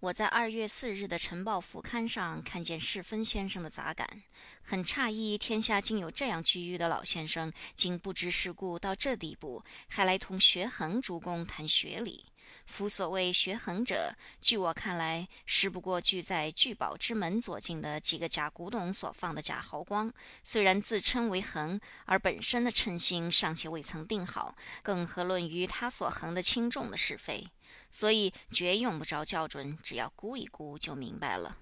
[0.00, 4.22] 我在二月四日的《晨报》副刊上看见世芬先生的杂感，
[4.60, 12.26] 很诧异，天下竟有这样居裕的老先生，竟不知世故到这地步，还来同学恒诸公谈学理。
[12.66, 20.12] 夫所谓学恒者，据我看来，实不过聚在聚宝之门左近的几个假古董所放的假豪光。
[20.42, 27.46] 虽然自称为恒，而本身的称心尚且未曾定好，更何论于他所恒的轻重的是非？
[27.88, 31.58] 所以绝用不着校准，只要估一估就明白了。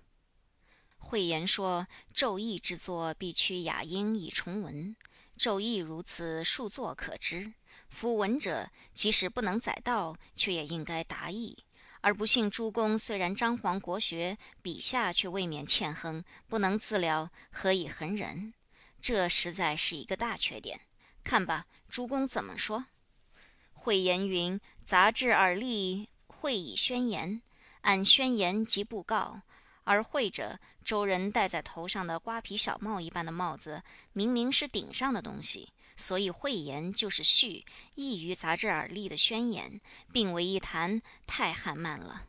[0.96, 4.96] 慧言说：“昼易之作，必趋雅音以重文。
[5.38, 7.52] 昼易如此，数作可知。”
[7.94, 11.56] 夫文者，即使不能载道，却也应该达意。
[12.00, 18.52] 而不幸诸公虽然张皇国学，笔下却未免欠亨，不能自了，何以恒人？
[19.00, 20.80] 这实在是一个大缺点。
[21.22, 22.86] 看吧，诸公怎么说？
[23.72, 27.40] 会言云：“杂志耳立，会以宣言。
[27.82, 29.42] 按宣言即布告。
[29.84, 37.64] 而会者，周人戴在头上的瓜皮小帽一般的帽子，明明是顶上的东西。”所以讳言就是序，
[37.94, 39.80] 异于杂志耳立的宣言，
[40.12, 42.28] 并为一谈，太汉慢了。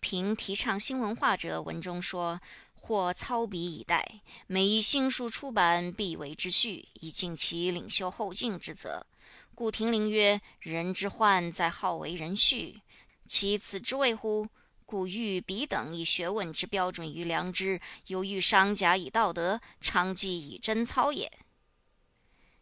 [0.00, 2.40] 凭提倡新文化者文中说
[2.72, 9.06] ：“或操笔以待，每一新书出版，必为之序，以尽其领袖后进之责。”
[9.54, 12.80] 故亭林曰：“人之患在好为人序，
[13.26, 14.48] 其此之谓乎？
[14.86, 21.30] 故欲彼等以学问之标准于良知，犹欲商贾以道德，娼妓以贞操也。”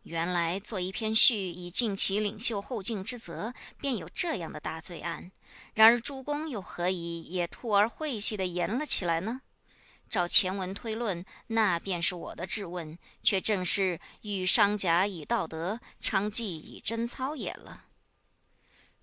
[0.08, 5.30] 原来做一篇序以尽其领袖后进之责，便有这样的大罪案。
[5.74, 9.42] 然而诸公又何以也兔而晦气的言了起来呢？
[10.08, 17.84] 照前文推论，那便是我的质问，却正是欲商贾以道德，娼妓以贞操也了。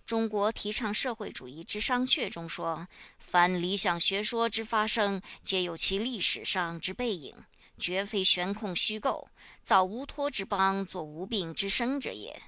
[0.08, 2.88] 中国提倡社会主义之商榷中说：
[3.20, 7.36] 凡理想学说之发生，皆有其历史上之背影。
[7.78, 9.28] 绝非悬空虚构，
[9.64, 12.42] 造无托之邦，作无病之身者也。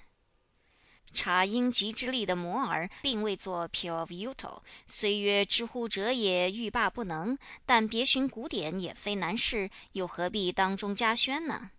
[1.14, 11.72] 察阴极之力的摩尔，并未作 pure of uto，虽曰知乎者也，欲罢不能，但别寻古典也非难事，又何必当中加宣呢？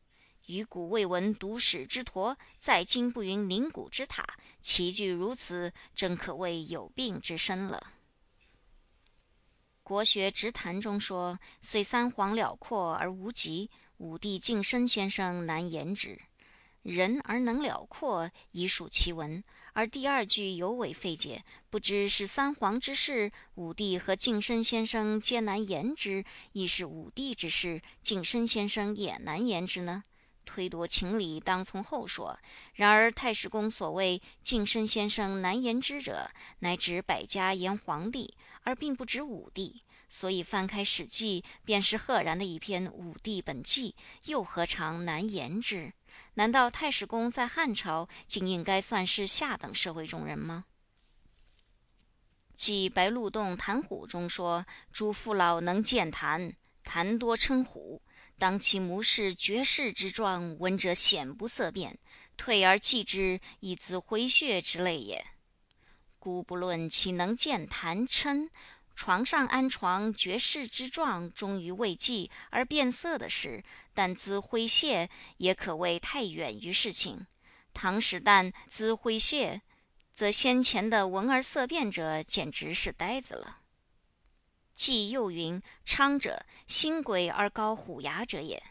[0.47, 4.25] 于古未闻独史之陀，在今不云凝古之塔，
[4.63, 7.98] 其句如此，真可谓有病之身了。
[9.89, 16.21] 国学直谈中说：“虽三皇辽阔而无极，武帝晋身先生难言之。
[16.83, 19.43] 人而能辽阔，已属其文。
[19.73, 30.03] 而第二句尤为费解，不知是三皇之事，武帝和晋身先生皆难言之，亦是武帝之事，晋身先生也难言之呢？
[30.45, 32.39] 推夺情理，当从后说。
[32.75, 38.35] 然而太史公所谓晋身先生难言之者，乃指百家言皇帝。”
[38.69, 43.93] 而并不止武帝，所以翻开《史记》，便是赫然的一篇《武帝本纪》，
[44.31, 45.95] 又何尝难言之？
[46.35, 50.67] 难道太史公在汉朝，竟应该算是下等社会中人吗？
[52.55, 56.53] 记白鹿洞谈虎中说：“诸父老能见谈，
[56.85, 58.03] 谈多称虎。
[58.37, 61.99] 当其目视绝世之状，闻者显不色变，
[62.37, 65.25] 退而继之，以自回血之类也。”
[66.29, 68.51] 姑不论其能见谈嗔，
[68.95, 73.65] 床上安床绝世之状，终于未记而变色的事，
[73.95, 77.27] 但兹挥谢，也可谓太远于事情。
[77.73, 79.63] 唐使旦资诙谐，
[80.13, 83.61] 则先前的闻而色变者简直是呆子了。
[84.75, 88.63] 既又云：昌者，新鬼而高虎牙者也。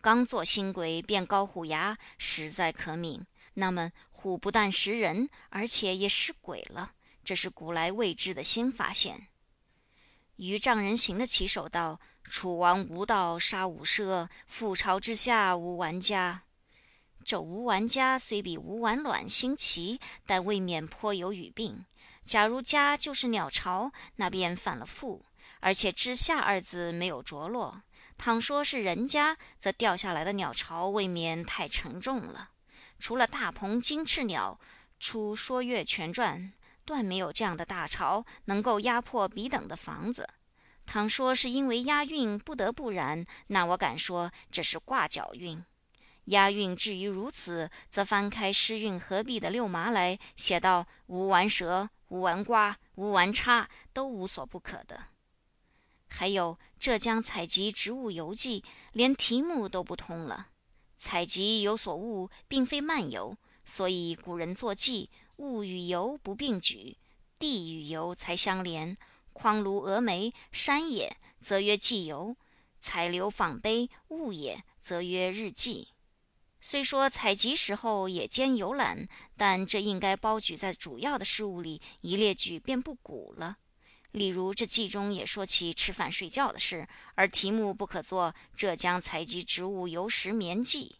[0.00, 3.22] 刚作新鬼，便高虎牙，实在可悯。
[3.54, 6.92] 那么虎不但食人，而且也食鬼了，
[7.24, 9.28] 这是古来未知的新发现。
[10.36, 16.42] 于丈人行的起手道：“楚王无道，杀五奢，覆巢之下无完家。”
[17.22, 21.84] 这无完家虽比无完卵新奇，但未免颇有语病。
[22.24, 25.20] 假如家就是鸟巢，那便犯了覆，
[25.60, 27.82] 而且之下二字没有着落。
[28.16, 32.50] 倘说是人家，则掉下来的鸟巢未免太沉重了。
[32.98, 34.58] 除了大鹏金翅鸟
[34.98, 36.52] 出《说岳全传》。
[36.90, 40.28] 断没有这样的大潮能够压迫彼等的房子。
[40.86, 45.64] 倘说是因为押韵不得不然，那我敢说这是挂角韵。
[46.24, 55.00] 押韵至于如此，则翻开诗韵合璧的六麻来写到无完蛇、无完瓜、无完叉，都无所不可的。
[56.08, 58.60] 还有《浙江采集植物游记》，
[58.94, 60.48] 连题目都不通了。
[60.96, 65.08] 采集有所悟，并非漫游，所以古人作记。
[65.40, 66.98] 物与游不并举，
[67.38, 68.96] 地与游才相连。
[69.32, 72.36] 匡庐峨眉，山也，则曰记游；
[72.78, 75.88] 采流访碑，物也，则曰日记。
[76.60, 83.56] 虽说采集时候也兼游览，但这应该包举在主要的事物里，一列举便不古了。
[84.10, 90.96] 例如这记中也说起吃饭睡觉的事，而题目不可做《浙江采集植物游时眠记》。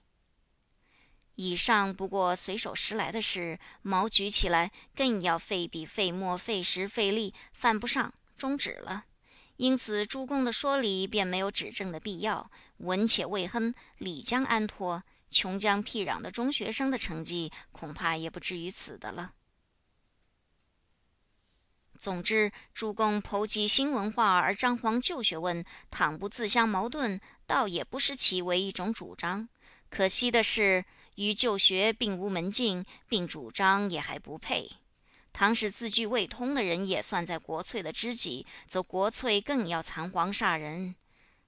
[1.42, 9.06] 以上不过随手拾来的事，毛举起来更要费笔费墨费时费力，犯不上，终止了。
[9.56, 15.02] 因此诸公的说理便没有指正的必要，文且未亨，理将安托？
[15.30, 19.32] 穷将僻壤的中学生的成绩，恐怕也不至于此的了。
[21.98, 29.48] 总之，诸公剖析新文化而张皇旧学问，倘不自相矛盾，倒也不失其为一种主张。
[29.88, 30.84] 可惜的是。
[31.16, 34.70] 与旧学并无门径，并主张也还不配。
[35.32, 40.96] 倘使字句未通的人也算在国粹的知己，则国粹更要残黄煞人。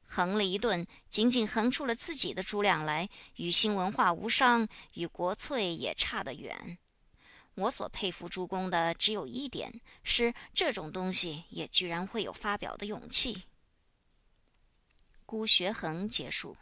[0.04, 6.78] 横了一顿，仅仅横出了自己的诸两来，与新文化无伤，与国粹也差得远。
[7.54, 13.42] 我所佩服诸公的只有一点，是这种东西也居然会有发表的勇气。
[15.26, 16.56] 孤学衡结束。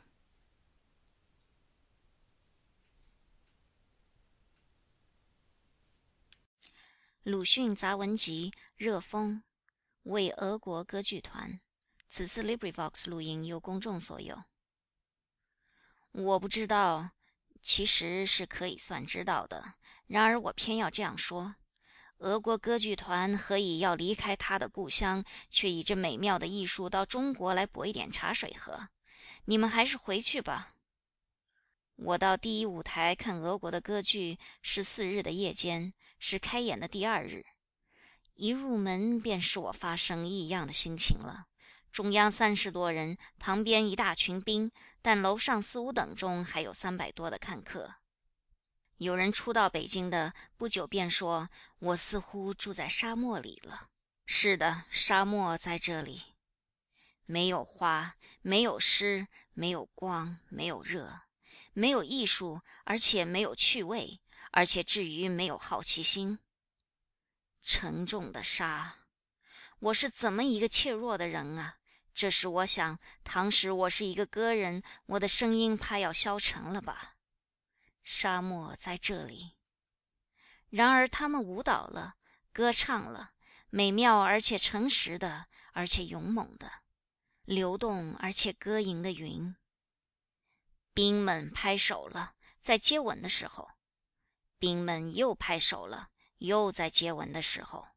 [7.31, 9.45] 鲁迅杂文集《热风》
[10.11, 11.61] 为俄国歌剧团。
[12.09, 14.43] 此次 LibriVox 录音由公众所有。
[16.11, 17.13] 我不知道，
[17.63, 19.75] 其实是可以算知道的。
[20.09, 21.55] 然而我偏要这样说：
[22.19, 28.89] 俄国歌剧团何以要离开他的故乡，却以这美妙的艺术到中国来博一点茶水喝？
[29.45, 30.75] 你们还是回去吧。
[31.95, 35.95] 我到第一舞台看俄国的歌剧，十四日的夜间。
[36.21, 37.45] 是开演的第二日，
[38.35, 41.47] 一入门便使我发生异样的心情了。
[41.91, 44.71] 中央三十多人，旁边一大群兵，
[45.03, 47.97] 但楼上四五等中还有三百多的看客。
[48.99, 51.49] 有人初到北京的，不久便说
[51.81, 53.89] ：“我似乎住在沙漠里了。”
[54.27, 56.23] 是的，沙漠在这里，
[57.25, 61.23] 没有花，没有诗，没有光，没有热，
[61.73, 64.21] 没有艺术，而且没有趣味。
[64.51, 66.39] 而且至于没有好奇心，
[67.63, 68.97] 沉重的沙，
[69.79, 71.79] 我是怎么一个怯弱的人啊！
[72.13, 77.17] 这时我想，当时我是一个歌人，我的声音怕要消沉了吧？
[78.03, 79.53] 沙漠在这里，
[80.69, 82.17] 然而他们舞蹈了，
[82.53, 83.33] 歌唱了，
[83.71, 86.71] 美妙而且诚实的，而且勇猛的，
[87.45, 89.55] 流动而且歌吟的云。
[90.93, 93.71] 兵们拍手了，在接吻的时候。
[94.61, 97.95] 兵们又拍手了，又在接吻的时候；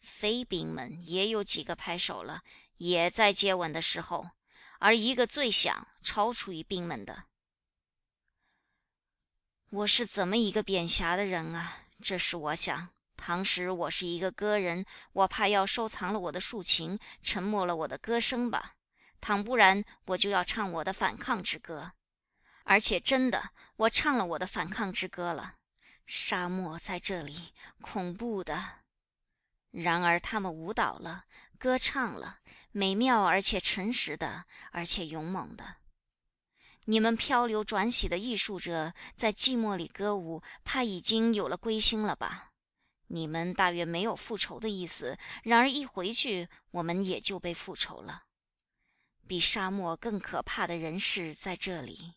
[0.00, 2.42] 非兵们也有几个拍手了，
[2.78, 4.30] 也在接吻的时候。
[4.78, 7.24] 而一个最响，超出于兵们的。
[9.68, 11.82] 我是怎么一个贬狭的人啊！
[12.00, 18.76] 这是我想，当时我是一个歌人，我怕要收藏了我的竖琴，沉默了我的歌声吧。
[19.20, 21.92] 倘不然，我就要唱我的反抗之歌。
[22.64, 25.57] 而且真的，我唱了我的反抗之歌了。
[26.10, 27.52] 沙漠在这里，
[27.82, 28.80] 恐怖的。
[29.72, 31.26] 然而他们舞蹈了，
[31.58, 32.38] 歌唱了，
[32.72, 35.76] 美妙而且诚实的，而且勇猛的。
[36.86, 42.52] 你们漂流转徙的艺术者，在寂寞里歌舞，怕已经有了归心了吧？
[43.08, 48.22] 你们大约没有复仇的意思，然而一回去，我们也就被复仇了。
[49.26, 52.14] 比沙漠更可怕的人是在这里。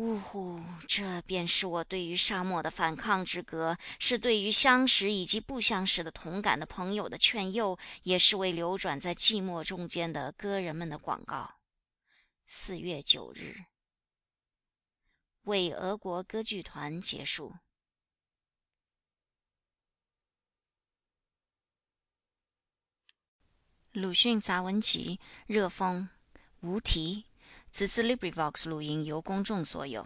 [0.00, 0.58] 呜呼！
[0.88, 11.56] 这便是我对于沙漠的反抗之歌，是对于相识以及不相识的同感的朋友的劝诱，也是为流转在寂寞中间的歌人们的广告。
[12.46, 13.66] 四月九日，
[15.42, 17.52] 为俄国歌剧团结束。
[23.92, 26.08] 鲁迅杂文集《热风》，
[26.60, 27.26] 无题。
[27.72, 30.04] 此次 LibriVox 录音由公众所有。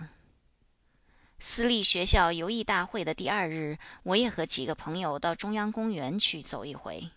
[1.38, 7.08] 私立学校游艺大会的第二日，我也和几个朋友到中央公园去走一回。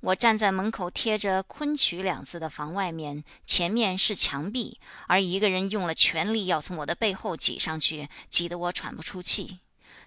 [0.00, 9.60] 我站在门口贴着“昆曲”两字的房外面，前面是墙壁，而一个人用了全力要从我的背后挤上去，挤得我喘不出气。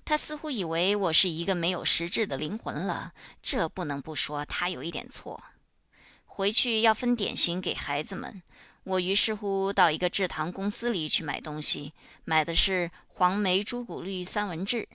[0.05, 5.41] 他似乎以为我是一个没有实质的灵魂了，这不能不说他有一点错。
[6.25, 8.41] 回去要分点心给孩子们，
[8.89, 11.93] 我于是乎到一个制糖公司里去买东西，
[12.25, 14.87] 买的是黄梅朱古力三文治。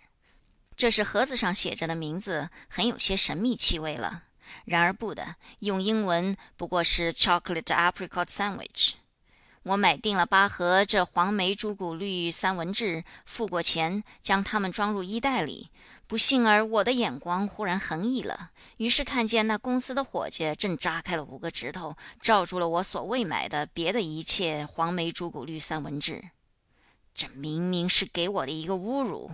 [0.77, 4.25] 这是盒子上写着的名字，很有些神秘气味了。
[4.65, 8.95] 然而不的，用英文不过是 chocolate apricot sandwich。
[9.63, 15.71] 我买定了八盒这黄梅朱古力三文治，付过钱，将它们装入衣袋里。
[16.07, 26.23] 不幸而我的眼光忽然横溢了，于是看见那公司的伙计正扎开了五个指头，罩住了我所未买的别的一切黄梅朱古力三文治。
[27.15, 29.31] 这明明是给我的一个侮辱。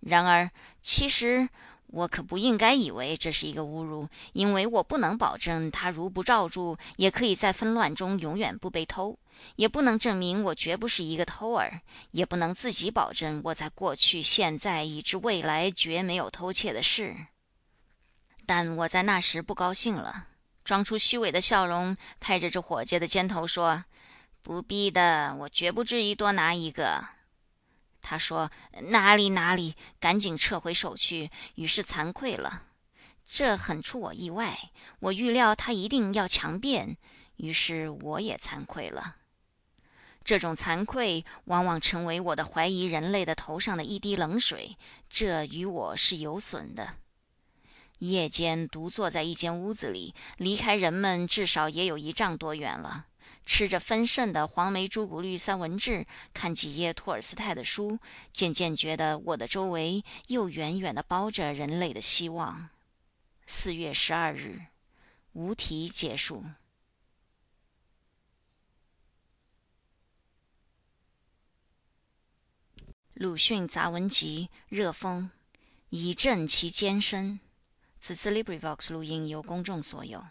[0.00, 0.50] 然而，
[0.82, 1.48] 其实。
[1.92, 9.18] 我可不应该以为这是一个侮辱，因为我不能保证他如不罩住，也可以在纷乱中永远不被偷；
[9.56, 11.80] 也不能证明我绝不是一个偷儿；
[12.10, 17.16] 也不能自己保证我在过去、现在以至未来绝没有偷窃的事。
[18.46, 20.28] 但我在那时不高兴了，
[20.64, 23.84] 装出虚伪的笑容，拍着这伙计的肩头说
[24.42, 27.06] ：“不必的，我绝不至于多拿一个。”
[28.02, 28.50] 他说
[28.90, 32.64] ：“哪里哪里，赶紧撤回手去。”于是惭愧了，
[33.24, 34.58] 这很出我意外。
[34.98, 36.96] 我预料他一定要强辩，
[37.36, 39.18] 于是我也惭愧了。
[40.24, 44.76] 这种惭愧往往成为我的怀疑人类的头上的一滴冷水，
[45.08, 46.96] 这与我是有损的。
[47.98, 53.06] 夜间独坐在一间屋子里，离开人们至少也有一丈多远了。
[53.44, 57.98] 吃着丰盛的黄梅朱古力三文治，看几页托尔斯泰的书，
[58.32, 62.68] 渐渐觉得我的周围又远远地包着人类的希望。
[63.46, 64.60] 四月十二日，
[65.32, 66.44] 无题结束。
[73.14, 75.30] 鲁迅杂文集《热风》，
[75.90, 77.38] 以振其艰深。
[78.00, 80.24] 此次 LibriVox 录音由公众所有。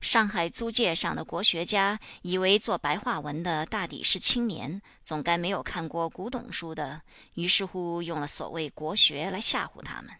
[0.00, 7.02] 上海租界上的国学家以为做白话文的大抵是青年，总该没有看过古董书的，
[7.34, 10.10] 于是乎用了所谓国学来吓唬他们。《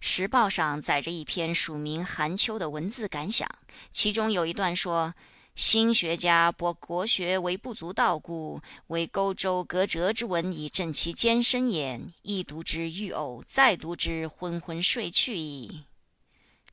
[0.00, 3.48] 时报》上载着一篇署名韩秋的文字感想，
[3.92, 5.14] 其中有一段说
[5.58, 12.00] ：“新学家博国学为不足道故，为勾周革折之文以振其艰深也。
[12.22, 15.82] 一读之欲呕，再读之昏昏睡去矣。”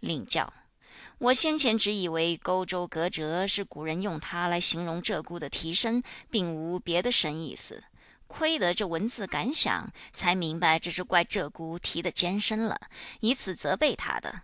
[0.01, 0.53] 另教。
[1.17, 7.83] 我先前只以为“勾周革折”是古人用它来形容鹧鸪的啼声，并无别的深意思。
[8.27, 12.79] 亏得这文字感想，才明白这是怪鹧鸪啼得艰深了，
[13.21, 14.43] 以此责备他的。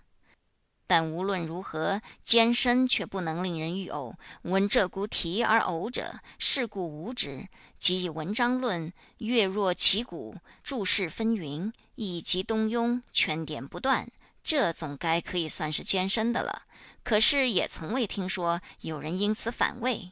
[0.91, 4.13] 但无论如何，艰深却不能令人欲呕。
[4.41, 7.47] 闻鹧鸪啼而呕者，是故无之。
[7.79, 14.05] 即以文章论，月若其鼓，注释纷纭，以及东庸，圈点不断。
[14.43, 16.63] 这总该可以算是艰深的了，
[17.03, 20.11] 可是也从未听说有人因此反胃。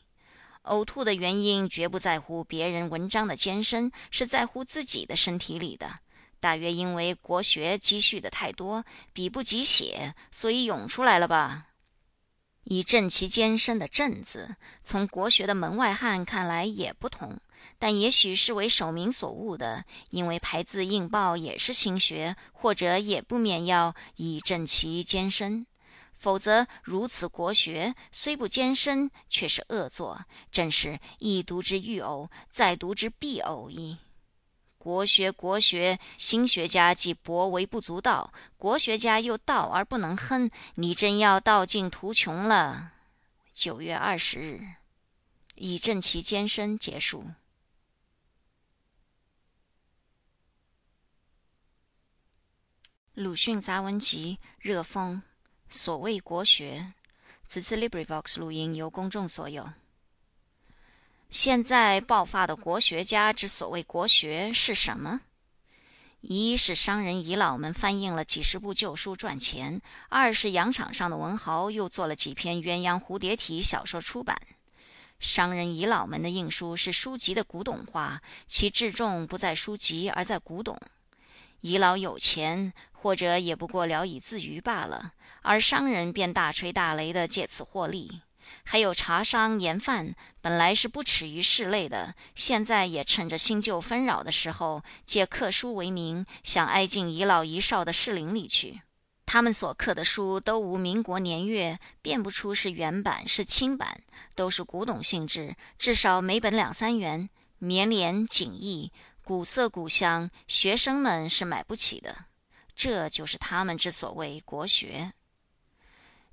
[0.64, 6.00] 呕吐的原因绝不在乎别人文章的艰深，是在乎自己的身体里的。
[6.40, 11.68] 大约因为国学积蓄的太多，笔不及写，所以涌出来了吧。
[12.64, 17.40] 以正其艰深的“正”字，从国学的门外汉看来也不同。
[17.78, 25.66] 但也许是为守民所误的，因为排字印报也是新学，或者也不免要以正其艰深。
[26.18, 33.98] 否则如此国学虽不艰深，却是恶作，正是一读之欲呕，再读之必呕矣。
[34.80, 42.94] 国学国学，新学家既博为不足道，国学家又道而不能亨，你真要道尽途穷了。
[43.54, 44.62] 九月二十日。
[45.62, 46.80] 以正其艰深。
[46.80, 47.26] 结束。
[53.14, 55.22] 鲁迅杂文集《热风》，
[55.70, 56.94] 所谓国学。
[57.46, 59.70] 此次 LibriVox 录音由公众所有。
[61.30, 65.22] 现在爆发的国学家之所谓国学是什么？
[66.22, 69.80] 一是商人遗老们翻印了几十部旧书赚钱；
[70.10, 74.42] 二是洋场上的文豪又做了几篇鸳鸯蝴蝶体小说出版。
[75.20, 80.76] 商人遗老们的印书是书籍的古董化，其至重不在书籍，而在古董。
[81.62, 88.22] 遗老有钱，或者也不过聊以自娱罢了，而商人便大吹大擂的借此获利。
[88.64, 98.82] 还有茶商、盐贩，本来是不耻于世类的，现在也趁着新旧纷扰的时候，借刻书为名，想挨进遗老遗少的士林里去。
[99.26, 104.02] 他们所刻的书都无民国年月，辨不出是原版是清版，
[104.34, 108.92] 都是古董性质，至少每本两三元，绵连锦意，
[109.24, 112.26] 古色古香，学生们是买不起的。
[112.76, 115.14] 这就是他们之所谓国学。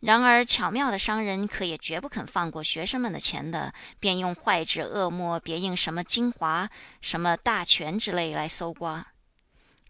[0.00, 6.68] 然而巧妙的商人可也绝不肯放过学生们的钱的，便用坏纸恶墨别印什么精华、
[7.00, 9.06] 什么大全之类来搜刮。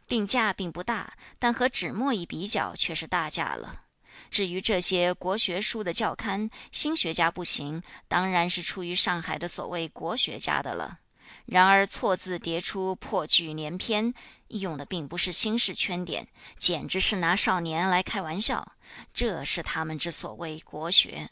[0.06, 3.82] 定价并不大，但和纸墨一比较，却是大价了。
[4.30, 11.00] 至于这些国学书的教刊，新学家不行，当然是出于上海的所谓国学家的了。
[11.46, 14.12] 然而错字叠出，破句连篇，
[14.48, 16.26] 用的并不是新式圈点，
[16.58, 18.72] 简直是拿少年来开玩笑。
[19.14, 21.30] 这是他们之所谓国学。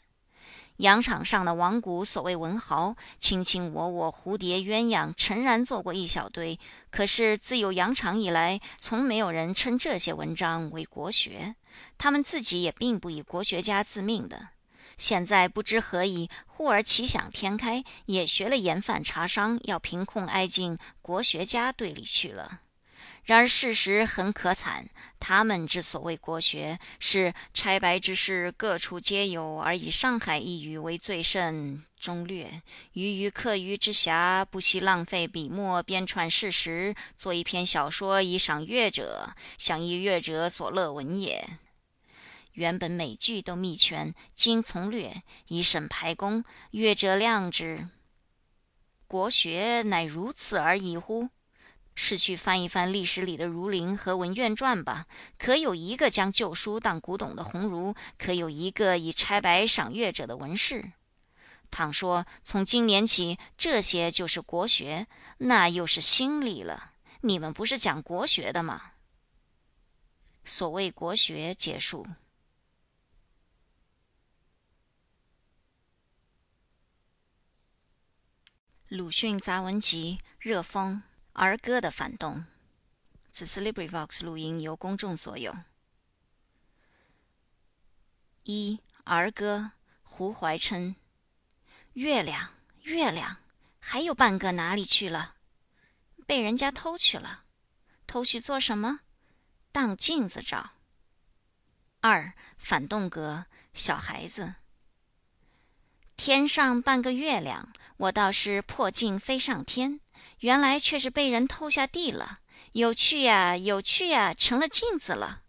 [0.77, 6.59] 洋场上的王谷所谓文豪，卿卿我我，蝴蝶鸳鸯，诚然做过一小堆。
[6.89, 11.55] 可是自有洋场以来，从没有人称这些文章为国学。
[11.97, 14.49] 他们自己也并不以国学家自命的。
[14.97, 22.61] 现在不知何以，忽而奇想天开，也学了盐贩茶商，要凭空挨进国学家队里去了。
[23.23, 24.87] 然而事实很可惨，
[25.19, 31.83] 他们之所谓国学，是拆白之事各处皆有，而以上海一隅为最甚。
[31.97, 32.61] 中略
[32.93, 41.49] 余于课余之暇，不惜浪费笔墨编串事实，做一篇小说以赏阅者，想以阅者所乐闻也。
[42.55, 47.87] 原本每句都密全，今从略以审排工，阅者量之。
[49.07, 51.29] 国学乃如此而已乎？
[51.93, 55.05] 是去翻一翻历史里的《儒林》和《文苑传》吧，
[55.37, 57.93] 可有一个将旧书当古董的鸿儒？
[58.17, 60.91] 可有一个以拆白赏阅者的文士？
[61.71, 65.07] 倘说从今年起这些就是国学，
[65.39, 66.91] 那又是心理了。
[67.21, 68.81] 你们不是讲国学的吗？
[70.45, 72.05] 所谓国学结束。
[78.95, 81.03] 鲁迅杂文集《热风》。
[81.33, 82.45] 儿歌的反动。
[83.29, 85.53] 此次 LibriVox 录音由公众所有。
[88.43, 90.95] 一儿歌，胡怀琛。
[91.91, 92.51] 月亮，
[92.83, 93.35] 月亮，
[93.79, 95.35] 还有半个哪里去了？
[96.25, 97.43] 被人家偷去了。
[98.07, 99.01] 偷去做什么？
[99.73, 100.71] 当镜子照。
[101.99, 104.55] 二反动歌，小孩子。
[106.17, 109.99] 天上半个月亮，我倒是破镜飞上天。
[110.39, 112.39] 原来却是被人偷下地了，
[112.71, 115.41] 有趣呀，有趣呀，成了镜子了。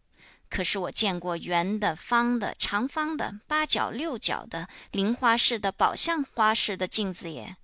[0.49, 7.57] 可是我见过圆的、方的、长方的、八角、六角的、菱花式的、宝相花式的镜子耶，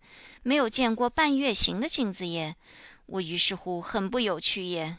[0.43, 2.57] 没有见过半月形的镜子耶。
[3.07, 4.99] 我于是乎很不有趣耶。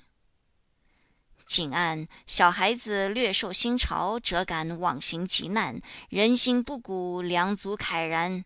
[1.48, 5.80] 景暗，小孩子略受新潮，辄感往行极难，
[6.10, 8.44] 人心不古，良足慨然。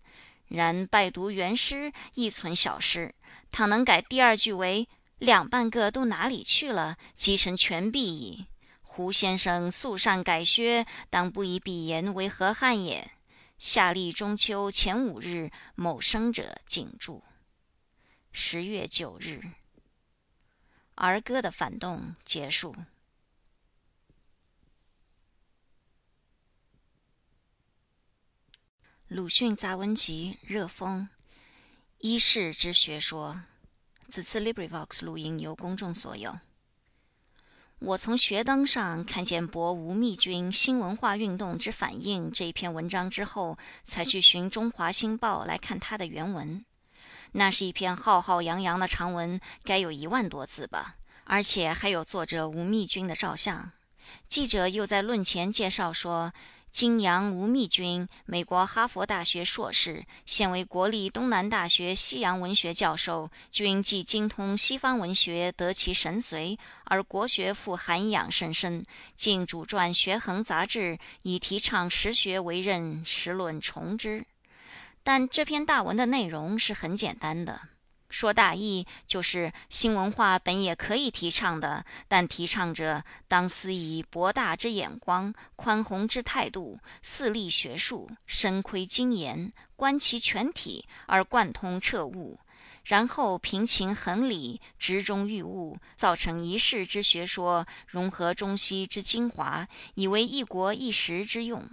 [0.48, 3.14] 然拜读原诗，亦存小诗。
[3.52, 4.88] 倘能改第二句为
[5.20, 8.46] “两半个都哪里去了”，即成全璧矣。
[8.82, 13.12] 胡先生素善改削，当不以笔言为何憾也？
[13.58, 17.24] 夏历中秋前五日，某生者谨注。
[18.32, 19.42] 十月九日，
[20.98, 22.76] 儿歌的反动结束。
[29.08, 31.08] 鲁迅杂文集《热风》。
[32.00, 33.44] 一世之学说，
[34.10, 36.40] 此次 LibriVox 录音由公众所有。
[37.80, 43.56] 我从学灯上看见博吴宓君新文化运动之反应这一篇文章之后，
[43.86, 46.66] 才去寻《中华新报》来看它的原文。
[47.34, 50.96] 那是一篇浩浩洋洋的长文，该有一万多字吧，
[51.26, 53.72] 而且还有作者吴宓君的照相。
[54.28, 56.32] 记者又在论前介绍说，
[56.72, 63.30] 金阳吴密君，美国哈佛大学硕士，现为国立东南大学西洋文学教授。
[63.52, 68.86] 君既精通西方文学，得其神髓，而国学复涵养甚深，
[69.16, 74.24] 竟主撰《学衡》杂志，以提倡实学为任，实论崇之。
[75.08, 77.62] 但这篇大文的内容是很简单的。
[78.10, 92.38] 说大意，就是新文化本也可以提倡的，但提倡者当思以博大之眼光、宽宏之态度，四立学术，深窥精研，观其全体而贯通彻悟，
[92.84, 99.66] 然后平情衡理，直中寓物，造成一世之学说，融合中西之精华，
[99.96, 101.66] 以为一国一时之用。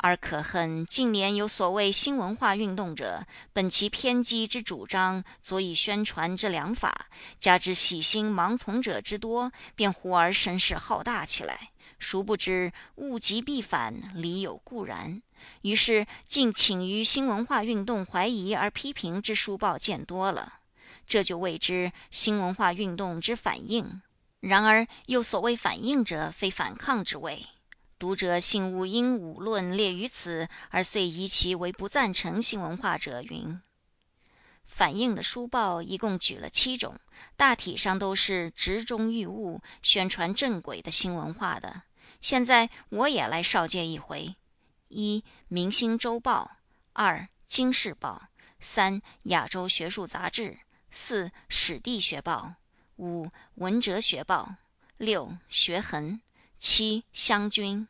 [0.00, 7.08] 而可恨近年有所谓新文化运动者，本其偏激之主张，足以宣传之良法，
[7.40, 11.70] 加之喜新盲从者之多，便忽而声势浩大起来。
[11.98, 15.20] 殊不知物极必反，理有固然。
[15.62, 20.60] 于是竟请于新文化运动怀疑而批评之书报见多了，
[21.08, 24.00] 这就谓之新文化运动之反应。
[24.38, 27.44] 然而又所谓反应者，非反抗之谓。
[27.98, 33.60] 读者信勿因武论列于此，而遂疑其为不赞成新文化者云。
[34.64, 36.94] 反映的书报一共举了七种，
[37.36, 41.82] 大体上都是直中寓物、宣传正轨的新文化的。
[42.20, 44.36] 现在我也来少介一回：
[44.88, 46.58] 一、明星周报；
[46.92, 48.28] 二、经世报；
[48.60, 50.58] 三、亚洲学术杂志；
[50.92, 52.54] 四、史地学报；
[52.96, 54.56] 五、文哲学报；
[54.98, 56.20] 六、学痕。
[56.58, 57.86] 七湘军。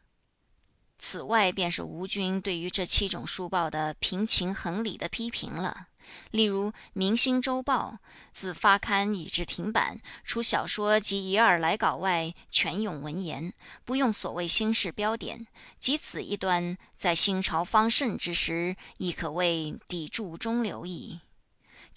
[0.99, 5.87] 此外，便是吴军对于这七种书报的平情衡理的批评了。
[6.31, 7.99] 例如《明星周报》，
[8.33, 13.53] 自发刊以至停版，除小说及一二来稿外，全用文言，
[13.85, 15.47] 不用所谓新式标点。
[15.79, 21.21] 即此一端，在新朝方盛之时，亦可谓砥柱中流矣。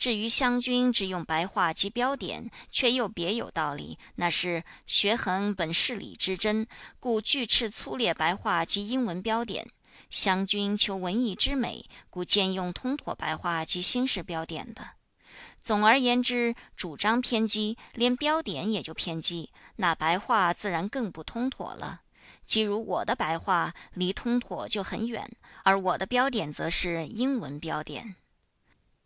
[0.02, 4.00] 至于湘军只用白话及标点，却又别有道理。
[4.16, 6.66] 那是学衡本事理之真，
[7.00, 9.64] 故句斥粗劣白话及英文标点；
[10.10, 14.94] 湘军求文艺之美，故兼用通妥白话及新式标点的。
[15.60, 22.02] 总而言之，主张偏激，连标点也就偏激，那白话自然更不通妥了。
[22.48, 25.30] 即如我的白话离通妥就很远，
[25.64, 28.16] 而我的标点则是英文标点。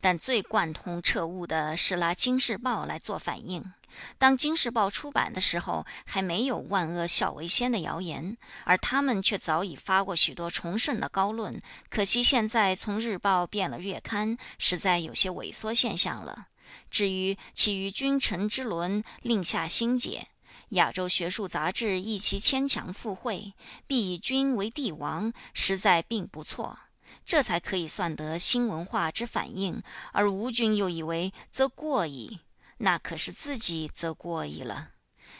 [0.05, 3.73] 但最贯通彻悟的是拿《经世报》来做反应。
[4.19, 11.59] 当《经世报》出版的时候，还没有“万恶孝为先”的谣言，而他们却早已发过许多崇圣的高论。
[11.89, 16.49] 可惜现在从日报变了月刊，实在有些萎缩现象了。
[16.91, 20.27] 至于其余君臣之伦，另下心解。
[20.69, 23.55] 亚洲学术杂志一其牵强附会，
[23.87, 26.77] 必以君为帝王，实在并不错。
[27.25, 29.81] 这才可以算得新文化之反应，
[30.13, 32.39] 而吴军又以为则过矣，
[32.77, 34.91] 那可是自己则过矣了。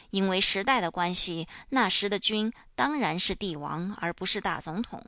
[0.10, 5.06] 因为时代的关系，那时的君当然是帝王，而不是大总统。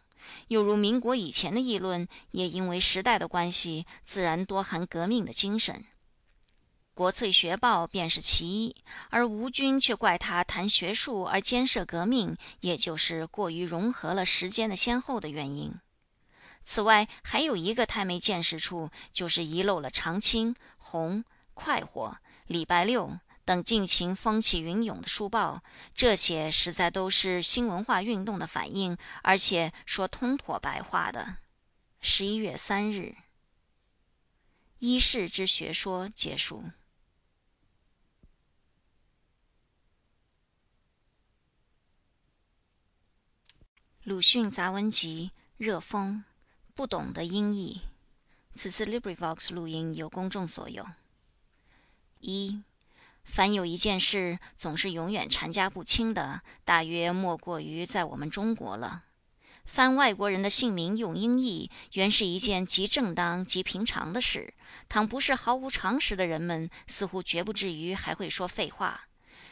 [0.49, 5.85] 又如民国以前的议论，也因为时代的关系，自然多含革命的精神。
[6.93, 8.75] 国粹学报便是其一，
[9.09, 15.73] 而吴军却怪他谈学术而兼涉革命，也就是过于融合了时间的先后的原因。
[16.69, 21.19] 此外，还有一个太没见识处，就是遗漏了《长青》《红》
[21.53, 22.09] 《快活》
[22.47, 23.07] 《礼拜六》
[23.45, 25.63] 等尽情风起云涌的书报，
[25.93, 31.37] 这些实在都是新文化运动的反应，而且说通妥白话的。
[32.01, 33.15] 十一月三日，
[34.79, 36.65] 一世之学说结束。
[44.03, 46.25] 鲁迅杂文集热风。
[46.77, 47.81] 不懂得音译。
[48.53, 50.85] 此次 LibriVox 录音由公众所有。
[52.19, 52.61] 一，
[53.23, 59.05] 凡有一件事总是永远缠夹不清的，大约莫过于在我们中国了。
[59.65, 64.53] 翻外国人的姓名用音译，原是一件极正当极平常的事。
[64.87, 69.07] 倘不是毫无常识的人们，似乎绝不至于还会说废话。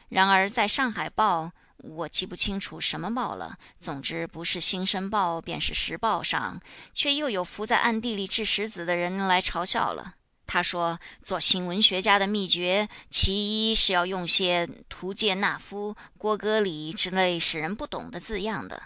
[0.09, 1.53] 然而在上海报。
[1.87, 6.59] 我记不清楚什么报了，总之不是《新生报》便是《时报》上，
[6.93, 10.15] 却又有伏在暗地里掷石子的人来嘲笑了。
[10.47, 18.81] 他说，做新闻学家的秘诀，其一是要用些图介纳夫、郭歌里之类使人不懂的字样的。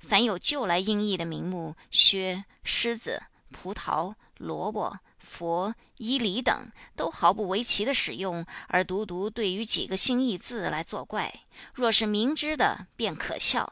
[0.00, 4.98] 凡有旧来音译的名目，薛、狮子、葡萄、萝卜。
[5.28, 11.42] 佛、伊犁等都毫不为奇的使用，而独独对于几个新义字来作怪。
[11.74, 13.64] 若是明知的，便可笑；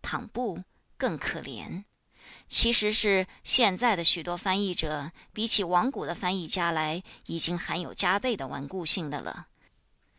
[0.00, 0.62] 倘不，
[0.96, 1.84] 更可怜。
[2.48, 9.48] 其实是现在的许多翻译者，比起往古的翻译家来，已经含有加倍的顽固性的了。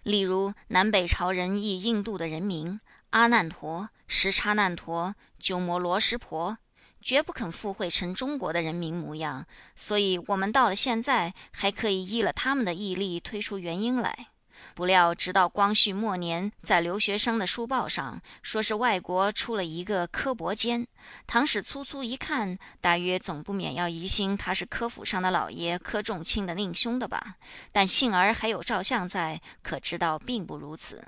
[0.04, 2.80] 例如，南北朝人译印度的人名
[3.12, 6.58] 阿难陀、什叉难陀、鸠摩罗什婆，
[7.02, 9.46] 绝不肯附会成中国的人民模样，
[9.76, 14.28] 所以我们到了现在，还可以依了他们的毅力推出原因来。
[14.76, 20.88] 不料，直到光绪末年，在留学生的书报上说是外国出了一个柯伯坚，
[21.26, 27.38] 唐史粗粗一看，大约总不免要疑心他是科府上的老爷柯仲卿的令兄的吧。
[27.72, 31.04] 但幸而还有照相在，可知道并不如此，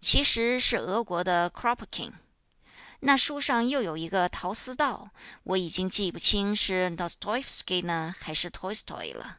[0.00, 2.10] 其实是俄国的 Kropotkin。
[3.00, 5.10] 那书上又有一个陶思道，
[5.44, 9.38] 我已经记不清是 Dostoevsky 呢，还是 Tolstoy 了。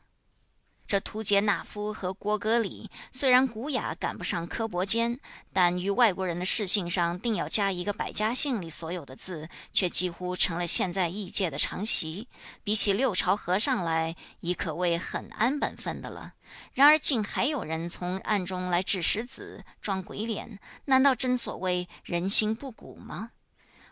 [0.85, 5.19] 这图杰纳夫和郭格里虽然古雅赶不上科伯坚，
[5.51, 12.29] 但于外国人的视信上定要加一个百家姓里所有的字，却几乎成了现在译界的常习。
[12.63, 16.35] 比起六朝和尚来，已可谓很安本分的了。
[16.71, 23.31] 然而竟还有人从暗中来掷石子、装鬼脸，难道真所谓人心不古吗？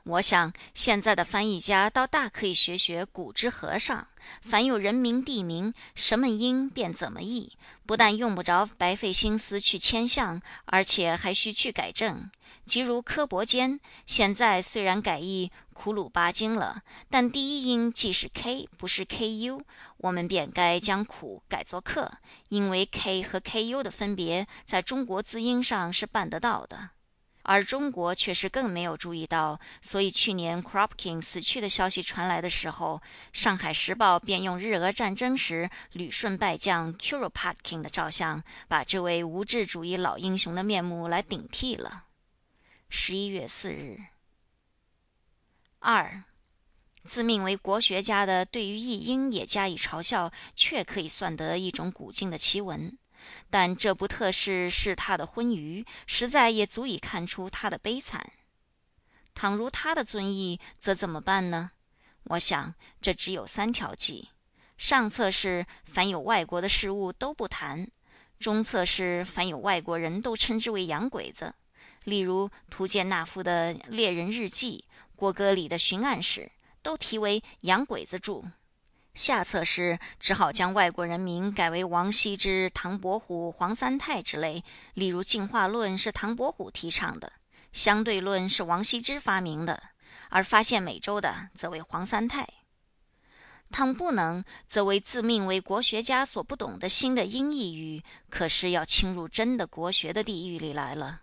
[0.07, 4.07] 我想，现在的翻译家倒大可以学学古之和尚，
[4.39, 7.53] 凡有人名地名，什么音便怎么译，
[7.87, 12.29] 不但用不着白费心思去牵象，而且还需去改正。
[12.67, 19.61] 即如柯伯坚，现在虽然改译苦鲁巴经了，但第一音既是 k，不是 ku，
[19.97, 22.11] 我们便该将苦改作克，
[22.49, 26.91] 因为 k 和 ku 的分别，在中国字音上是办得到的。
[27.47, 33.01] 而中国却是更没有注意到，所以去年 Kropkin 死去的消息传来的时候，
[33.31, 42.05] 《上海时报》便用日俄战争时旅顺败将 Kuropatkin 的照相，把这位无志主义老英雄的面目来顶替了。
[42.89, 43.99] 十一月四日。
[45.79, 46.23] 二，
[47.03, 52.97] 自命为国学家的，对于译音也加以嘲笑，却可以算得一种古今的奇闻。
[53.49, 58.31] 但这不特事是他的昏愚，实在也足以看出他的悲惨。
[59.33, 61.71] 倘如他的尊意，则怎么办呢？
[62.23, 64.29] 我想，这只有三条计：
[64.77, 67.85] 上策是凡有外国的事物都不谈；
[68.39, 71.53] 中策是凡有外国人都称之为洋鬼子，
[72.05, 74.85] 例如图建纳夫的《猎人日记》，
[75.15, 76.41] 郭歌里的《巡案史》，
[76.81, 78.41] 都题为“洋鬼子著”。
[79.15, 84.61] 下策是只好将外国人名改为王羲之、唐伯虎、黄三泰之类。
[84.93, 87.31] 例如进化论是唐伯虎提倡的，
[87.71, 89.81] 相对论是王羲之发明的，
[90.29, 92.45] 而发现美洲的则为黄三泰。
[93.71, 101.21] 倘不能，则为自命为国学家所不懂的新的音译语，可是要侵入真的国学的地狱里来了。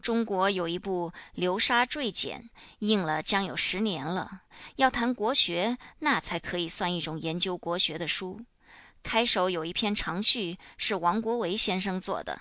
[0.00, 4.42] 中国有一部《流沙坠简》，印了将有十年了。
[4.76, 8.40] 要谈国学，那才可以算一种研究国学的书。
[9.02, 12.40] 开首有一篇长序，是王国维先生做的。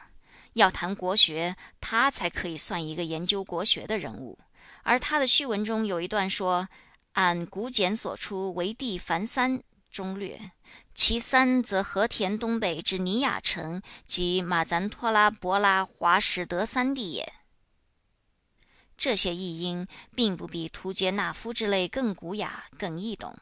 [0.53, 4.39] 要谈国学，他才可以算一个研究国学的人物。
[4.84, 6.67] 而他的序文中有一段说
[7.13, 9.61] ：“按古简所出，为地凡三，
[9.91, 10.51] 中略。
[10.95, 17.34] 其三则和田东北之尼雅城，即马赞托拉、博拉、华什德三地也。”
[18.98, 23.38] 这些译音并不比图杰纳夫之类更古雅、更易懂。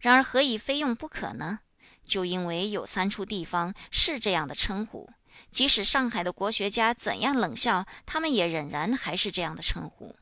[0.00, 1.60] 然而何以非用不可呢？
[2.04, 5.10] 就因为有三处地方是这样的称呼，
[5.50, 10.16] 即使上海的国学家怎样冷笑，他们也仍然还是这样的称呼。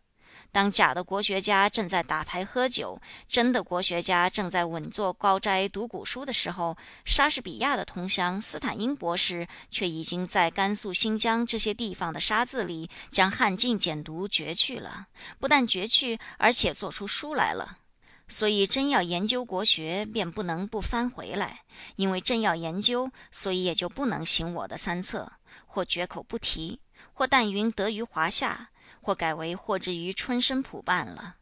[0.50, 15.06] 当假的国学家正在打牌喝酒，真的国学家正在稳坐高斋读古书的时候，莎士比亚的同乡斯坦因博士却已经在甘肃、新疆这些地方的沙字里将汉晋简读绝去了。
[15.38, 17.78] 不但绝去，而且做出书来了。
[18.26, 21.60] 所以，真要研究国学，便不能不翻回来；
[21.96, 25.32] 因为真要研究，所以也就不能行我的三策：
[25.66, 26.80] 或绝口不提，
[27.14, 28.68] 或但云得于华夏。
[29.08, 31.36] 或改为获之于春申普办了，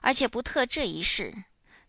[0.00, 1.32] 而且不特这一事。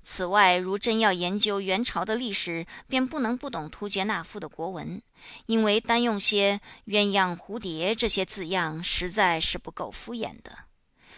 [0.03, 5.01] 此外，如真要研究元朝的历史，便不能不懂图杰纳夫的国文，
[5.47, 10.55] 因为单用些鸳鸯、蝴蝶这些字样，实在是不够敷衍的。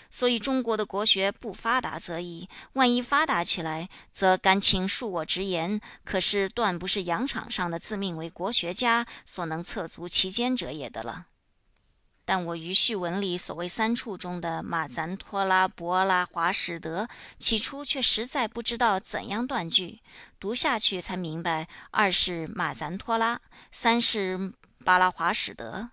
[0.10, 11.26] 所以，中国的国学不发达则已，万一发达起来，则甘请恕我直言，可是断不是洋场上的自命为国学家所能测足其间者也的了。
[12.26, 20.00] 但我于序文里所谓三处中的马赞托拉、博拉、华史德，起初却实在不知道怎样断句，
[20.40, 23.42] 读下去才明白，二是马赞托拉，
[23.72, 24.54] 三是
[24.86, 25.90] 巴拉华史德。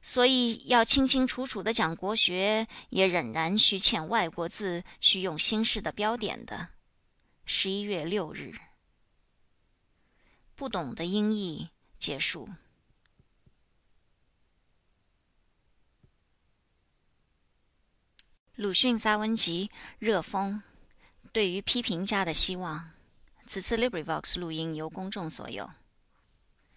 [0.00, 6.68] 所以要清清楚楚的讲国学，也仍然需欠外国字，需用新式的标点的。
[7.44, 8.54] 十一月六日，
[10.54, 12.48] 不懂的音译结束。
[18.58, 19.70] 鲁迅杂文集
[20.00, 20.60] 《热风》
[21.30, 22.90] 对于批评家的希望。
[23.46, 25.70] 此次 LibriVox 录音由公众所有。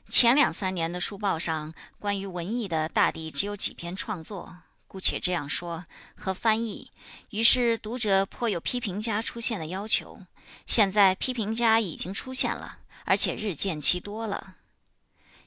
[0.07, 6.91] 前两三年的书报上关于文艺的大抵只有几篇创作，姑且这样说，和翻译。
[7.31, 10.21] 于是读者颇有批评家出现的要求。
[10.67, 14.57] 现在批评家已经出现了，而且日渐其多了。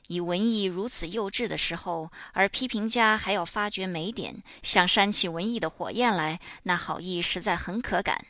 [0.09, 8.27] 以文艺如此幼稚的时候，而批评家还要发掘美点，想煽起文艺的火焰来，那好意实在很可感。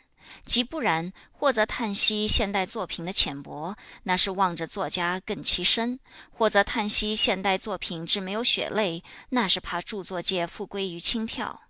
[0.47, 5.99] 即不然，或则叹息现代作品的浅薄，那是望着作家更其深；
[6.31, 11.61] 或则叹息现代作品之没有血泪，那是怕著作界复归于轻佻。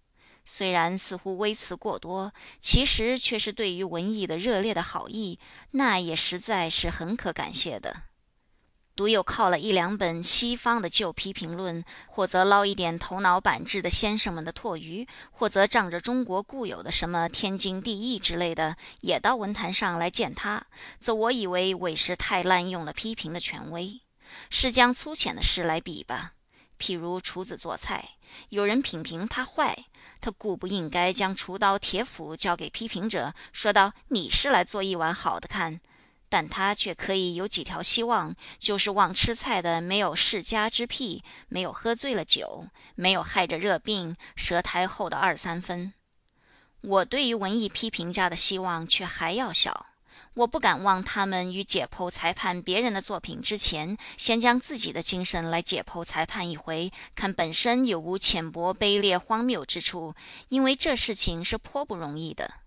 [0.46, 5.38] 虽然似乎微词过多，其实却是对于文艺的热烈的好意，
[5.72, 8.02] 那也实在是很可感谢的。
[8.96, 20.64] 独有靠了一两本西方的旧批评论，或则捞一点头脑板滞的先生们的唾鱼，或则仗着中国固有的什么天经地义之类的，也到文坛上来见他，
[21.00, 24.00] 则我以为委实太滥用了批评的权威。
[24.48, 26.34] 是将粗浅的事来比吧，
[26.78, 28.10] 譬如厨子做菜，
[28.50, 29.86] 有人品评他坏，
[30.20, 35.80] 他固不应该将厨刀铁斧交给批评者，说道：“你是来做一碗好的看。”
[36.34, 42.66] 但他却可以有几条希望，就是望吃菜的没有世家之癖，没有喝醉了酒，
[42.96, 45.94] 没有害着热病、舌苔厚的二三分。
[46.80, 49.86] 我对于文艺批评家的希望却还要小，
[50.34, 60.16] 我不敢望他们于解剖裁判别人的作品之前，先将自己的精神来解剖裁判一回，看本身有无浅薄、卑劣、荒谬之处，
[60.48, 62.63] 因为这事情是颇不容易的。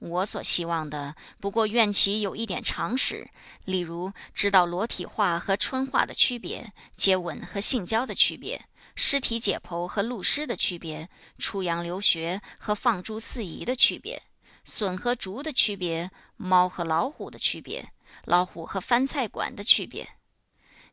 [0.00, 3.28] 我所希望的，不过愿其有一点常识，
[3.66, 8.64] 例如知道裸体画和春画的区别，接吻和性交的区别，
[8.94, 14.22] 尸体解剖和露尸的区别，出洋留学和放诸四夷的区别，
[14.64, 17.92] 笋和竹的区别，猫和老虎的区别，
[18.24, 20.08] 老虎和翻菜馆的区别。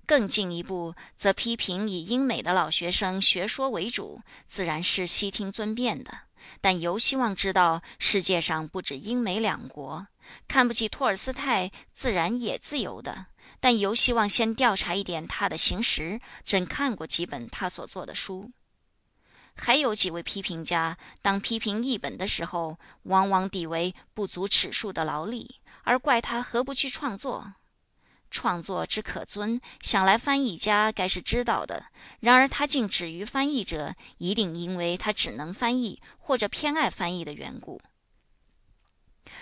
[0.06, 6.27] 更进一步，则批评以英美的老学生学说为主，自然是悉听尊便的。
[6.62, 10.08] 但尤希望知道，世界上不止英美两国，
[10.48, 13.28] 看不起托尔斯泰，自然也自由的。
[13.60, 18.52] 但尤希望先调查一点他的行识，真看过几本他所做的书。
[19.56, 27.54] 还有几位批评家，当批评译本的时候，往往抵为不足尺数的劳力，而怪他何不去创作。
[28.30, 31.86] 创作之可尊，想来翻译家该是知道的。
[32.20, 37.82] 然而他竟止于翻译者，一定因为他只能翻译，或者偏爱翻译的缘故。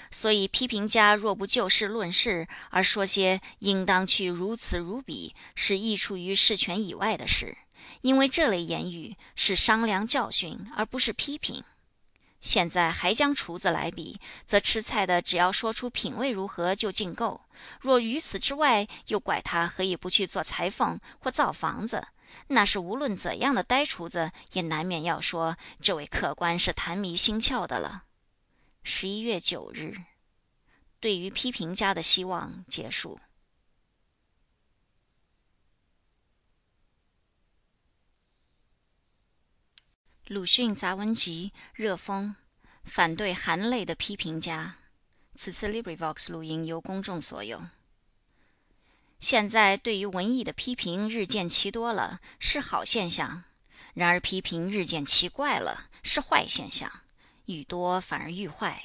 [0.09, 7.57] 所以批评家若不就事论事，而说些应当去如此如彼，是益出于事权以外的事。
[8.01, 11.63] 因为这类言语是商量教训，而不是批评。
[12.45, 17.41] 现在还将厨子来比，则吃菜的只要说出品味如何就尽够；
[17.81, 22.05] 若于此之外，又怪他何以不去做裁缝或造房子，
[22.49, 28.03] 那是无论怎样的呆厨子，也难免要说这位客官是谈迷心窍的了。
[28.83, 29.95] 十一月九日，
[30.99, 33.19] 对于批评家的希望结束。
[40.29, 42.35] 鲁迅杂文集《热风》，
[42.83, 44.77] 反对含泪的批评家。
[45.35, 47.61] 此次 LibriVox 录音由公众所有。
[49.19, 53.43] 现在对于文艺的批评日渐奇多了，是好现象；
[53.93, 56.91] 然而批评日渐奇怪了，是坏现象。
[57.45, 58.83] 愈多反而愈坏。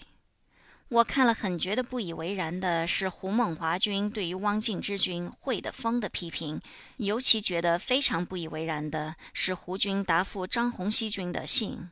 [0.91, 6.61] 我看了很觉得不以为然的是胡梦华君对于汪敬之君《会的风》的批评，
[6.97, 11.89] 尤其觉得非常不以为然的是胡君答复张洪熙君的信。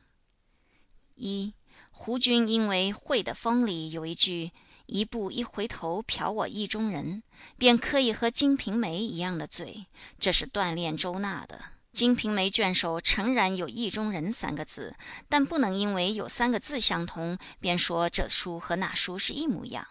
[1.15, 1.53] 一，
[1.91, 4.51] 胡君因为《会的风》里有一句
[4.87, 7.23] “一步一回头瞟我意中人”，
[7.57, 9.85] 便可以和《金瓶梅》一样的罪，
[10.19, 11.55] 这是锻炼周纳的。
[11.91, 14.95] 《金瓶梅》卷首诚然有“意中人”三个字，
[15.27, 19.85] 但不能因为有三个字相同，便说这书和那书是一模一样。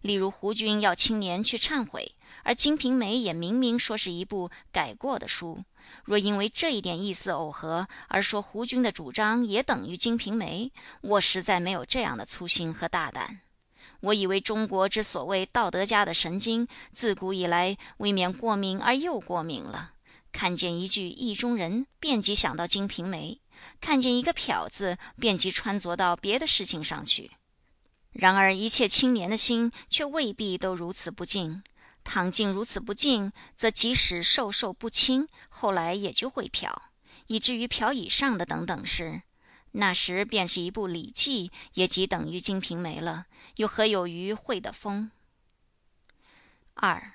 [0.00, 2.12] 例如胡军要青年去忏悔，
[2.44, 5.62] 而《金瓶梅》也明明说是一部改过的书。
[6.04, 13.40] 若因为这一点意思耦合，而说胡军的主张也等于《金瓶梅》，我实在没有这样的粗心和大胆。
[14.00, 19.91] 我以为中国之所谓道德家的神经，自古以来未免过敏而又过敏了。
[20.32, 23.38] 看见一句意中人，便即想到《金瓶梅》；
[23.80, 27.30] 看见一个漂字，便即穿着到别的事情上去。
[28.12, 31.62] 然而，一切青年的心却未必都如此不敬。
[32.04, 36.90] 倘竟如此不敬，则即使瘦瘦不轻，后来也就会漂，
[37.28, 39.22] 以至于漂以上的等等事。
[39.72, 43.26] 那时便是一部《礼记》，也即等于《金瓶梅》了。
[43.56, 45.10] 又何有于会的风？
[46.74, 47.11] 二，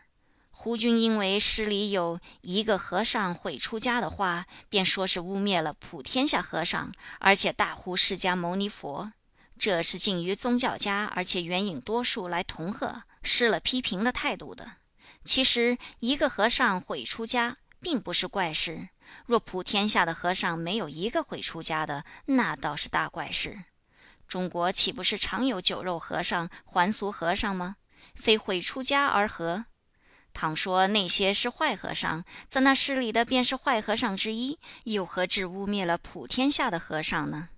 [0.59, 9.13] 胡军因为诗里有一个和尚毁出家的话，便说是污蔑了普天下和尚，而且大呼释迦牟尼佛。
[9.59, 14.71] 这是近于宗教家，而且援引多数来同贺，失了批评的态度的。
[15.23, 18.89] 其实一个和尚毁出家，并不是怪事。
[19.27, 23.59] 若普天下的和尚没有一个毁出家的，那倒是大怪事。
[24.27, 27.75] 中国岂不是常有酒肉和尚、还俗和尚吗？
[28.15, 29.65] 非毁出家而何？
[30.37, 37.49] 倘说那些是坏和尚，则那诗里的便是坏和尚之一，又何至污蔑了普天下的和尚呢？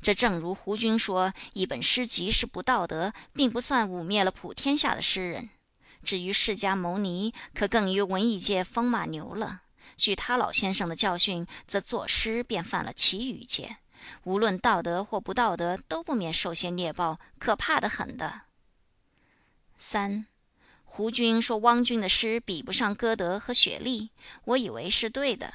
[0.00, 5.50] 这正如胡军说，一本诗集是不道德，并不算污蔑了普天下的诗人。
[6.02, 9.60] 至于释迦牟尼，可更于文艺界风马牛了。
[9.94, 13.76] 据他老先生的教训，则作诗便犯了奇语戒，
[14.22, 18.40] 无论道德或不道德，都不免受些孽报，可怕的很的。
[19.76, 20.26] 三，
[20.96, 24.10] 胡军说汪君的诗比不上歌德和雪莉，
[24.44, 25.52] 我以为是对的，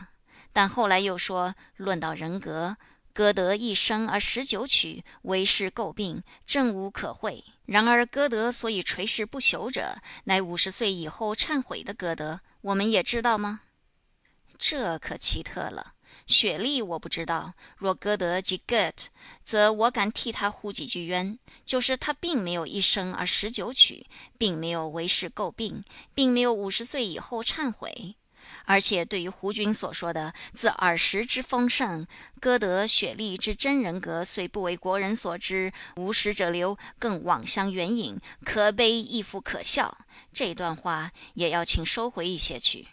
[0.52, 2.76] 但后来又说，论到人格，
[3.14, 7.42] 歌德一生而十九曲，为世诟病，正无可讳。
[7.68, 13.62] 然而歌德所以垂世不朽者，乃五十岁以后忏悔的歌德，我们也知道吗？
[14.58, 15.94] 这可奇特了。
[16.30, 17.54] 雪莉我不知道。
[17.76, 19.08] 若歌德即 get，
[19.44, 24.06] 则我敢替他呼几句冤，就是他并没有一生而十九曲，
[24.38, 25.84] 并没有为世诟病，
[26.14, 28.16] 并没有五十岁以后忏悔。
[28.66, 32.06] 而且对于胡军所说的“自耳时之丰盛，
[32.40, 42.88] 歌德、雪莉之真人格虽不为国人所知，无史者流，更妄相援引，可悲亦复可笑”，这段话也要请收回一些去。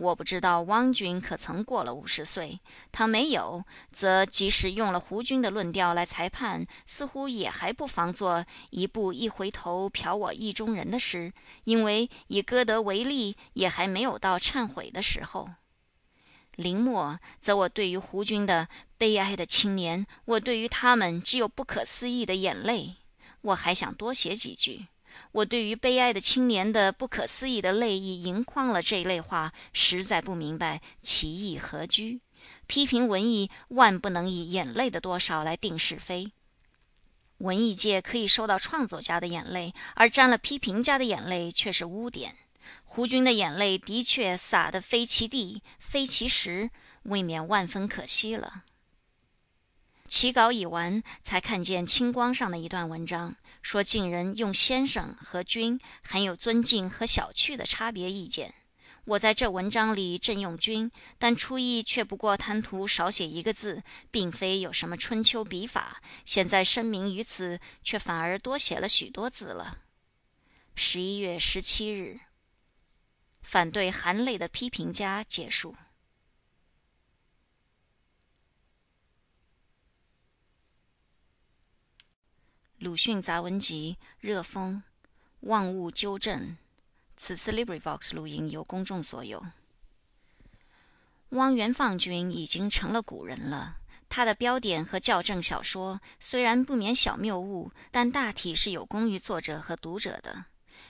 [0.00, 2.60] 我不知道汪君可曾过了五十岁，
[2.92, 11.32] 倘没有，则即使用了胡军的论调来裁判，似乎也还不妨做一部一回头瞟我意中人的诗，
[11.64, 15.50] 因为以歌德为例，也还没有到忏悔的时候。
[16.54, 22.94] 临末，则我对于胡军的悲哀的青年，我对于他们只有不可思议的眼泪，
[23.40, 24.86] 我还想多写几句。
[25.32, 32.20] 我对于悲哀的青年的不可思议的泪意盈眶了这一类话，实在不明白其意何居。
[32.66, 36.32] 批评文艺，万不能以眼泪的多少来定是非。
[37.38, 42.34] 文艺界可以收到创作家的眼泪，而沾了批评家的眼泪却是污点。
[42.84, 46.70] 胡军的眼泪的确洒得非其地，非其时，
[47.04, 48.64] 未免万分可惜了。
[50.06, 58.54] 起稿已完，才看见青光上的一段文章，说晋人用先生和君很有尊敬和小觑的差别意见。
[59.04, 66.02] 我在这文章里正用君，但初意却不过贪图少写一个字，并非有什么春秋笔法。
[66.26, 69.78] 现在声明于此，却反而多写了许多字了。
[70.74, 72.20] 十一月十七日，
[73.40, 75.74] 反对含泪的批评家结束。
[82.78, 84.84] 鲁迅杂文集《热风》，
[85.40, 86.56] 万物纠正。
[87.16, 89.44] 此次 LibriVox 录音由公众所有。
[91.30, 93.78] 汪元放君已经成了古人了。
[94.08, 100.44] 他的标点和校正小说虽然不免小谬误，但大体是有功于作者和读者的。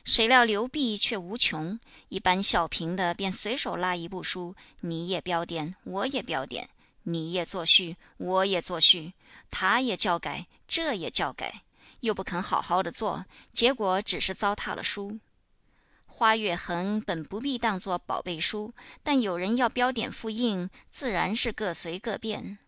[0.05, 6.69] 谁料流弊却无穷，一般笑评的便随手拉一部书，你也标点，我也标点，
[7.05, 9.15] 你也作序，我也作序，
[9.51, 11.63] 他也教改，这也教改。
[12.01, 15.19] 又不肯好好的做，结果只是糟蹋了书。
[16.07, 22.59] 花月痕本不必当作宝贝书，但有人要标点复印，自然是各随各便。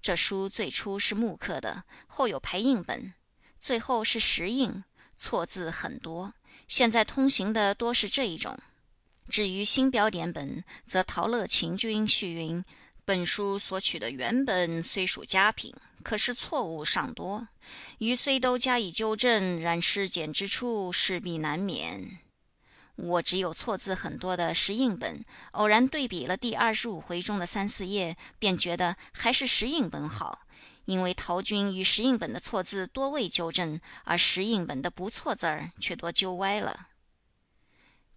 [0.00, 3.14] 这书最初是木刻的，后有排印本，
[3.58, 4.84] 最后是石印，
[5.16, 6.34] 错字很多。
[6.66, 8.58] 现在通行的多是这一种。
[9.28, 12.64] 至于新标点本，则陶乐勤君序云：
[13.08, 15.74] 本书所取的原本虽属佳品。
[16.02, 17.48] 可是错误尚多，
[18.00, 22.18] 余虽都加以纠正，然失简之处势必难免。
[22.96, 30.40] 我只有错字很多的石印本，偶然对比了第二十五回中的三四页，便觉得还是石印本好，
[30.84, 36.88] 因为陶君与石印本的错字多未纠正，而石印本的不错字儿却多纠歪了。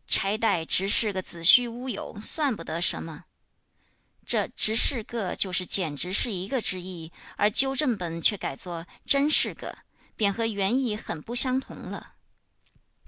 [0.05, 3.23] 拆代只是个子虚乌有，算不得什么。
[4.25, 9.79] 这“直是个”就是简直是一个之意，而纠正本却改作“真是个”，
[10.15, 12.13] 便和原意很不相同了。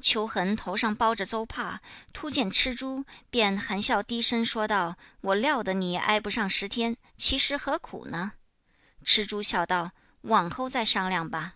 [0.01, 8.33] 秋恒头上包着邹帕，突见吃猪，便含笑低声说道：“我料得你挨不上十天，其实何苦呢？”
[9.06, 9.92] 吃猪笑道
[10.24, 11.56] ：“往后再商量吧。”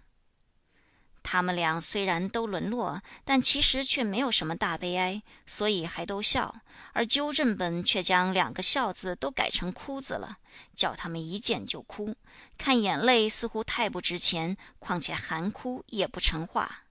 [1.29, 6.55] 他们俩虽然都沦落，但其实却没有什么大悲哀，所以还都笑。
[6.93, 10.37] 而纠正本却将两个笑字都改成哭字了，
[10.73, 12.15] 叫他们一见就哭。
[12.57, 16.83] 看眼泪似乎太不值钱，况且含哭也不成话。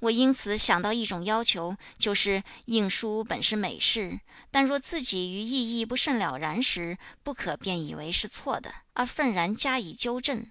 [0.00, 4.20] 我因此想到一种要求，就是印书本是美事，
[4.50, 10.44] 但若自己于意义不甚了然时，不可便以为是错的，而愤然加以纠正，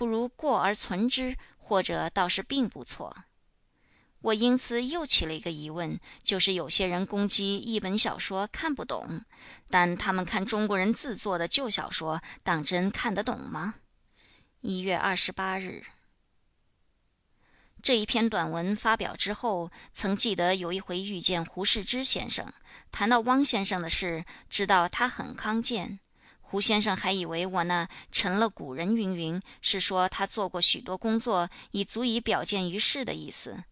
[0.00, 3.14] 不如过而存之，或者倒是并不错。
[4.22, 9.26] 我因此又起了一个疑问，就是有些人攻击一本小说看不懂，
[9.68, 13.74] 但他们看中国人自作的旧小说，当真看得懂吗？
[14.62, 15.84] 一月二十八日。
[17.82, 22.50] 这一篇短文发表之后，曾记得有一回遇见胡适之先生，
[22.90, 26.00] 谈到汪先生的事，知道他很康健。
[26.50, 33.62] 胡先生还以为我那成了古人云云，是说他做过许多工作，已足以表见于世的意思。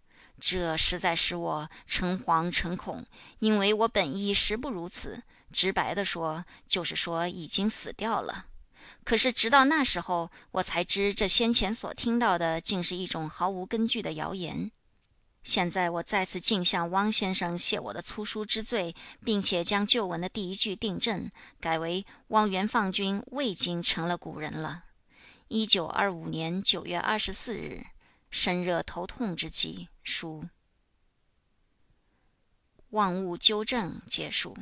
[0.40, 3.04] 这实在使我诚惶诚恐，
[3.40, 5.24] 因为我本意实不如此。
[5.52, 8.46] 直白的说，就是说已经死掉了。
[9.02, 14.70] 可是，直到那时候，我才知这先前所听到的，竟是一种毫无根据的谣言。
[15.48, 18.94] 现在我再次敬向汪先生谢我的粗疏之罪，
[19.24, 24.84] 并且将旧文的第一句订正，改为汪元放君未经成了古人了。
[25.48, 27.86] 一九二五年九月二十四日，
[28.30, 30.44] 身热头痛之际，书。
[32.90, 34.54] 万物纠正结束。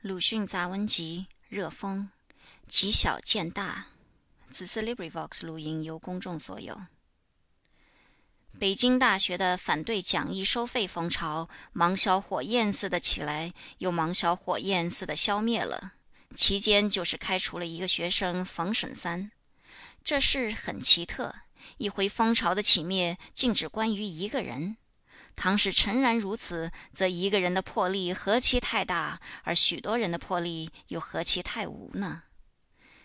[0.00, 2.10] 鲁迅杂文集《热风》，
[2.66, 3.86] 极小见大。
[4.50, 6.80] 此次 LibriVox 录音由公众所有。
[8.58, 15.92] 北京大学的反对讲义收费风潮，芒硝火焰似的起来，又芒硝火焰似的消灭了。
[16.34, 19.30] 期间就是开除了一个学生冯沈三。
[20.04, 21.34] 这事很奇特，
[21.78, 24.76] 一回风潮的起灭，竟只关于一个人。
[25.36, 32.24] 倘使诚然如此，则一个人的魄力何其太大，而许多人的魄力又何其太无呢？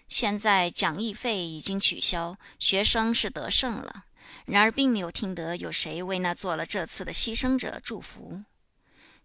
[0.08, 4.06] 现在讲义费已经取消，学生是得胜了，
[4.46, 8.44] 然而并没有听得有谁为那做了这次的牺牲者祝福。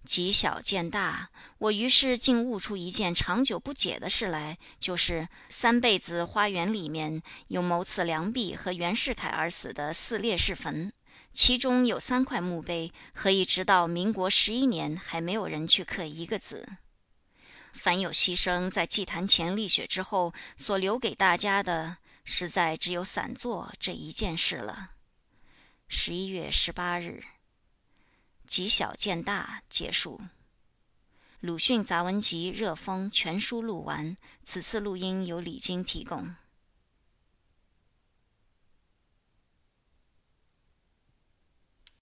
[0.02, 1.28] 积小见大，
[1.58, 10.90] 我于是竟悟出一件长久不解的事来，就是三辈子花园里面有谋刺梁壁和袁世凯而死的四烈士坟。
[11.32, 16.66] 其中有三块墓碑，何以直到民国十一年还没有人去刻一个字？
[17.72, 24.92] 凡有牺牲在祭坛前立雪之后所留给大家的，实在只有散座这一件事了。
[25.88, 27.24] 十一月十八日，
[28.46, 30.20] 极小见大结束。
[31.40, 36.34] 鲁迅杂文集《热风》全书录完，此次录音由李菁提供。